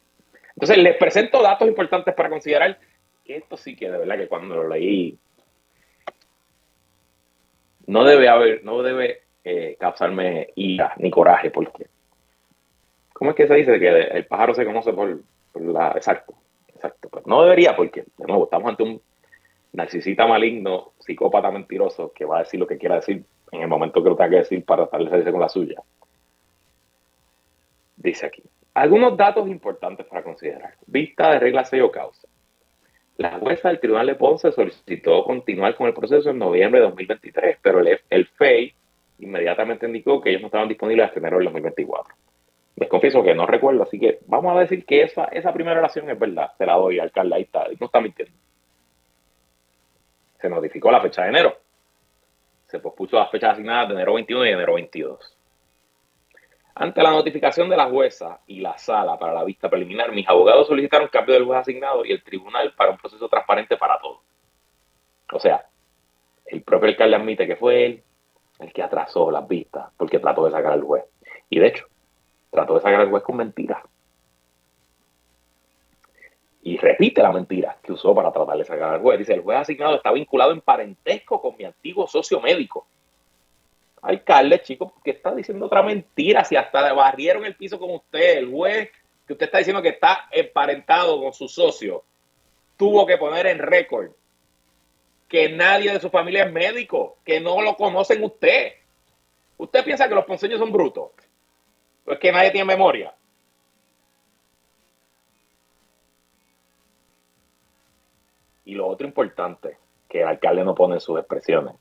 Entonces 0.56 0.78
les 0.78 0.98
presento 0.98 1.42
datos 1.42 1.68
importantes 1.68 2.14
para 2.14 2.30
considerar 2.30 2.78
esto 3.26 3.58
sí 3.58 3.76
que 3.76 3.90
de 3.90 3.98
verdad 3.98 4.18
que 4.18 4.28
cuando 4.28 4.56
lo 4.56 4.68
leí 4.68 5.18
no 7.86 8.04
debe 8.04 8.30
haber, 8.30 8.64
no 8.64 8.82
debe 8.82 9.24
eh, 9.44 9.76
causarme 9.80 10.50
ira 10.56 10.94
ni 10.98 11.10
coraje, 11.10 11.52
porque 11.52 11.88
¿cómo 13.24 13.32
es 13.32 13.38
que 13.38 13.48
se 13.48 13.56
dice 13.56 13.80
que 13.80 13.88
el 13.88 14.26
pájaro 14.26 14.54
se 14.54 14.66
conoce 14.66 14.92
por, 14.92 15.18
la 15.54 15.94
exacto, 15.96 16.34
exacto, 16.76 17.08
pues 17.08 17.26
no 17.26 17.42
debería 17.42 17.74
porque 17.74 18.04
de 18.18 18.28
nuevo 18.28 18.44
estamos 18.44 18.70
ante 18.70 18.84
un 18.84 19.02
narcisista 19.72 20.28
maligno, 20.28 20.92
psicópata 21.00 21.50
mentiroso, 21.50 22.12
que 22.14 22.26
va 22.26 22.36
a 22.36 22.40
decir 22.40 22.60
lo 22.60 22.68
que 22.68 22.78
quiera 22.78 22.96
decir 22.96 23.24
en 23.54 23.62
el 23.62 23.70
momento 23.70 24.04
que 24.04 24.10
lo 24.10 24.18
tenga 24.18 24.32
que 24.32 24.36
decir 24.36 24.66
para 24.66 24.88
salirse 24.88 25.32
con 25.32 25.40
la 25.40 25.48
suya. 25.48 25.82
Dice 27.96 28.26
aquí, 28.26 28.44
algunos 28.74 29.16
datos 29.16 29.48
importantes 29.48 30.06
para 30.06 30.22
considerar. 30.22 30.74
Vista 30.86 31.32
de 31.32 31.40
regla 31.40 31.64
6 31.64 31.82
o 31.82 31.92
causa. 31.92 32.28
La 33.16 33.40
jueza 33.40 33.70
del 33.70 33.80
Tribunal 33.80 34.08
de 34.08 34.16
Ponce 34.16 34.52
solicitó 34.52 35.24
continuar 35.24 35.78
con 35.78 35.88
el 35.88 35.94
proceso 35.94 36.30
en 36.30 36.40
noviembre 36.40 36.82
de 36.82 36.88
2023, 36.88 37.58
pero 37.62 37.80
el, 37.80 38.02
el 38.10 38.28
FEI 38.28 38.74
inmediatamente 39.20 39.86
indicó 39.86 40.20
que 40.20 40.32
ellos 40.32 40.42
no 40.42 40.48
estaban 40.48 40.68
disponibles 40.68 41.06
hasta 41.06 41.20
enero 41.20 41.38
del 41.38 41.46
2024. 41.46 42.16
Les 42.76 42.90
confieso 42.90 43.22
que 43.24 43.36
no 43.36 43.46
recuerdo, 43.46 43.84
así 43.84 44.00
que 44.00 44.20
vamos 44.26 44.56
a 44.56 44.62
decir 44.62 44.86
que 44.86 45.04
esa, 45.04 45.26
esa 45.26 45.54
primera 45.54 45.80
oración 45.80 46.10
es 46.10 46.18
verdad. 46.18 46.52
Se 46.58 46.66
la 46.66 46.74
doy 46.74 47.00
al 47.00 47.06
alcalde, 47.06 47.36
ahí 47.36 47.42
está, 47.44 47.68
no 47.80 47.86
está 47.86 48.02
mintiendo. 48.02 48.36
Se 50.42 50.50
notificó 50.50 50.92
la 50.92 51.02
fecha 51.02 51.24
de 51.24 51.30
enero. 51.30 51.58
Se 52.66 52.80
pospuso 52.80 53.18
las 53.18 53.30
fechas 53.30 53.54
asignadas 53.54 53.90
de 53.90 53.94
enero 53.96 54.16
21 54.16 54.46
y 54.46 54.50
enero 54.50 54.74
22. 54.74 55.38
Ante 56.76 57.04
la 57.04 57.12
notificación 57.12 57.70
de 57.70 57.78
la 57.78 57.86
jueza 57.86 58.40
y 58.48 58.60
la 58.60 58.76
sala 58.80 59.20
para 59.20 59.34
la 59.34 59.44
vista 59.44 59.70
preliminar, 59.70 60.12
mis 60.12 60.28
abogados 60.28 60.68
solicitaron 60.68 61.08
cambio 61.10 61.36
del 61.36 61.46
juez 61.46 61.60
asignado 61.60 62.04
y 62.04 62.12
el 62.12 62.24
tribunal 62.24 62.74
para 62.74 62.90
un 62.90 62.98
proceso 62.98 63.30
transparente 63.30 63.78
para 63.78 64.00
todos. 64.00 64.22
O 65.32 65.40
sea, 65.40 65.68
el 66.48 66.64
propio 66.64 66.90
alcalde 66.90 67.16
admite 67.16 67.46
que 67.46 67.56
fue 67.56 67.86
él 67.86 68.04
el 68.60 68.74
que 68.74 68.82
atrasó 68.82 69.30
las 69.30 69.48
vistas 69.48 69.92
porque 69.98 70.20
trató 70.20 70.46
de 70.46 70.52
sacar 70.52 70.74
al 70.74 70.82
juez. 70.82 71.06
Y 71.50 71.60
de 71.60 71.68
hecho, 71.68 71.86
trató 72.54 72.76
de 72.76 72.82
sacar 72.82 73.02
al 73.02 73.10
juez 73.10 73.24
con 73.24 73.38
mentiras. 73.38 73.82
Y 76.62 76.78
repite 76.78 77.22
la 77.22 77.32
mentira 77.32 77.78
que 77.84 77.92
usó 77.92 78.16
para 78.16 78.32
tratar 78.32 78.58
de 78.58 78.64
sacar 78.64 78.94
al 78.94 79.02
juez. 79.02 79.20
Dice, 79.20 79.34
el 79.34 79.42
juez 79.42 79.58
asignado 79.58 79.96
está 79.96 80.12
vinculado 80.12 80.52
en 80.52 80.62
parentesco 80.62 81.42
con 81.42 81.58
mi 81.58 81.66
antiguo 81.66 82.08
socio 82.08 82.40
médico. 82.40 82.86
Alcalde, 84.04 84.62
chico, 84.62 84.94
que 85.04 85.12
está 85.12 85.34
diciendo 85.34 85.66
otra 85.66 85.82
mentira. 85.82 86.46
Si 86.46 86.56
hasta 86.56 86.88
le 86.88 86.94
barrieron 86.94 87.44
el 87.44 87.56
piso 87.56 87.80
con 87.80 87.90
usted, 87.92 88.38
el 88.38 88.52
juez 88.52 88.92
que 89.26 89.34
usted 89.34 89.48
está 89.48 89.58
diciendo 89.58 89.82
que 89.82 89.90
está 89.90 90.28
emparentado 90.32 91.20
con 91.22 91.34
su 91.34 91.48
socio, 91.48 92.04
tuvo 92.78 93.06
que 93.06 93.18
poner 93.18 93.48
en 93.48 93.60
récord 93.60 94.12
que 95.28 95.50
nadie 95.50 95.92
de 95.92 96.00
su 96.00 96.10
familia 96.10 96.44
es 96.44 96.52
médico, 96.52 97.18
que 97.26 97.40
no 97.40 97.62
lo 97.62 97.76
conocen 97.76 98.24
usted. 98.24 98.74
¿Usted 99.58 99.84
piensa 99.84 100.08
que 100.08 100.16
los 100.16 100.26
ponceños 100.26 100.60
son 100.60 100.72
brutos? 100.72 101.12
Pues 102.06 102.20
que 102.20 102.32
nadie 102.32 102.52
tiene 102.52 102.66
memoria. 102.66 103.14
Y 108.66 108.76
lo 108.76 108.88
otro 108.88 109.06
importante 109.06 109.78
que 110.08 110.22
el 110.22 110.28
alcalde 110.28 110.64
no 110.64 110.76
pone 110.76 110.96
en 110.96 111.02
sus 111.02 111.20
expresiones 111.20 111.76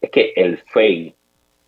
es 0.00 0.10
que 0.10 0.32
el 0.36 0.58
FEI 0.58 1.14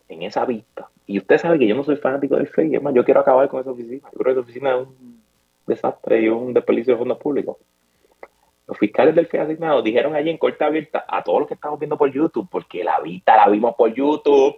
en 0.09 0.23
esa 0.23 0.45
vista, 0.45 0.89
y 1.07 1.19
usted 1.19 1.39
sabe 1.39 1.59
que 1.59 1.67
yo 1.67 1.75
no 1.75 1.85
soy 1.85 1.97
fanático 1.97 2.37
del 2.37 2.49
FEI, 2.49 2.77
es 2.77 2.83
más, 2.83 2.95
yo 2.95 3.05
quiero 3.05 3.21
acabar 3.21 3.49
con 3.49 3.61
esa 3.61 3.71
oficina. 3.71 4.09
Yo 4.13 4.19
creo 4.19 4.25
que 4.25 4.31
esa 4.33 4.41
oficina 4.41 4.71
es 4.71 4.87
un 4.87 5.23
desastre 5.67 6.23
y 6.23 6.29
un 6.29 6.55
desperdicio 6.55 6.95
de 6.95 6.99
fondos 6.99 7.19
públicos. 7.19 7.57
Los 8.67 8.79
fiscales 8.79 9.15
del 9.15 9.27
FEI 9.27 9.41
asignado 9.41 9.83
dijeron 9.83 10.15
allí 10.15 10.31
en 10.31 10.39
corta 10.39 10.67
abierta 10.67 11.05
a 11.09 11.23
todos 11.23 11.41
los 11.41 11.49
que 11.49 11.55
estamos 11.55 11.79
viendo 11.79 11.97
por 11.97 12.11
YouTube, 12.11 12.49
porque 12.51 12.85
la 12.85 13.01
vista 13.01 13.37
la 13.37 13.49
vimos 13.49 13.75
por 13.77 13.93
YouTube, 13.93 14.57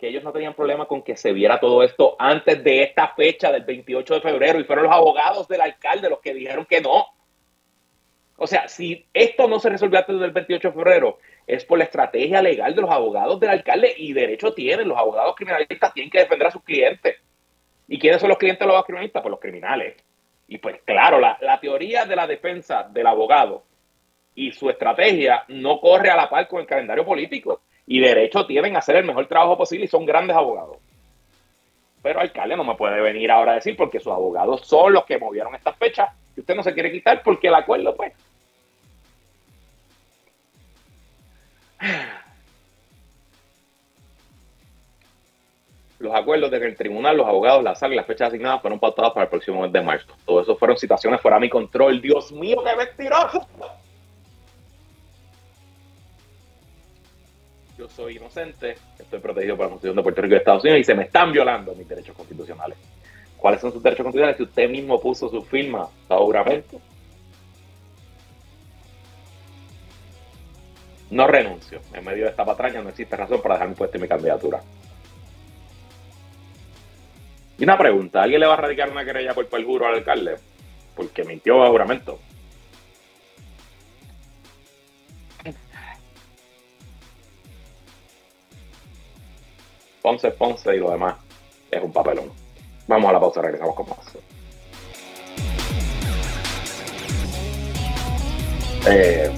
que 0.00 0.08
ellos 0.08 0.24
no 0.24 0.32
tenían 0.32 0.54
problema 0.54 0.86
con 0.86 1.02
que 1.02 1.14
se 1.14 1.30
viera 1.30 1.60
todo 1.60 1.82
esto 1.82 2.16
antes 2.18 2.64
de 2.64 2.84
esta 2.84 3.08
fecha 3.08 3.52
del 3.52 3.64
28 3.64 4.14
de 4.14 4.20
febrero 4.22 4.58
y 4.58 4.64
fueron 4.64 4.86
los 4.86 4.94
abogados 4.94 5.46
del 5.46 5.60
alcalde 5.60 6.08
los 6.08 6.20
que 6.20 6.32
dijeron 6.32 6.64
que 6.64 6.80
no. 6.80 7.04
O 8.38 8.46
sea, 8.46 8.66
si 8.66 9.04
esto 9.12 9.46
no 9.46 9.60
se 9.60 9.68
resolvió 9.68 9.98
antes 9.98 10.18
del 10.18 10.30
28 10.30 10.68
de 10.68 10.74
febrero, 10.74 11.18
es 11.46 11.66
por 11.66 11.76
la 11.76 11.84
estrategia 11.84 12.40
legal 12.40 12.74
de 12.74 12.80
los 12.80 12.90
abogados 12.90 13.38
del 13.40 13.50
alcalde 13.50 13.92
y 13.94 14.14
derecho 14.14 14.54
tienen. 14.54 14.88
Los 14.88 14.96
abogados 14.96 15.36
criminalistas 15.36 15.92
tienen 15.92 16.10
que 16.10 16.20
defender 16.20 16.46
a 16.46 16.50
sus 16.50 16.62
clientes. 16.62 17.16
¿Y 17.86 17.98
quiénes 17.98 18.22
son 18.22 18.30
los 18.30 18.38
clientes 18.38 18.60
de 18.60 18.64
los 18.64 18.72
abogados 18.72 18.86
criminalistas? 18.86 19.20
Pues 19.20 19.30
los 19.30 19.40
criminales. 19.40 19.96
Y 20.48 20.56
pues 20.56 20.80
claro, 20.86 21.20
la, 21.20 21.36
la 21.42 21.60
teoría 21.60 22.06
de 22.06 22.16
la 22.16 22.26
defensa 22.26 22.88
del 22.90 23.06
abogado 23.06 23.64
y 24.34 24.50
su 24.52 24.70
estrategia 24.70 25.44
no 25.48 25.78
corre 25.78 26.08
a 26.08 26.16
la 26.16 26.30
par 26.30 26.48
con 26.48 26.60
el 26.62 26.66
calendario 26.66 27.04
político 27.04 27.60
y 27.90 27.98
derecho 27.98 28.46
tienen 28.46 28.76
a 28.76 28.78
hacer 28.78 28.94
el 28.94 29.04
mejor 29.04 29.26
trabajo 29.26 29.58
posible 29.58 29.86
y 29.86 29.88
son 29.88 30.06
grandes 30.06 30.36
abogados. 30.36 30.76
Pero 32.00 32.20
alcalde 32.20 32.56
no 32.56 32.62
me 32.62 32.76
puede 32.76 33.00
venir 33.00 33.32
ahora 33.32 33.50
a 33.50 33.54
decir 33.56 33.76
porque 33.76 33.98
sus 33.98 34.12
abogados 34.12 34.60
son 34.64 34.92
los 34.92 35.04
que 35.04 35.18
movieron 35.18 35.56
estas 35.56 35.76
fechas 35.76 36.08
y 36.36 36.40
usted 36.40 36.54
no 36.54 36.62
se 36.62 36.72
quiere 36.72 36.92
quitar 36.92 37.20
porque 37.24 37.48
el 37.48 37.54
acuerdo, 37.56 37.96
pues. 37.96 38.12
Los 45.98 46.14
acuerdos 46.14 46.52
de 46.52 46.58
el 46.58 46.76
tribunal, 46.76 47.16
los 47.16 47.26
abogados, 47.26 47.64
la 47.64 47.74
sala 47.74 47.94
y 47.94 47.96
las 47.96 48.06
fechas 48.06 48.28
asignadas 48.28 48.60
fueron 48.60 48.78
pautados 48.78 49.14
para 49.14 49.24
el 49.24 49.30
próximo 49.30 49.62
mes 49.62 49.72
de 49.72 49.82
marzo. 49.82 50.14
Todo 50.24 50.42
eso 50.42 50.56
fueron 50.56 50.76
situaciones 50.76 51.20
fuera 51.20 51.38
de 51.38 51.40
mi 51.40 51.50
control. 51.50 52.00
Dios 52.00 52.30
mío, 52.30 52.62
qué 52.64 52.76
mentiroso. 52.76 53.48
Soy 57.90 58.16
inocente, 58.16 58.76
estoy 58.98 59.20
protegido 59.20 59.56
por 59.56 59.66
la 59.66 59.70
Constitución 59.70 59.96
de 59.96 60.02
Puerto 60.02 60.22
Rico 60.22 60.34
y 60.34 60.38
Estados 60.38 60.62
Unidos 60.64 60.80
y 60.80 60.84
se 60.84 60.94
me 60.94 61.04
están 61.04 61.32
violando 61.32 61.74
mis 61.74 61.88
derechos 61.88 62.16
constitucionales. 62.16 62.78
¿Cuáles 63.36 63.60
son 63.60 63.72
sus 63.72 63.82
derechos 63.82 64.04
constitucionales? 64.04 64.36
Si 64.36 64.42
usted 64.42 64.68
mismo 64.68 65.00
puso 65.00 65.28
su 65.28 65.42
firma, 65.42 65.88
juramento. 66.08 66.80
No 71.10 71.26
renuncio. 71.26 71.80
En 71.92 72.04
medio 72.04 72.24
de 72.24 72.30
esta 72.30 72.44
patraña 72.44 72.82
no 72.82 72.90
existe 72.90 73.16
razón 73.16 73.40
para 73.42 73.54
dejar 73.54 73.68
mi 73.68 73.74
puesto 73.74 73.96
y 73.96 74.00
mi 74.00 74.08
candidatura. 74.08 74.60
Y 77.58 77.64
una 77.64 77.76
pregunta, 77.76 78.22
¿alguien 78.22 78.40
le 78.40 78.46
va 78.46 78.54
a 78.54 78.58
radicar 78.58 78.90
una 78.90 79.04
querella 79.04 79.34
por 79.34 79.46
perjuro 79.46 79.86
al 79.86 79.96
alcalde? 79.96 80.36
Porque 80.94 81.24
mintió 81.24 81.62
a 81.62 81.68
juramento. 81.68 82.20
Ponce, 90.02 90.30
Ponce 90.30 90.74
y 90.74 90.78
lo 90.78 90.90
demás 90.90 91.16
es 91.70 91.82
un 91.82 91.92
papelón. 91.92 92.30
Vamos 92.86 93.10
a 93.10 93.12
la 93.12 93.20
pausa, 93.20 93.42
regresamos 93.42 93.74
con 93.74 93.88
más. 93.88 93.98
Eh, 98.86 99.30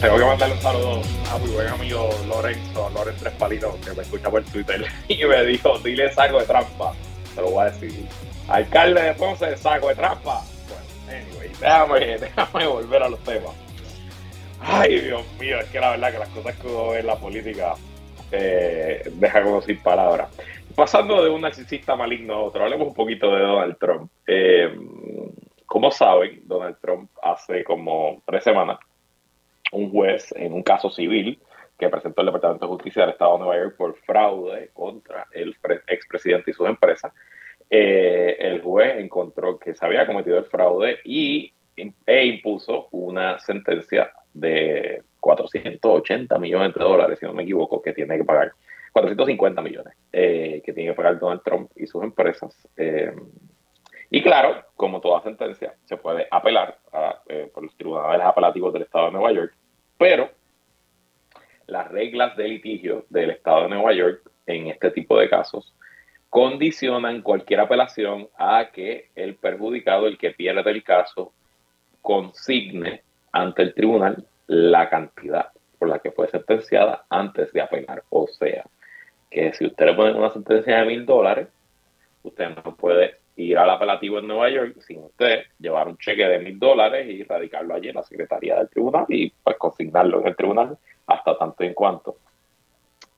tengo 0.00 0.18
que 0.18 0.24
mandarle 0.24 0.54
un 0.56 0.60
saludo 0.60 1.02
a 1.30 1.38
mi 1.38 1.50
buen 1.52 1.68
amigo 1.68 2.10
Lorenzo, 2.28 2.90
Lorenzo 2.90 3.24
Tres 3.38 3.60
que 3.84 3.92
me 3.92 4.02
escucha 4.02 4.28
por 4.28 4.44
Twitter 4.44 4.84
y 5.08 5.24
me 5.24 5.44
dijo, 5.44 5.78
dile 5.78 6.12
saco 6.12 6.40
de 6.40 6.46
trampa. 6.46 6.92
Te 7.34 7.40
lo 7.40 7.50
voy 7.50 7.66
a 7.66 7.70
decir. 7.70 8.06
Alcalde 8.48 9.02
de 9.02 9.14
Ponce, 9.14 9.56
saco 9.56 9.88
de 9.88 9.94
trampa. 9.94 10.42
Bueno, 10.68 11.24
anyway, 11.24 11.50
déjame, 11.60 12.18
déjame 12.18 12.66
volver 12.66 13.02
a 13.04 13.08
los 13.08 13.20
temas. 13.20 13.52
Ay, 14.60 15.00
Dios 15.00 15.22
mío, 15.38 15.60
es 15.60 15.66
que 15.66 15.78
la 15.78 15.90
verdad 15.90 16.12
que 16.12 16.18
las 16.18 16.28
cosas 16.30 16.56
que 16.56 16.66
uno 16.66 16.88
ve 16.88 17.00
en 17.00 17.06
la 17.06 17.16
política 17.16 17.74
eh, 18.30 19.02
deja 19.12 19.42
como 19.42 19.60
sin 19.62 19.78
palabras. 19.82 20.28
Pasando 20.74 21.22
de 21.24 21.30
un 21.30 21.40
narcisista 21.40 21.96
maligno 21.96 22.34
a 22.34 22.42
otro, 22.42 22.62
hablemos 22.64 22.88
un 22.88 22.94
poquito 22.94 23.34
de 23.34 23.42
Donald 23.42 23.78
Trump. 23.78 24.10
Eh, 24.26 24.74
como 25.64 25.90
saben, 25.90 26.42
Donald 26.44 26.76
Trump 26.80 27.10
hace 27.22 27.64
como 27.64 28.22
tres 28.26 28.44
semanas, 28.44 28.78
un 29.72 29.90
juez 29.90 30.32
en 30.36 30.52
un 30.52 30.62
caso 30.62 30.90
civil 30.90 31.38
que 31.78 31.88
presentó 31.88 32.22
el 32.22 32.26
Departamento 32.26 32.66
de 32.66 32.72
Justicia 32.72 33.02
del 33.02 33.12
Estado 33.12 33.32
de 33.32 33.38
Nueva 33.38 33.62
York 33.62 33.76
por 33.76 33.96
fraude 33.98 34.70
contra 34.72 35.26
el 35.32 35.56
expresidente 35.88 36.50
y 36.50 36.54
sus 36.54 36.68
empresas, 36.68 37.12
eh, 37.68 38.36
el 38.38 38.62
juez 38.62 38.98
encontró 38.98 39.58
que 39.58 39.74
se 39.74 39.84
había 39.84 40.06
cometido 40.06 40.38
el 40.38 40.44
fraude 40.44 40.98
y, 41.04 41.52
e 41.76 42.24
impuso 42.24 42.88
una 42.92 43.38
sentencia 43.38 44.12
de 44.32 45.02
480 45.26 46.38
millones 46.38 46.72
de 46.72 46.84
dólares, 46.84 47.18
si 47.18 47.26
no 47.26 47.34
me 47.34 47.42
equivoco, 47.42 47.82
que 47.82 47.92
tiene 47.92 48.16
que 48.16 48.24
pagar. 48.24 48.52
450 48.92 49.60
millones 49.60 49.94
eh, 50.12 50.62
que 50.64 50.72
tiene 50.72 50.90
que 50.90 50.96
pagar 50.96 51.18
Donald 51.18 51.42
Trump 51.44 51.70
y 51.76 51.86
sus 51.86 52.02
empresas. 52.02 52.56
Eh, 52.76 53.12
y 54.08 54.22
claro, 54.22 54.64
como 54.76 55.00
toda 55.00 55.22
sentencia, 55.22 55.74
se 55.84 55.96
puede 55.96 56.28
apelar 56.30 56.78
eh, 57.28 57.50
por 57.52 57.64
los 57.64 57.76
tribunales 57.76 58.24
apelativos 58.24 58.72
del 58.72 58.82
Estado 58.82 59.06
de 59.06 59.12
Nueva 59.12 59.32
York, 59.32 59.52
pero 59.98 60.30
las 61.66 61.88
reglas 61.90 62.36
de 62.36 62.48
litigio 62.48 63.04
del 63.10 63.30
Estado 63.30 63.64
de 63.64 63.70
Nueva 63.70 63.92
York 63.92 64.30
en 64.46 64.68
este 64.68 64.92
tipo 64.92 65.18
de 65.18 65.28
casos 65.28 65.74
condicionan 66.30 67.20
cualquier 67.22 67.60
apelación 67.60 68.28
a 68.38 68.70
que 68.72 69.10
el 69.16 69.34
perjudicado, 69.34 70.06
el 70.06 70.16
que 70.16 70.30
pierde 70.30 70.70
el 70.70 70.84
caso, 70.84 71.32
consigne 72.00 73.02
ante 73.32 73.62
el 73.62 73.74
tribunal 73.74 74.24
la 74.46 74.88
cantidad 74.88 75.50
por 75.78 75.88
la 75.88 75.98
que 75.98 76.10
fue 76.10 76.28
sentenciada 76.28 77.04
antes 77.10 77.52
de 77.52 77.60
apelar. 77.60 78.02
O 78.10 78.26
sea, 78.26 78.64
que 79.30 79.52
si 79.52 79.66
usted 79.66 79.86
le 79.86 79.94
pone 79.94 80.14
una 80.14 80.32
sentencia 80.32 80.78
de 80.78 80.86
mil 80.86 81.04
dólares, 81.04 81.48
usted 82.22 82.50
no 82.50 82.76
puede 82.76 83.16
ir 83.36 83.58
al 83.58 83.68
apelativo 83.70 84.18
en 84.18 84.28
Nueva 84.28 84.48
York 84.48 84.76
sin 84.80 85.02
usted 85.04 85.44
llevar 85.58 85.88
un 85.88 85.98
cheque 85.98 86.26
de 86.26 86.38
mil 86.38 86.58
dólares 86.58 87.06
y 87.08 87.22
radicarlo 87.22 87.74
allí 87.74 87.88
en 87.88 87.96
la 87.96 88.02
Secretaría 88.02 88.56
del 88.56 88.70
Tribunal 88.70 89.04
y 89.08 89.30
pues 89.30 89.56
consignarlo 89.58 90.20
en 90.20 90.28
el 90.28 90.36
tribunal 90.36 90.78
hasta 91.06 91.36
tanto 91.36 91.62
en 91.62 91.74
cuanto 91.74 92.16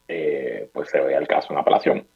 eh, 0.09 0.68
pues 0.72 0.89
se 0.89 1.01
vea 1.01 1.18
el 1.18 1.29
caso 1.29 1.53
en 1.53 1.59
apelación. 1.59 2.07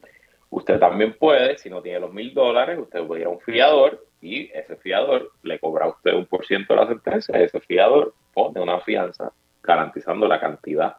Usted 0.51 0.79
también 0.79 1.15
puede, 1.15 1.57
si 1.59 1.71
no 1.71 1.81
tiene 1.81 2.01
los 2.01 2.13
mil 2.13 2.35
dólares, 2.35 2.79
usted 2.79 3.07
puede 3.07 3.23
ir 3.23 3.27
a 3.27 3.31
un 3.31 3.41
fiador 3.41 4.05
y 4.23 4.51
ese 4.55 4.77
fiador 4.77 5.33
le 5.43 5.59
cobra 5.59 5.87
a 5.87 5.89
usted 5.89 6.15
un 6.15 6.27
por 6.27 6.47
ciento 6.47 6.73
de 6.75 6.81
la 6.81 6.87
sentencia, 6.87 7.39
ese 7.39 7.61
fiador 7.61 8.15
pone 8.33 8.61
una 8.61 8.81
fianza 8.81 9.33
garantizando 9.63 10.27
la 10.29 10.41
cantidad 10.41 10.97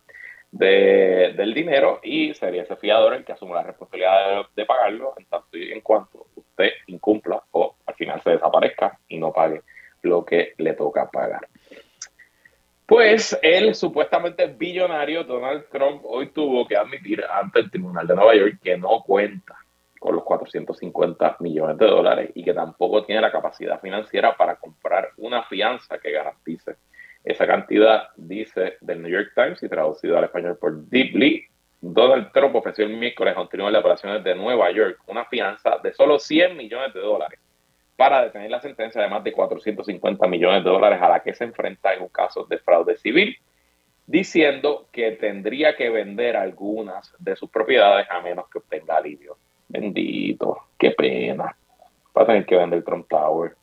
del 0.51 1.53
dinero 1.55 1.99
y 2.03 2.33
sería 2.35 2.61
ese 2.61 2.75
fiador 2.75 3.15
el 3.15 3.25
que 3.25 3.31
asume 3.31 3.55
la 3.55 3.63
responsabilidad 3.63 4.45
de, 4.55 4.65
pagarlo 4.65 5.15
en 5.17 5.25
tanto 5.25 5.57
y 5.57 5.71
en 5.71 5.81
cuanto 5.81 6.27
usted 6.35 6.69
incumpla 6.85 7.41
o 7.51 7.75
al 7.87 7.95
final 7.95 8.21
se 8.21 8.31
desaparezca 8.31 8.99
y 9.07 9.17
no 9.17 9.33
pague 9.33 9.61
lo 10.03 10.23
que 10.23 10.53
le 10.57 10.73
toca 10.73 11.09
pagar. 11.09 11.47
Pues 12.85 13.35
el 13.41 13.73
supuestamente 13.73 14.45
billonario 14.45 15.23
Donald 15.23 15.65
Trump 15.71 16.03
hoy 16.05 16.27
tuvo 16.27 16.67
que 16.67 16.75
admitir 16.75 17.23
ante 17.23 17.61
el 17.61 17.71
Tribunal 17.71 18.05
de 18.05 18.15
Nueva 18.15 18.35
York 18.35 18.59
que 18.61 18.77
no 18.77 19.01
cuenta 19.01 19.62
con 20.03 20.15
los 20.15 20.25
450 20.25 21.37
millones 21.39 21.77
de 21.77 21.85
dólares 21.85 22.31
y 22.35 22.43
que 22.43 22.53
tampoco 22.53 23.05
tiene 23.05 23.21
la 23.21 23.31
capacidad 23.31 23.79
financiera 23.79 24.35
para 24.35 24.57
comprar 24.57 25.11
una 25.15 25.43
fianza 25.43 25.97
que 25.97 26.11
garantice 26.11 26.75
esa 27.23 27.47
cantidad, 27.47 28.09
dice 28.17 28.75
del 28.81 29.01
New 29.01 29.09
York 29.09 29.31
Times 29.33 29.63
y 29.63 29.69
traducido 29.69 30.17
al 30.17 30.25
español 30.25 30.57
por 30.59 30.75
Deeply. 30.89 31.45
Donald 31.79 32.33
Trump 32.33 32.53
ofreció 32.53 32.83
el 32.83 32.97
miércoles 32.97 33.33
tribunal 33.49 33.71
de 33.71 33.79
operaciones 33.79 34.23
de 34.25 34.35
Nueva 34.35 34.69
York 34.71 34.99
una 35.07 35.23
fianza 35.23 35.77
de 35.81 35.93
solo 35.93 36.19
100 36.19 36.57
millones 36.57 36.93
de 36.93 36.99
dólares 36.99 37.39
para 37.95 38.23
detener 38.23 38.51
la 38.51 38.59
sentencia 38.59 39.01
de 39.01 39.07
más 39.07 39.23
de 39.23 39.31
450 39.31 40.27
millones 40.27 40.65
de 40.65 40.69
dólares 40.69 41.01
a 41.01 41.07
la 41.07 41.23
que 41.23 41.33
se 41.33 41.45
enfrenta 41.45 41.93
en 41.93 42.01
un 42.01 42.09
caso 42.09 42.43
de 42.43 42.57
fraude 42.57 42.97
civil, 42.97 43.37
diciendo 44.05 44.89
que 44.91 45.11
tendría 45.11 45.77
que 45.77 45.89
vender 45.89 46.35
algunas 46.35 47.15
de 47.19 47.37
sus 47.37 47.49
propiedades 47.49 48.05
a 48.11 48.19
menos 48.19 48.49
que 48.49 48.57
obtenga 48.57 48.97
alivio. 48.97 49.37
Bendito, 49.73 50.67
qué 50.77 50.91
pena. 50.91 51.55
Va 52.15 52.21
a 52.21 52.25
tener 52.27 52.45
que 52.45 52.55
vender 52.55 52.83
Trump 52.83 53.07
Tower. 53.09 53.55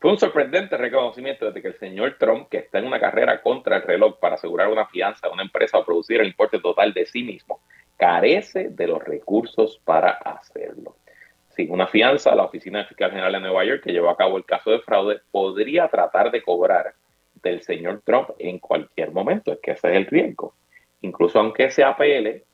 Fue 0.00 0.10
un 0.10 0.16
sorprendente 0.16 0.78
reconocimiento 0.78 1.50
de 1.50 1.60
que 1.60 1.68
el 1.68 1.78
señor 1.78 2.16
Trump, 2.18 2.48
que 2.48 2.56
está 2.56 2.78
en 2.78 2.86
una 2.86 2.98
carrera 2.98 3.42
contra 3.42 3.76
el 3.76 3.82
reloj 3.82 4.18
para 4.18 4.36
asegurar 4.36 4.68
una 4.68 4.86
fianza 4.86 5.26
a 5.26 5.30
una 5.30 5.42
empresa 5.42 5.76
o 5.76 5.84
producir 5.84 6.22
el 6.22 6.28
importe 6.28 6.58
total 6.58 6.94
de 6.94 7.04
sí 7.04 7.22
mismo, 7.22 7.60
carece 7.98 8.70
de 8.70 8.86
los 8.86 9.04
recursos 9.04 9.78
para 9.84 10.12
hacerlo. 10.12 10.96
Sin 11.50 11.70
una 11.70 11.86
fianza, 11.86 12.34
la 12.34 12.44
Oficina 12.44 12.86
Fiscal 12.86 13.10
General 13.10 13.32
de 13.32 13.40
Nueva 13.40 13.64
York, 13.66 13.82
que 13.84 13.92
llevó 13.92 14.08
a 14.08 14.16
cabo 14.16 14.38
el 14.38 14.46
caso 14.46 14.70
de 14.70 14.80
fraude, 14.80 15.20
podría 15.30 15.86
tratar 15.88 16.30
de 16.30 16.42
cobrar 16.42 16.94
del 17.42 17.60
señor 17.60 18.00
Trump 18.06 18.30
en 18.38 18.58
cualquier 18.58 19.12
momento. 19.12 19.52
Es 19.52 19.58
que 19.60 19.72
ese 19.72 19.90
es 19.90 19.96
el 19.96 20.06
riesgo. 20.06 20.54
Incluso 21.02 21.38
aunque 21.38 21.70
se 21.70 21.84
apele, 21.84 22.44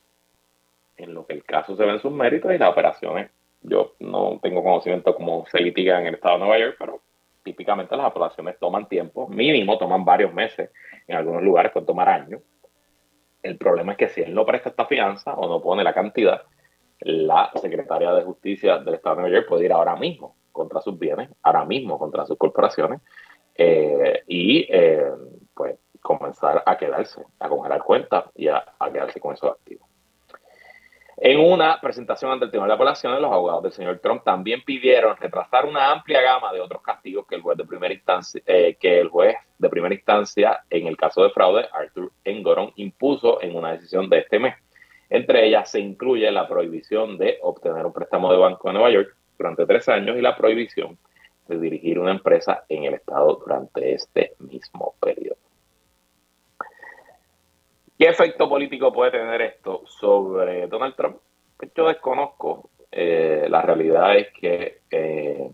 en 1.03 1.15
lo 1.15 1.27
que 1.27 1.35
el 1.35 1.45
caso 1.45 1.77
se 1.77 1.85
ve 1.85 1.93
en 1.93 2.01
sus 2.01 2.13
méritos 2.13 2.53
y 2.53 2.59
las 2.59 2.71
operaciones. 2.71 3.31
Yo 3.63 3.95
no 4.01 4.39
tengo 4.43 4.63
conocimiento 4.63 5.15
cómo 5.15 5.45
se 5.47 5.61
litiga 5.61 6.01
en 6.01 6.07
el 6.07 6.15
estado 6.15 6.35
de 6.35 6.41
Nueva 6.41 6.59
York, 6.59 6.77
pero 6.79 7.01
típicamente 7.43 7.97
las 7.97 8.07
apelaciones 8.07 8.59
toman 8.59 8.89
tiempo, 8.89 9.29
mínimo 9.29 9.79
toman 9.79 10.05
varios 10.05 10.33
meses, 10.33 10.71
en 11.07 11.17
algunos 11.17 11.43
lugares 11.43 11.73
pueden 11.73 11.87
tomar 11.87 12.09
años. 12.09 12.41
El 13.43 13.57
problema 13.57 13.93
es 13.93 13.99
que 13.99 14.09
si 14.09 14.21
él 14.21 14.35
no 14.35 14.45
presta 14.45 14.71
esta 14.71 14.87
fianza 14.87 15.35
o 15.35 15.49
no 15.49 15.61
pone 15.61 15.83
la 15.83 15.95
cantidad, 15.95 16.43
la 17.01 17.51
secretaria 17.61 18.13
de 18.13 18.23
Justicia 18.23 18.79
del 18.79 18.95
Estado 18.95 19.17
de 19.17 19.23
Nueva 19.23 19.37
York 19.37 19.49
puede 19.49 19.65
ir 19.65 19.73
ahora 19.73 19.97
mismo 19.97 20.37
contra 20.53 20.81
sus 20.81 20.99
bienes, 20.99 21.31
ahora 21.43 21.65
mismo 21.65 21.99
contra 21.99 22.27
sus 22.27 22.37
corporaciones 22.37 23.01
eh, 23.55 24.23
y 24.27 24.67
eh, 24.71 25.11
pues 25.55 25.79
comenzar 26.03 26.63
a 26.67 26.77
quedarse, 26.77 27.23
a 27.39 27.49
congelar 27.49 27.83
cuentas 27.83 28.25
y 28.35 28.49
a 28.49 28.65
quedarse 28.93 29.21
con 29.21 29.35
esos 29.35 29.51
activos. 29.51 29.90
En 31.23 31.39
una 31.39 31.79
presentación 31.83 32.33
ante 32.33 32.47
el 32.47 32.51
Tribunal 32.51 32.71
de 32.71 32.75
Apelaciones, 32.77 33.21
los 33.21 33.31
abogados 33.31 33.63
del 33.65 33.73
señor 33.73 33.99
Trump 33.99 34.25
también 34.25 34.63
pidieron 34.65 35.19
retrasar 35.19 35.67
una 35.67 35.93
amplia 35.93 36.23
gama 36.23 36.51
de 36.51 36.63
otros 36.63 36.81
castigos 36.81 37.27
que 37.27 37.35
el 37.35 37.43
juez 37.43 37.59
de 37.59 37.67
primera 37.67 37.93
instancia, 37.93 38.43
eh, 38.47 38.79
que 38.81 38.99
el 39.01 39.09
juez 39.09 39.37
de 39.59 39.69
primera 39.69 39.95
instancia 39.95 40.65
en 40.71 40.87
el 40.87 40.97
caso 40.97 41.23
de 41.23 41.29
fraude, 41.29 41.69
Arthur 41.75 42.11
Engoron, 42.25 42.73
impuso 42.77 43.43
en 43.43 43.55
una 43.55 43.73
decisión 43.73 44.09
de 44.09 44.21
este 44.21 44.39
mes. 44.39 44.55
Entre 45.11 45.47
ellas 45.47 45.71
se 45.71 45.81
incluye 45.81 46.31
la 46.31 46.49
prohibición 46.49 47.19
de 47.19 47.37
obtener 47.43 47.85
un 47.85 47.93
préstamo 47.93 48.33
de 48.33 48.39
banco 48.39 48.69
en 48.69 48.75
Nueva 48.77 48.91
York 48.91 49.15
durante 49.37 49.67
tres 49.67 49.91
años 49.91 50.17
y 50.17 50.23
la 50.23 50.35
prohibición 50.35 50.97
de 51.49 51.59
dirigir 51.61 51.99
una 51.99 52.13
empresa 52.13 52.65
en 52.67 52.85
el 52.85 52.95
estado 52.95 53.35
durante 53.45 53.93
este 53.93 54.33
mismo 54.39 54.95
periodo. 54.99 55.30
¿Qué 58.01 58.07
efecto 58.07 58.49
político 58.49 58.91
puede 58.95 59.11
tener 59.11 59.43
esto 59.43 59.83
sobre 59.85 60.67
Donald 60.69 60.97
Trump? 60.97 61.19
Pues 61.59 61.71
yo 61.77 61.87
desconozco. 61.87 62.71
Eh, 62.91 63.47
la 63.51 63.61
realidad 63.61 64.17
es 64.17 64.29
que 64.33 64.79
eh, 64.91 65.51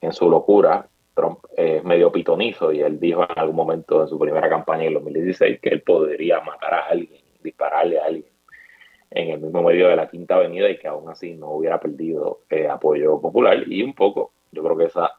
en 0.00 0.12
su 0.12 0.30
locura, 0.30 0.86
Trump 1.12 1.40
es 1.56 1.82
medio 1.82 2.12
pitonizo 2.12 2.70
y 2.70 2.80
él 2.80 3.00
dijo 3.00 3.24
en 3.24 3.36
algún 3.36 3.56
momento 3.56 4.02
en 4.02 4.06
su 4.06 4.20
primera 4.20 4.48
campaña 4.48 4.84
en 4.84 4.94
2016 4.94 5.58
que 5.60 5.68
él 5.70 5.82
podría 5.82 6.38
matar 6.42 6.74
a 6.74 6.82
alguien, 6.84 7.24
dispararle 7.42 7.98
a 7.98 8.04
alguien 8.04 8.32
en 9.10 9.30
el 9.30 9.40
mismo 9.40 9.60
medio 9.60 9.88
de 9.88 9.96
la 9.96 10.08
Quinta 10.08 10.36
Avenida 10.36 10.70
y 10.70 10.78
que 10.78 10.86
aún 10.86 11.08
así 11.08 11.34
no 11.34 11.50
hubiera 11.50 11.80
perdido 11.80 12.42
eh, 12.50 12.68
apoyo 12.68 13.20
popular. 13.20 13.64
Y 13.66 13.82
un 13.82 13.94
poco, 13.94 14.30
yo 14.52 14.62
creo 14.62 14.76
que 14.76 14.84
esa, 14.84 15.18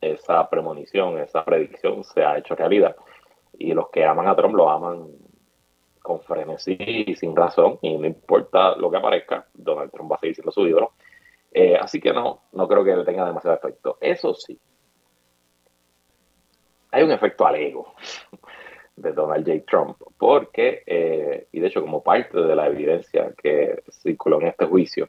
esa 0.00 0.50
premonición, 0.50 1.20
esa 1.20 1.44
predicción 1.44 2.02
se 2.02 2.24
ha 2.24 2.38
hecho 2.38 2.56
realidad. 2.56 2.96
Y 3.56 3.72
los 3.72 3.88
que 3.90 4.04
aman 4.04 4.26
a 4.26 4.34
Trump 4.34 4.56
lo 4.56 4.68
aman 4.68 5.25
con 6.06 6.20
frenesí 6.20 6.76
y 6.78 7.16
sin 7.16 7.34
razón, 7.34 7.80
y 7.82 7.98
no 7.98 8.06
importa 8.06 8.76
lo 8.76 8.88
que 8.88 8.96
aparezca, 8.96 9.44
Donald 9.52 9.90
Trump 9.90 10.12
va 10.12 10.14
a 10.14 10.20
seguir 10.20 10.36
siendo 10.36 10.52
su 10.52 10.64
ídolo. 10.64 10.92
Eh, 11.50 11.76
así 11.76 12.00
que 12.00 12.12
no, 12.12 12.42
no 12.52 12.68
creo 12.68 12.84
que 12.84 12.94
le 12.94 13.04
tenga 13.04 13.26
demasiado 13.26 13.56
efecto. 13.56 13.98
Eso 14.00 14.32
sí, 14.32 14.56
hay 16.92 17.02
un 17.02 17.10
efecto 17.10 17.44
al 17.44 17.56
ego 17.56 17.94
de 18.96 19.12
Donald 19.12 19.44
J. 19.44 19.64
Trump, 19.68 19.96
porque, 20.16 20.84
eh, 20.86 21.48
y 21.50 21.58
de 21.58 21.66
hecho 21.66 21.80
como 21.80 22.04
parte 22.04 22.40
de 22.40 22.54
la 22.54 22.68
evidencia 22.68 23.32
que 23.36 23.82
circuló 23.90 24.40
en 24.40 24.46
este 24.46 24.66
juicio, 24.66 25.08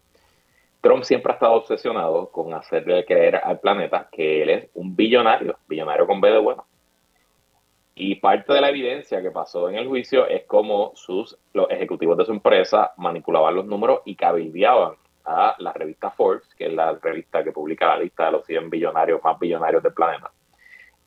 Trump 0.82 1.04
siempre 1.04 1.32
ha 1.32 1.36
estado 1.36 1.54
obsesionado 1.54 2.32
con 2.32 2.56
hacerle 2.56 3.06
creer 3.06 3.36
al 3.36 3.60
planeta 3.60 4.10
que 4.12 4.42
él 4.42 4.50
es 4.50 4.70
un 4.74 4.96
billonario, 4.96 5.60
billonario 5.68 6.08
con 6.08 6.20
B 6.20 6.32
de 6.32 6.40
bueno. 6.40 6.66
Y 8.00 8.14
parte 8.18 8.54
de 8.54 8.62
la 8.62 8.70
evidencia 8.70 9.24
que 9.24 9.32
pasó 9.32 9.70
en 9.70 9.76
el 9.76 9.88
juicio 9.88 10.28
es 10.28 10.44
cómo 10.44 10.92
sus, 10.94 11.36
los 11.54 11.68
ejecutivos 11.72 12.16
de 12.16 12.26
su 12.26 12.32
empresa 12.32 12.92
manipulaban 12.98 13.56
los 13.56 13.66
números 13.66 14.02
y 14.06 14.16
cabildeaban 14.16 14.94
a 15.26 15.56
la 15.58 15.74
revista 15.74 16.12
Forbes, 16.12 16.48
que 16.54 16.68
es 16.68 16.74
la 16.74 16.94
revista 16.94 17.44
que 17.44 17.52
publica 17.52 17.88
la 17.88 17.98
lista 17.98 18.26
de 18.26 18.34
los 18.34 18.46
100 18.46 18.70
billonarios 18.70 19.20
más 19.24 19.40
billonarios 19.40 19.82
del 19.82 19.96
planeta, 19.96 20.32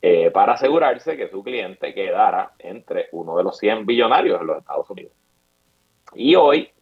eh, 0.03 0.33
para 0.33 0.55
asegurarse 0.55 1.17
que 1.17 1.29
su 1.29 1.45
cliente 1.45 1.95
quedara 1.95 2.55
entre 2.59 3.07
uno 3.13 3.37
de 3.37 3.45
los 3.45 3.57
100 3.59 3.87
billonarios 3.87 4.41
en 4.41 4.49
los 4.49 4.59
Estados 4.59 4.91
Unidos. 4.91 5.13
Y 6.15 6.35
hoy, 6.35 6.73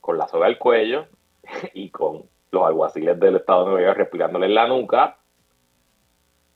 con 0.00 0.16
la 0.16 0.26
soga 0.26 0.46
al 0.46 0.56
cuello 0.56 1.04
y 1.74 1.90
con 1.90 2.22
los 2.50 2.66
alguaciles 2.66 3.20
del 3.20 3.36
Estado 3.36 3.64
de 3.64 3.70
Nueva 3.72 3.86
York 3.88 3.98
respirándole 3.98 4.46
en 4.46 4.54
la 4.54 4.68
nuca, 4.68 5.18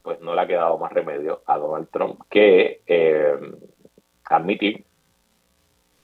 pues 0.06 0.20
no 0.20 0.36
le 0.36 0.40
ha 0.40 0.46
quedado 0.46 0.78
más 0.78 0.92
remedio 0.92 1.42
a 1.46 1.58
Donald 1.58 1.88
Trump 1.90 2.20
que 2.30 2.80
eh, 2.86 3.36
admitir 4.26 4.84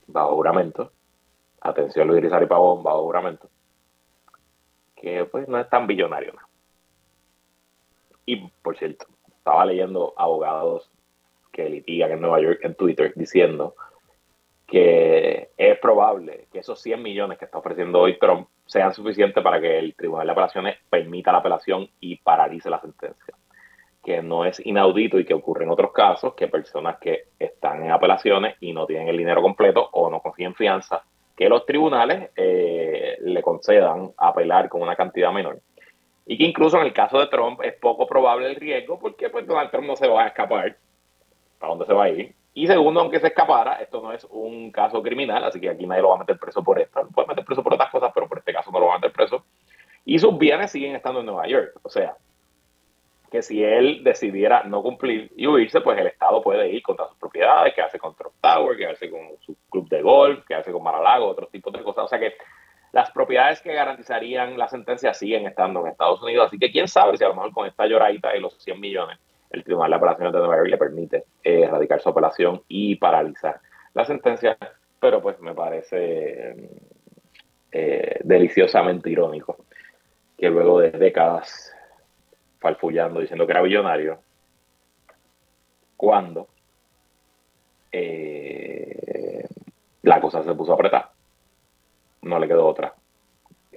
bajo 0.08 0.34
juramento, 0.34 0.90
atención 1.60 2.08
Luis 2.08 2.20
Rizal 2.20 2.42
y 2.42 2.46
Pavón, 2.46 2.82
bajo 2.82 3.04
juramento, 3.04 3.48
que 4.96 5.24
pues 5.26 5.46
no 5.46 5.56
es 5.56 5.70
tan 5.70 5.86
billonario. 5.86 6.34
Y 8.26 8.48
por 8.60 8.76
cierto, 8.76 9.06
estaba 9.28 9.64
leyendo 9.66 10.14
abogados 10.16 10.90
que 11.52 11.70
litigan 11.70 12.10
en 12.10 12.22
Nueva 12.22 12.40
York 12.40 12.58
en 12.64 12.74
Twitter 12.74 13.12
diciendo 13.14 13.76
que 14.66 15.50
es 15.56 15.78
probable 15.78 16.48
que 16.50 16.58
esos 16.58 16.82
100 16.82 17.00
millones 17.00 17.38
que 17.38 17.44
está 17.44 17.58
ofreciendo 17.58 18.00
hoy 18.00 18.18
Trump 18.18 18.48
sean 18.66 18.92
suficientes 18.92 19.44
para 19.44 19.60
que 19.60 19.78
el 19.78 19.94
Tribunal 19.94 20.26
de 20.26 20.32
Apelaciones 20.32 20.78
permita 20.90 21.30
la 21.30 21.38
apelación 21.38 21.88
y 22.00 22.16
paralice 22.16 22.68
la 22.68 22.80
sentencia 22.80 23.32
que 24.02 24.22
no 24.22 24.44
es 24.44 24.64
inaudito 24.64 25.18
y 25.18 25.24
que 25.24 25.34
ocurre 25.34 25.64
en 25.64 25.70
otros 25.70 25.92
casos, 25.92 26.34
que 26.34 26.48
personas 26.48 26.98
que 26.98 27.28
están 27.38 27.84
en 27.84 27.92
apelaciones 27.92 28.56
y 28.60 28.72
no 28.72 28.86
tienen 28.86 29.08
el 29.08 29.16
dinero 29.16 29.42
completo 29.42 29.88
o 29.92 30.10
no 30.10 30.20
consiguen 30.20 30.54
fianza, 30.54 31.04
que 31.36 31.48
los 31.48 31.64
tribunales 31.64 32.30
eh, 32.36 33.16
le 33.20 33.42
concedan 33.42 34.12
apelar 34.16 34.68
con 34.68 34.82
una 34.82 34.96
cantidad 34.96 35.32
menor. 35.32 35.60
Y 36.26 36.36
que 36.36 36.44
incluso 36.44 36.78
en 36.78 36.86
el 36.86 36.92
caso 36.92 37.18
de 37.18 37.26
Trump 37.28 37.60
es 37.62 37.74
poco 37.74 38.06
probable 38.06 38.48
el 38.48 38.56
riesgo 38.56 38.98
porque 38.98 39.30
pues 39.30 39.46
Donald 39.46 39.70
Trump 39.70 39.86
no 39.86 39.96
se 39.96 40.08
va 40.08 40.24
a 40.24 40.28
escapar. 40.28 40.76
¿Para 41.58 41.70
dónde 41.70 41.86
se 41.86 41.92
va 41.92 42.04
a 42.04 42.08
ir? 42.10 42.34
Y 42.54 42.66
segundo, 42.66 43.00
aunque 43.00 43.18
se 43.18 43.28
escapara, 43.28 43.76
esto 43.76 44.02
no 44.02 44.12
es 44.12 44.24
un 44.30 44.70
caso 44.70 45.02
criminal, 45.02 45.42
así 45.44 45.58
que 45.58 45.70
aquí 45.70 45.86
nadie 45.86 46.02
lo 46.02 46.10
va 46.10 46.16
a 46.16 46.18
meter 46.18 46.38
preso 46.38 46.62
por 46.62 46.78
esto. 46.78 47.02
Lo 47.02 47.08
puede 47.08 47.28
meter 47.28 47.44
preso 47.44 47.62
por 47.62 47.74
otras 47.74 47.90
cosas, 47.90 48.10
pero 48.14 48.28
por 48.28 48.38
este 48.38 48.52
caso 48.52 48.70
no 48.70 48.78
lo 48.78 48.86
va 48.86 48.94
a 48.94 48.98
meter 48.98 49.12
preso. 49.12 49.44
Y 50.04 50.18
sus 50.18 50.36
bienes 50.36 50.70
siguen 50.70 50.94
estando 50.94 51.20
en 51.20 51.26
Nueva 51.26 51.46
York. 51.46 51.80
O 51.82 51.88
sea, 51.88 52.16
que 53.32 53.40
si 53.40 53.64
él 53.64 54.04
decidiera 54.04 54.62
no 54.64 54.82
cumplir 54.82 55.32
y 55.34 55.46
huirse, 55.46 55.80
pues 55.80 55.98
el 55.98 56.08
Estado 56.08 56.42
puede 56.42 56.68
ir 56.68 56.82
contra 56.82 57.08
sus 57.08 57.16
propiedades, 57.16 57.72
que 57.72 57.80
hace 57.80 57.98
con 57.98 58.14
Trump 58.14 58.34
Tower, 58.42 58.76
hace 58.84 59.08
con 59.08 59.20
su 59.40 59.56
club 59.70 59.88
de 59.88 60.02
golf, 60.02 60.44
que 60.46 60.54
hace 60.54 60.70
con 60.70 60.82
Maralago, 60.82 61.28
otros 61.28 61.50
tipos 61.50 61.72
de 61.72 61.82
cosas. 61.82 62.04
O 62.04 62.08
sea 62.08 62.18
que 62.18 62.34
las 62.92 63.10
propiedades 63.10 63.62
que 63.62 63.72
garantizarían 63.72 64.58
la 64.58 64.68
sentencia 64.68 65.14
siguen 65.14 65.46
estando 65.46 65.80
en 65.80 65.92
Estados 65.92 66.22
Unidos. 66.22 66.48
Así 66.48 66.58
que 66.58 66.70
quién 66.70 66.88
sabe 66.88 67.16
si 67.16 67.24
a 67.24 67.28
lo 67.28 67.34
mejor 67.34 67.52
con 67.52 67.66
esta 67.66 67.86
lloradita 67.86 68.36
y 68.36 68.40
los 68.40 68.62
100 68.62 68.78
millones, 68.78 69.18
el 69.48 69.64
Tribunal 69.64 69.92
de 69.92 69.96
Apelaciones 69.96 70.34
de 70.34 70.38
Nueva 70.38 70.56
York 70.56 70.68
le 70.68 70.76
permite 70.76 71.16
eh, 71.42 71.62
erradicar 71.62 72.02
su 72.02 72.10
apelación 72.10 72.62
y 72.68 72.96
paralizar 72.96 73.60
la 73.94 74.04
sentencia. 74.04 74.58
Pero 75.00 75.22
pues 75.22 75.40
me 75.40 75.54
parece 75.54 76.54
eh, 77.72 78.20
deliciosamente 78.24 79.08
irónico 79.08 79.56
que 80.36 80.50
luego 80.50 80.80
de 80.80 80.90
décadas 80.90 81.72
falfullando 82.62 83.20
diciendo 83.20 83.44
que 83.44 83.52
era 83.52 83.60
billonario, 83.60 84.20
cuando 85.96 86.48
eh, 87.90 89.46
la 90.02 90.20
cosa 90.20 90.42
se 90.42 90.54
puso 90.54 90.72
a 90.72 90.74
apretar. 90.76 91.10
No 92.22 92.38
le 92.38 92.46
quedó 92.46 92.66
otra. 92.66 92.94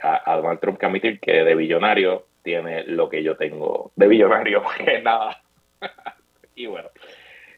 A, 0.02 0.36
Donald 0.36 0.60
Trump 0.60 0.78
que 0.78 0.86
admitir 0.86 1.20
que 1.20 1.44
de 1.44 1.56
billonario 1.56 2.28
tiene 2.44 2.84
lo 2.84 3.10
que 3.10 3.24
yo 3.24 3.36
tengo 3.36 3.92
de 3.96 4.08
billonario, 4.08 4.64
que 4.78 5.02
nada. 5.02 5.42
y 6.56 6.68
bueno, 6.68 6.90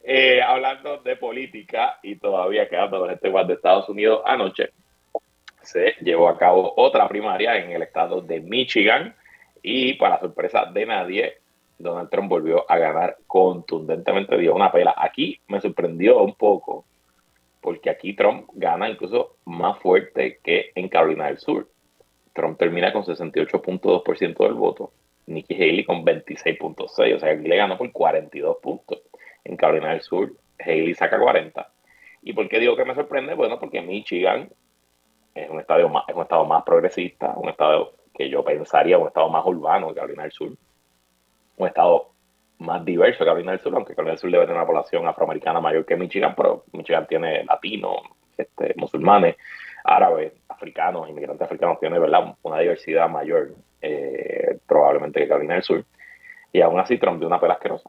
eh, 0.03 0.41
hablando 0.41 0.97
de 0.99 1.17
política 1.17 1.99
y 2.01 2.15
todavía 2.15 2.69
quedando 2.69 3.05
en 3.05 3.11
este 3.15 3.29
de 3.29 3.53
Estados 3.53 3.89
Unidos, 3.89 4.21
anoche 4.25 4.71
se 5.61 5.95
llevó 5.99 6.29
a 6.29 6.37
cabo 6.37 6.73
otra 6.77 7.09
primaria 7.09 7.57
en 7.57 7.71
el 7.71 7.81
estado 7.81 8.21
de 8.21 8.39
Michigan 8.39 9.13
y 9.61 9.93
para 9.93 10.19
sorpresa 10.19 10.65
de 10.65 10.85
nadie, 10.85 11.37
Donald 11.77 12.09
Trump 12.09 12.29
volvió 12.29 12.69
a 12.69 12.77
ganar 12.77 13.17
contundentemente, 13.27 14.37
dio 14.37 14.55
una 14.55 14.71
pela. 14.71 14.93
Aquí 14.97 15.39
me 15.47 15.61
sorprendió 15.61 16.23
un 16.23 16.33
poco, 16.35 16.85
porque 17.61 17.89
aquí 17.89 18.13
Trump 18.13 18.49
gana 18.53 18.89
incluso 18.89 19.37
más 19.45 19.77
fuerte 19.79 20.39
que 20.43 20.71
en 20.75 20.89
Carolina 20.89 21.27
del 21.27 21.37
Sur. 21.37 21.67
Trump 22.33 22.57
termina 22.57 22.93
con 22.93 23.03
68.2% 23.03 24.37
del 24.37 24.53
voto, 24.53 24.91
Nikki 25.25 25.55
Haley 25.55 25.83
con 25.83 26.05
26.6%, 26.05 27.15
o 27.15 27.19
sea, 27.19 27.31
aquí 27.31 27.47
le 27.47 27.57
ganó 27.57 27.77
por 27.77 27.91
42 27.91 28.57
puntos. 28.61 29.01
En 29.43 29.55
Carolina 29.55 29.91
del 29.91 30.01
Sur, 30.01 30.33
Haley 30.59 30.93
saca 30.93 31.19
40. 31.19 31.71
¿Y 32.23 32.33
por 32.33 32.49
qué 32.49 32.59
digo 32.59 32.75
que 32.75 32.85
me 32.85 32.95
sorprende? 32.95 33.33
Bueno, 33.33 33.59
porque 33.59 33.81
Michigan 33.81 34.49
es 35.33 35.49
un 35.49 35.59
estado 35.59 35.87
más, 35.89 36.03
es 36.07 36.15
un 36.15 36.23
estado 36.23 36.45
más 36.45 36.63
progresista, 36.63 37.33
un 37.37 37.49
estado 37.49 37.93
que 38.17 38.29
yo 38.29 38.43
pensaría 38.43 38.97
un 38.97 39.07
estado 39.07 39.29
más 39.29 39.45
urbano 39.45 39.89
que 39.89 39.93
Carolina 39.93 40.23
del 40.23 40.31
Sur, 40.31 40.51
un 41.57 41.67
estado 41.67 42.09
más 42.57 42.83
diverso 42.83 43.19
que 43.19 43.25
Carolina 43.25 43.51
del 43.51 43.61
Sur, 43.61 43.75
aunque 43.75 43.93
Carolina 43.93 44.13
del 44.13 44.19
Sur 44.19 44.31
debe 44.31 44.45
tener 44.45 44.57
una 44.57 44.65
población 44.65 45.07
afroamericana 45.07 45.61
mayor 45.61 45.85
que 45.85 45.95
Michigan, 45.95 46.33
pero 46.35 46.63
Michigan 46.73 47.05
tiene 47.05 47.43
latinos, 47.45 47.97
este, 48.35 48.73
musulmanes, 48.75 49.35
árabes, 49.83 50.33
africanos, 50.49 51.07
inmigrantes 51.07 51.45
africanos, 51.45 51.79
tiene 51.79 51.99
¿verdad? 51.99 52.35
una 52.41 52.59
diversidad 52.59 53.07
mayor 53.07 53.51
eh, 53.83 54.57
probablemente 54.65 55.19
que 55.19 55.27
Carolina 55.27 55.53
del 55.53 55.63
Sur. 55.63 55.85
Y 56.51 56.61
aún 56.61 56.79
así 56.79 56.97
Trump 56.97 57.19
dio 57.19 57.27
una 57.27 57.39
pela 57.39 57.53
asquerosa. 57.53 57.87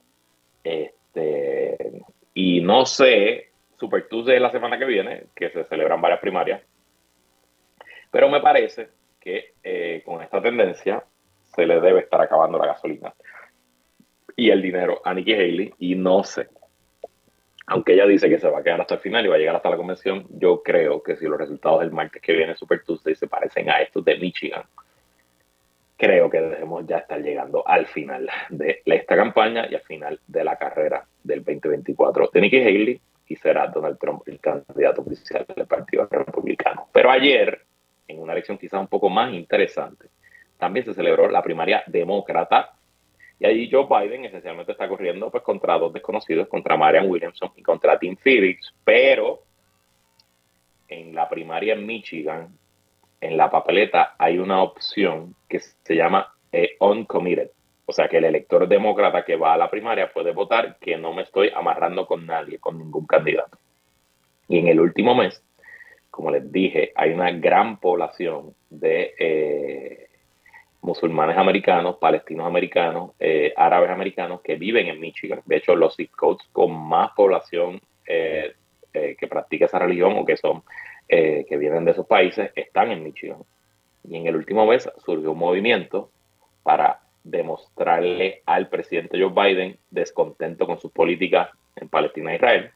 Este, 0.62 2.02
y 2.34 2.60
no 2.60 2.84
sé, 2.84 3.48
Super 3.78 4.06
Tuesday 4.08 4.38
la 4.38 4.50
semana 4.50 4.78
que 4.78 4.84
viene, 4.84 5.24
que 5.34 5.48
se 5.48 5.64
celebran 5.64 6.02
varias 6.02 6.20
primarias, 6.20 6.60
pero 8.10 8.28
me 8.28 8.40
parece 8.40 8.97
que 9.20 9.54
eh, 9.62 10.02
con 10.04 10.22
esta 10.22 10.40
tendencia 10.40 11.04
se 11.54 11.66
le 11.66 11.80
debe 11.80 12.00
estar 12.00 12.20
acabando 12.20 12.58
la 12.58 12.66
gasolina 12.66 13.12
y 14.36 14.50
el 14.50 14.62
dinero 14.62 15.00
a 15.04 15.12
Nikki 15.12 15.34
Haley 15.34 15.74
y 15.78 15.94
no 15.96 16.22
sé. 16.22 16.48
Aunque 17.66 17.92
ella 17.94 18.06
dice 18.06 18.30
que 18.30 18.38
se 18.38 18.48
va 18.48 18.60
a 18.60 18.62
quedar 18.62 18.80
hasta 18.80 18.94
el 18.94 19.00
final 19.00 19.24
y 19.26 19.28
va 19.28 19.34
a 19.34 19.38
llegar 19.38 19.56
hasta 19.56 19.68
la 19.68 19.76
convención, 19.76 20.26
yo 20.30 20.62
creo 20.62 21.02
que 21.02 21.16
si 21.16 21.26
los 21.26 21.38
resultados 21.38 21.80
del 21.80 21.90
martes 21.90 22.22
que 22.22 22.32
viene 22.32 22.56
Super 22.56 22.82
Tuesday 22.82 23.14
se 23.14 23.26
parecen 23.26 23.68
a 23.68 23.82
estos 23.82 24.04
de 24.04 24.16
Michigan, 24.16 24.62
creo 25.96 26.30
que 26.30 26.40
debemos 26.40 26.86
ya 26.86 26.98
estar 26.98 27.20
llegando 27.20 27.66
al 27.66 27.86
final 27.86 28.30
de 28.48 28.80
esta 28.86 29.16
campaña 29.16 29.66
y 29.68 29.74
al 29.74 29.82
final 29.82 30.20
de 30.26 30.44
la 30.44 30.56
carrera 30.56 31.04
del 31.22 31.44
2024 31.44 32.30
de 32.32 32.40
Nikki 32.40 32.60
Haley 32.60 33.00
y 33.26 33.36
será 33.36 33.66
Donald 33.66 33.98
Trump 33.98 34.22
el 34.26 34.38
candidato 34.40 35.02
oficial 35.02 35.44
del 35.54 35.66
Partido 35.66 36.06
Republicano. 36.10 36.88
Pero 36.92 37.10
ayer 37.10 37.67
en 38.08 38.20
una 38.20 38.32
elección 38.32 38.58
quizás 38.58 38.80
un 38.80 38.88
poco 38.88 39.08
más 39.08 39.32
interesante, 39.32 40.08
también 40.58 40.84
se 40.84 40.94
celebró 40.94 41.30
la 41.30 41.42
primaria 41.42 41.84
demócrata 41.86 42.74
y 43.40 43.46
allí 43.46 43.70
Joe 43.70 43.86
Biden 43.86 44.24
esencialmente 44.24 44.72
está 44.72 44.88
corriendo 44.88 45.30
pues 45.30 45.44
contra 45.44 45.78
dos 45.78 45.92
desconocidos, 45.92 46.48
contra 46.48 46.76
Marianne 46.76 47.08
Williamson 47.08 47.52
y 47.56 47.62
contra 47.62 47.98
Tim 47.98 48.16
Felix, 48.16 48.74
pero 48.84 49.42
en 50.88 51.14
la 51.14 51.28
primaria 51.28 51.74
en 51.74 51.86
Michigan, 51.86 52.58
en 53.20 53.36
la 53.36 53.50
papeleta 53.50 54.16
hay 54.18 54.38
una 54.38 54.62
opción 54.62 55.36
que 55.48 55.60
se 55.60 55.94
llama 55.94 56.34
eh, 56.50 56.76
uncommitted. 56.80 57.50
O 57.86 57.92
sea 57.92 58.08
que 58.08 58.18
el 58.18 58.24
elector 58.24 58.68
demócrata 58.68 59.24
que 59.24 59.36
va 59.36 59.54
a 59.54 59.56
la 59.56 59.70
primaria 59.70 60.12
puede 60.12 60.32
votar 60.32 60.76
que 60.78 60.96
no 60.96 61.12
me 61.12 61.22
estoy 61.22 61.50
amarrando 61.54 62.06
con 62.06 62.26
nadie, 62.26 62.58
con 62.58 62.76
ningún 62.76 63.06
candidato. 63.06 63.56
Y 64.48 64.58
en 64.58 64.68
el 64.68 64.80
último 64.80 65.14
mes, 65.14 65.42
como 66.18 66.32
les 66.32 66.50
dije, 66.50 66.90
hay 66.96 67.12
una 67.12 67.30
gran 67.30 67.78
población 67.78 68.52
de 68.70 69.14
eh, 69.20 70.08
musulmanes 70.80 71.38
americanos, 71.38 71.98
palestinos 71.98 72.44
americanos, 72.44 73.12
eh, 73.20 73.54
árabes 73.56 73.88
americanos 73.88 74.40
que 74.40 74.56
viven 74.56 74.88
en 74.88 74.98
Michigan. 74.98 75.42
De 75.46 75.58
hecho, 75.58 75.76
los 75.76 75.94
zip 75.94 76.10
codes 76.10 76.44
con 76.50 76.72
más 76.72 77.12
población 77.12 77.80
eh, 78.04 78.52
que 78.92 79.28
practica 79.28 79.66
esa 79.66 79.78
religión 79.78 80.14
o 80.18 80.24
que 80.24 80.36
son 80.36 80.64
que 81.08 81.56
vienen 81.56 81.84
de 81.84 81.92
esos 81.92 82.06
países 82.08 82.50
están 82.56 82.90
en 82.90 83.04
Michigan. 83.04 83.38
Y 84.02 84.16
en 84.16 84.26
el 84.26 84.34
último 84.34 84.66
mes 84.66 84.90
surgió 85.06 85.30
un 85.30 85.38
movimiento 85.38 86.10
para 86.64 86.98
demostrarle 87.22 88.42
al 88.44 88.68
presidente 88.68 89.20
Joe 89.20 89.30
Biden 89.32 89.78
descontento 89.88 90.66
con 90.66 90.80
sus 90.80 90.90
políticas 90.90 91.50
en 91.76 91.88
Palestina 91.88 92.32
e 92.32 92.36
Israel 92.36 92.72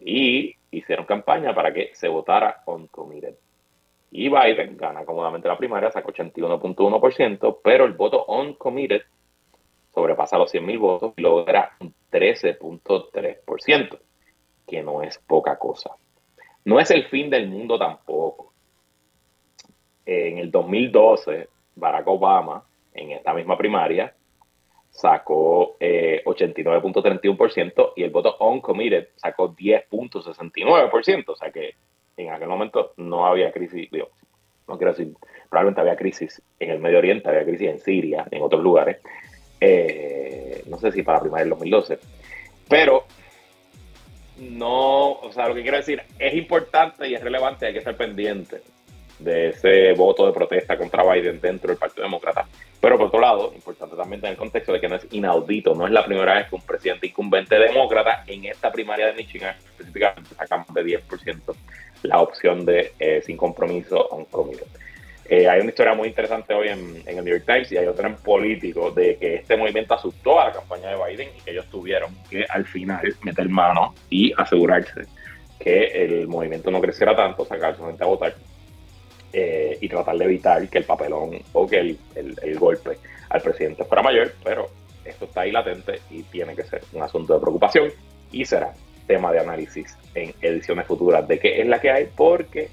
y 0.00 0.54
hicieron 0.70 1.06
campaña 1.06 1.54
para 1.54 1.72
que 1.72 1.90
se 1.94 2.08
votara 2.08 2.62
on 2.66 2.86
committed. 2.88 3.34
Y 4.10 4.28
Biden 4.28 4.76
gana 4.76 5.04
cómodamente 5.04 5.48
la 5.48 5.58
primaria, 5.58 5.90
sacó 5.90 6.12
81.1%, 6.12 7.58
pero 7.62 7.84
el 7.84 7.92
voto 7.92 8.24
on 8.24 8.54
committed 8.54 9.02
sobrepasa 9.94 10.38
los 10.38 10.52
100.000 10.52 10.78
votos 10.78 11.12
y 11.16 11.22
logra 11.22 11.72
un 11.80 11.94
13.3%, 12.10 13.98
que 14.66 14.82
no 14.82 15.02
es 15.02 15.18
poca 15.18 15.58
cosa. 15.58 15.90
No 16.64 16.78
es 16.78 16.90
el 16.90 17.06
fin 17.06 17.30
del 17.30 17.48
mundo 17.48 17.78
tampoco. 17.78 18.52
En 20.06 20.38
el 20.38 20.50
2012, 20.50 21.48
Barack 21.74 22.06
Obama, 22.06 22.64
en 22.94 23.12
esta 23.12 23.34
misma 23.34 23.58
primaria, 23.58 24.14
sacó 24.98 25.78
89.31% 25.78 27.72
eh, 27.76 27.92
y 27.96 28.02
el 28.02 28.10
voto 28.10 28.36
uncommitted 28.40 29.10
sacó 29.14 29.54
10.69%. 29.54 31.24
O 31.28 31.36
sea 31.36 31.52
que 31.52 31.76
en 32.16 32.30
aquel 32.30 32.48
momento 32.48 32.94
no 32.96 33.24
había 33.24 33.52
crisis, 33.52 33.88
no 34.66 34.76
quiero 34.76 34.92
decir, 34.92 35.14
probablemente 35.48 35.80
había 35.82 35.94
crisis 35.94 36.42
en 36.58 36.70
el 36.70 36.80
Medio 36.80 36.98
Oriente, 36.98 37.28
había 37.28 37.44
crisis 37.44 37.68
en 37.68 37.78
Siria, 37.78 38.26
en 38.28 38.42
otros 38.42 38.60
lugares. 38.60 38.96
Eh, 39.60 40.64
no 40.66 40.78
sé 40.78 40.90
si 40.90 41.04
para 41.04 41.18
la 41.18 41.22
primaria 41.22 41.44
del 41.44 41.50
2012. 41.50 41.98
Pero 42.68 43.04
no, 44.38 45.12
o 45.12 45.30
sea, 45.30 45.48
lo 45.48 45.54
que 45.54 45.62
quiero 45.62 45.76
decir 45.76 46.02
es 46.18 46.34
importante 46.34 47.08
y 47.08 47.14
es 47.14 47.22
relevante, 47.22 47.66
hay 47.66 47.72
que 47.72 47.78
estar 47.78 47.96
pendiente 47.96 48.62
de 49.18 49.48
ese 49.48 49.92
voto 49.92 50.26
de 50.26 50.32
protesta 50.32 50.76
contra 50.76 51.02
Biden 51.02 51.40
dentro 51.40 51.68
del 51.68 51.78
Partido 51.78 52.04
Demócrata. 52.04 52.46
Pero 52.80 52.96
por 52.96 53.08
otro 53.08 53.20
lado, 53.20 53.52
importante 53.54 53.96
también 53.96 54.20
tener 54.20 54.32
el 54.32 54.38
contexto 54.38 54.72
de 54.72 54.80
que 54.80 54.88
no 54.88 54.96
es 54.96 55.06
inaudito, 55.10 55.74
no 55.74 55.86
es 55.86 55.92
la 55.92 56.04
primera 56.04 56.34
vez 56.34 56.48
que 56.48 56.54
un 56.54 56.62
presidente 56.62 57.08
incumbente 57.08 57.58
demócrata 57.58 58.22
en 58.26 58.44
esta 58.44 58.70
primaria 58.70 59.06
de 59.06 59.14
Michigan 59.14 59.56
específicamente 59.70 60.34
saca 60.36 60.64
de 60.72 60.84
10% 60.84 61.54
la 62.02 62.20
opción 62.20 62.64
de 62.64 62.92
eh, 62.98 63.20
sin 63.24 63.36
compromiso 63.36 64.12
a 64.12 64.14
un 64.14 64.24
comité. 64.26 64.64
Eh, 65.30 65.46
hay 65.46 65.60
una 65.60 65.68
historia 65.68 65.94
muy 65.94 66.08
interesante 66.08 66.54
hoy 66.54 66.68
en, 66.68 67.02
el 67.04 67.16
New 67.16 67.34
York 67.34 67.44
Times 67.44 67.70
y 67.72 67.76
hay 67.76 67.86
otro 67.86 68.06
en 68.06 68.16
político 68.16 68.90
de 68.90 69.16
que 69.16 69.34
este 69.36 69.58
movimiento 69.58 69.94
asustó 69.94 70.40
a 70.40 70.46
la 70.46 70.52
campaña 70.52 70.88
de 70.88 70.96
Biden 70.96 71.28
y 71.36 71.40
que 71.42 71.50
ellos 71.50 71.66
tuvieron 71.66 72.16
que 72.30 72.46
al 72.48 72.64
final 72.64 73.14
meter 73.22 73.48
mano 73.48 73.94
y 74.08 74.32
asegurarse 74.38 75.02
que 75.60 75.84
el 75.86 76.28
movimiento 76.28 76.70
no 76.70 76.80
creciera 76.80 77.14
tanto, 77.14 77.44
sacar 77.44 77.76
su 77.76 77.84
gente 77.84 78.02
a 78.04 78.06
votar 78.06 78.34
eh, 79.32 79.78
y 79.80 79.88
tratar 79.88 80.16
de 80.16 80.24
evitar 80.24 80.68
que 80.68 80.78
el 80.78 80.84
papelón 80.84 81.38
o 81.52 81.66
que 81.66 81.80
el, 81.80 81.98
el, 82.14 82.36
el 82.42 82.58
golpe 82.58 82.98
al 83.28 83.40
presidente 83.42 83.84
fuera 83.84 84.02
mayor, 84.02 84.32
pero 84.42 84.68
esto 85.04 85.24
está 85.24 85.42
ahí 85.42 85.52
latente 85.52 86.00
y 86.10 86.22
tiene 86.24 86.54
que 86.54 86.64
ser 86.64 86.82
un 86.92 87.02
asunto 87.02 87.34
de 87.34 87.40
preocupación 87.40 87.90
y 88.30 88.44
será 88.44 88.74
tema 89.08 89.32
de 89.32 89.40
análisis 89.40 89.96
en 90.14 90.32
ediciones 90.40 90.86
futuras 90.86 91.26
de 91.26 91.40
qué 91.40 91.60
es 91.60 91.66
la 91.66 91.80
que 91.80 91.90
hay, 91.90 92.08
porque 92.14 92.68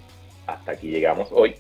hasta 0.45 0.73
aquí 0.73 0.89
llegamos 0.89 1.29
hoy. 1.31 1.55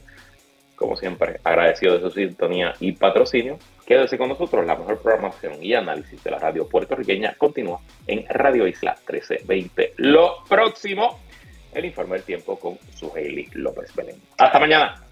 Como 0.75 0.97
siempre, 0.97 1.39
agradecido 1.45 1.97
de 1.97 2.01
su 2.01 2.11
sintonía 2.11 2.73
y 2.81 2.91
patrocinio. 2.91 3.57
Quédese 3.85 4.17
con 4.17 4.27
nosotros, 4.27 4.65
la 4.65 4.75
mejor 4.75 4.99
programación 5.01 5.63
y 5.63 5.73
análisis 5.73 6.21
de 6.21 6.31
la 6.31 6.39
radio 6.39 6.67
puertorriqueña 6.67 7.35
continúa 7.37 7.79
en 8.05 8.25
Radio 8.27 8.67
Isla 8.67 8.95
1320. 9.07 9.93
Lo 9.97 10.43
próximo 10.49 11.21
el 11.75 11.85
informe 11.85 12.15
del 12.15 12.23
tiempo 12.23 12.57
con 12.57 12.77
su 12.95 13.11
Hailey 13.15 13.47
López 13.53 13.93
Belén. 13.93 14.15
Hasta 14.37 14.59
mañana. 14.59 15.04